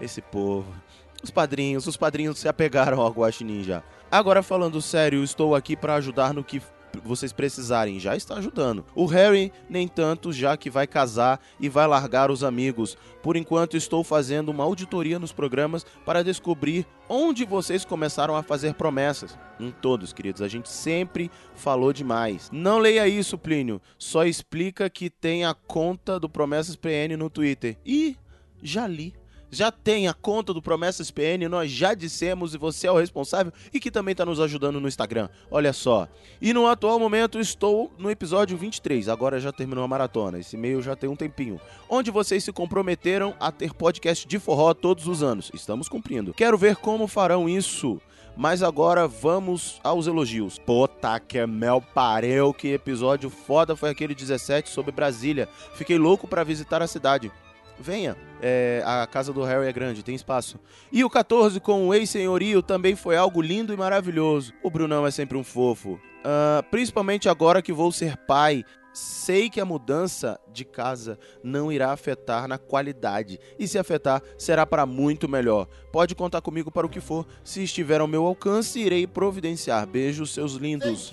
[0.00, 0.72] Esse povo.
[1.22, 3.82] Os padrinhos, os padrinhos se apegaram ao Guaxinim já.
[4.10, 6.60] Agora falando sério, estou aqui para ajudar no que
[7.02, 8.84] vocês precisarem, já está ajudando.
[8.94, 12.96] O Harry, nem tanto, já que vai casar e vai largar os amigos.
[13.22, 18.74] Por enquanto, estou fazendo uma auditoria nos programas para descobrir onde vocês começaram a fazer
[18.74, 19.38] promessas.
[19.58, 22.50] Em todos, queridos, a gente sempre falou demais.
[22.52, 23.80] Não leia isso, Plínio.
[23.98, 27.76] Só explica que tem a conta do Promessas PN no Twitter.
[27.84, 28.16] E
[28.62, 29.14] já li
[29.56, 33.52] já tem a conta do Promessas PN, nós já dissemos e você é o responsável
[33.72, 35.28] e que também está nos ajudando no Instagram.
[35.50, 36.08] Olha só.
[36.40, 40.82] E no atual momento estou no episódio 23, agora já terminou a maratona, esse meio
[40.82, 45.22] já tem um tempinho, onde vocês se comprometeram a ter podcast de forró todos os
[45.22, 45.50] anos.
[45.54, 46.34] Estamos cumprindo.
[46.34, 48.00] Quero ver como farão isso.
[48.36, 50.58] Mas agora vamos aos elogios.
[50.58, 55.48] Puta que mel pareu, que episódio foda foi aquele 17 sobre Brasília.
[55.74, 57.30] Fiquei louco para visitar a cidade
[57.78, 58.16] venha.
[58.40, 60.58] É, a casa do Harry é grande, tem espaço.
[60.92, 64.52] E o 14 com o ex-senhorio também foi algo lindo e maravilhoso.
[64.62, 65.92] O Brunão é sempre um fofo.
[65.92, 68.64] Uh, principalmente agora que vou ser pai
[68.94, 73.38] sei que a mudança de casa não irá afetar na qualidade.
[73.58, 75.66] E se afetar, será para muito melhor.
[75.92, 77.26] Pode contar comigo para o que for.
[77.42, 79.86] Se estiver ao meu alcance, irei providenciar.
[79.86, 81.12] Beijos, seus lindos.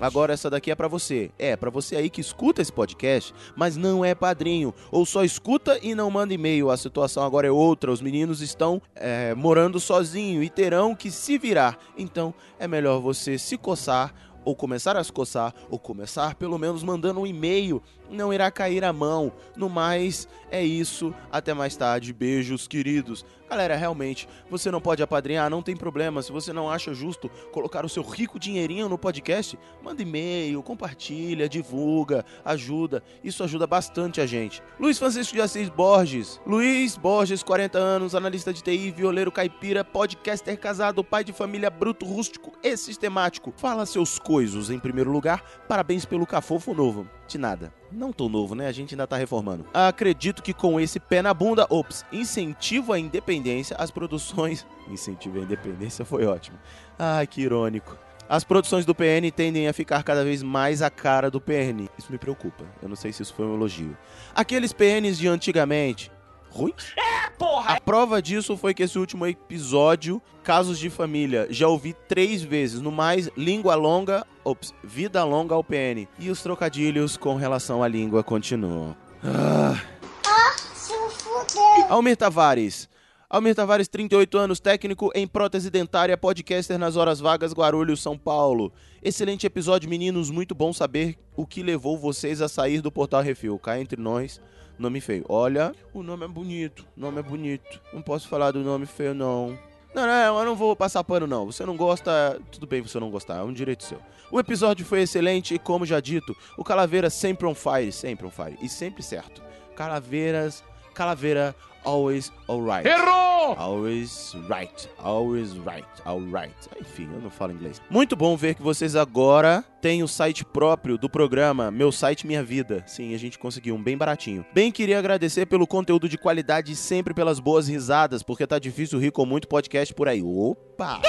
[0.00, 1.30] Agora essa daqui é para você.
[1.38, 4.72] É, para você aí que escuta esse podcast, mas não é padrinho.
[4.90, 6.70] Ou só escuta e não manda e-mail.
[6.70, 7.90] A situação agora é outra.
[7.90, 11.78] Os meninos estão é, morando sozinho e terão que se virar.
[11.96, 16.82] Então é melhor você se coçar ou começar a se coçar, ou começar pelo menos
[16.82, 19.32] mandando um e-mail, não irá cair a mão.
[19.56, 21.14] No mais, é isso.
[21.30, 22.12] Até mais tarde.
[22.12, 23.24] Beijos, queridos.
[23.50, 26.22] Galera, realmente, você não pode apadrinhar, não tem problema.
[26.22, 31.48] Se você não acha justo colocar o seu rico dinheirinho no podcast, manda e-mail, compartilha,
[31.48, 33.02] divulga, ajuda.
[33.24, 34.62] Isso ajuda bastante a gente.
[34.78, 36.40] Luiz Francisco de Assis Borges.
[36.46, 42.06] Luiz Borges, 40 anos, analista de TI, violeiro caipira, podcaster casado, pai de família bruto,
[42.06, 43.52] rústico e sistemático.
[43.56, 45.42] Fala seus coisos em primeiro lugar.
[45.66, 47.08] Parabéns pelo cafofo novo.
[47.26, 47.79] De nada.
[47.92, 48.66] Não tão novo, né?
[48.68, 49.66] A gente ainda tá reformando.
[49.74, 54.66] Acredito que com esse pé na bunda, ops, incentivo à independência, as produções.
[54.88, 56.58] Incentivo à independência foi ótimo.
[56.98, 57.96] Ai, que irônico.
[58.28, 61.88] As produções do PN tendem a ficar cada vez mais a cara do PN.
[61.98, 62.64] Isso me preocupa.
[62.80, 63.96] Eu não sei se isso foi um elogio.
[64.32, 66.12] Aqueles PNs de antigamente,
[66.48, 66.72] ruim?
[67.40, 67.74] É, porra!
[67.74, 72.80] A prova disso foi que esse último episódio, Casos de Família, já ouvi três vezes.
[72.80, 76.06] No mais, língua longa, ops, vida longa ao PN.
[76.18, 78.94] E os trocadilhos com relação à língua continuam.
[79.24, 79.80] Ah.
[80.26, 81.86] Ah, se fudeu.
[81.88, 82.88] Almir Tavares.
[83.28, 88.72] Almir Tavares, 38 anos, técnico em prótese dentária, podcaster nas horas vagas, Guarulhos, São Paulo.
[89.00, 90.30] Excelente episódio, meninos.
[90.30, 93.56] Muito bom saber o que levou vocês a sair do Portal Refil.
[93.56, 94.40] Cá entre nós,
[94.80, 95.24] nome feio.
[95.28, 97.80] Olha, o nome é bonito, o nome é bonito.
[97.92, 99.58] Não posso falar do nome feio, não.
[99.94, 101.46] Não, não, eu não vou passar pano, não.
[101.46, 104.00] Você não gosta, tudo bem você não gostar, é um direito seu.
[104.30, 108.30] O episódio foi excelente e, como já dito, o Calaveira sempre on fire, sempre on
[108.30, 108.56] fire.
[108.62, 109.42] E sempre certo.
[109.74, 110.62] Calaveiras,
[110.94, 111.54] Calaveira,
[111.84, 112.86] always alright.
[112.86, 113.54] Errou!
[113.56, 116.54] Always right, always right, alright.
[116.80, 117.80] Enfim, eu não falo inglês.
[117.90, 122.42] Muito bom ver que vocês agora têm o site próprio do programa Meu Site Minha
[122.42, 122.84] Vida.
[122.86, 124.44] Sim, a gente conseguiu um bem baratinho.
[124.52, 128.98] Bem, queria agradecer pelo conteúdo de qualidade e sempre pelas boas risadas, porque tá difícil
[128.98, 130.22] rir com muito podcast por aí.
[130.22, 131.00] Opa!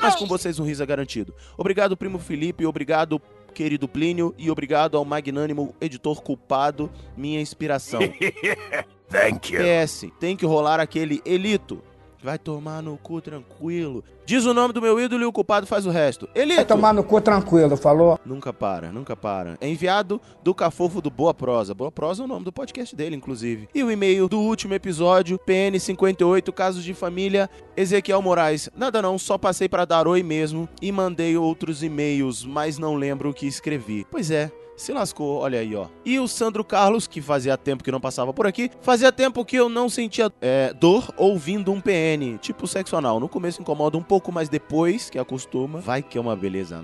[0.00, 1.34] Mas com vocês um riso é garantido.
[1.56, 3.20] Obrigado, primo Felipe, obrigado
[3.56, 8.00] querido Plínio, e obrigado ao magnânimo editor culpado, minha inspiração.
[9.08, 9.62] Thank you.
[9.62, 11.82] PS, tem que rolar aquele Elito.
[12.22, 14.02] Vai tomar no cu tranquilo.
[14.24, 16.28] Diz o nome do meu ídolo e o culpado faz o resto.
[16.34, 16.56] Elito!
[16.56, 18.18] Vai tomar no cu tranquilo, falou?
[18.26, 19.56] Nunca para, nunca para.
[19.60, 21.72] É enviado do Cafofo do Boa Prosa.
[21.72, 23.68] Boa Prosa é o nome do podcast dele, inclusive.
[23.72, 28.68] E o e-mail do último episódio, PN58, Casos de Família, Ezequiel Moraes.
[28.74, 33.30] Nada não, só passei para dar oi mesmo e mandei outros e-mails, mas não lembro
[33.30, 34.04] o que escrevi.
[34.10, 35.86] Pois é, se lascou, olha aí, ó.
[36.04, 39.56] E o Sandro Carlos, que fazia tempo que não passava por aqui, fazia tempo que
[39.56, 43.18] eu não sentia é, dor ouvindo um PN, tipo sexo anal.
[43.18, 46.76] No começo incomoda um pouco, mas depois que acostuma, vai que é uma beleza.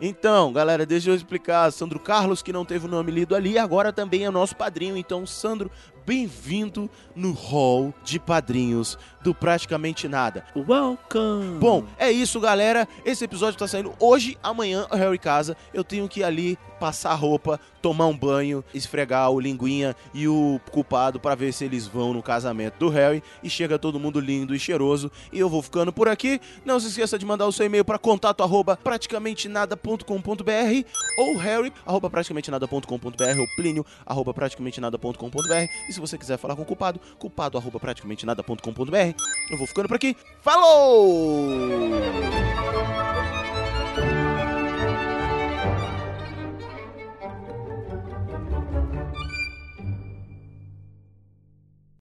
[0.00, 1.70] Então, galera, deixa eu explicar.
[1.72, 4.96] Sandro Carlos, que não teve o nome lido ali, agora também é nosso padrinho.
[4.96, 5.70] Então, Sandro,
[6.04, 10.44] bem-vindo no hall de padrinhos do Praticamente Nada.
[10.56, 11.58] Welcome!
[11.58, 12.88] Bom, é isso, galera.
[13.04, 15.56] Esse episódio tá saindo hoje, amanhã, Harry casa.
[15.72, 20.60] Eu tenho que ir ali passar roupa, tomar um banho, esfregar o linguinha e o
[20.72, 24.52] culpado para ver se eles vão no casamento do Harry e chega todo mundo lindo
[24.52, 25.08] e cheiroso.
[25.32, 26.40] E eu vou ficando por aqui.
[26.64, 30.02] Não se esqueça de mandar o seu e-mail para contato arroba praticamente nada.com.br
[31.18, 36.56] ou harry arroba praticamente nada.com.br ou plínio arroba praticamente nada.com.br e se você quiser falar
[36.56, 38.96] com o culpado, culpado arroba praticamente nada.com.br.
[39.52, 40.16] Eu vou ficando por aqui.
[40.40, 41.46] Falou!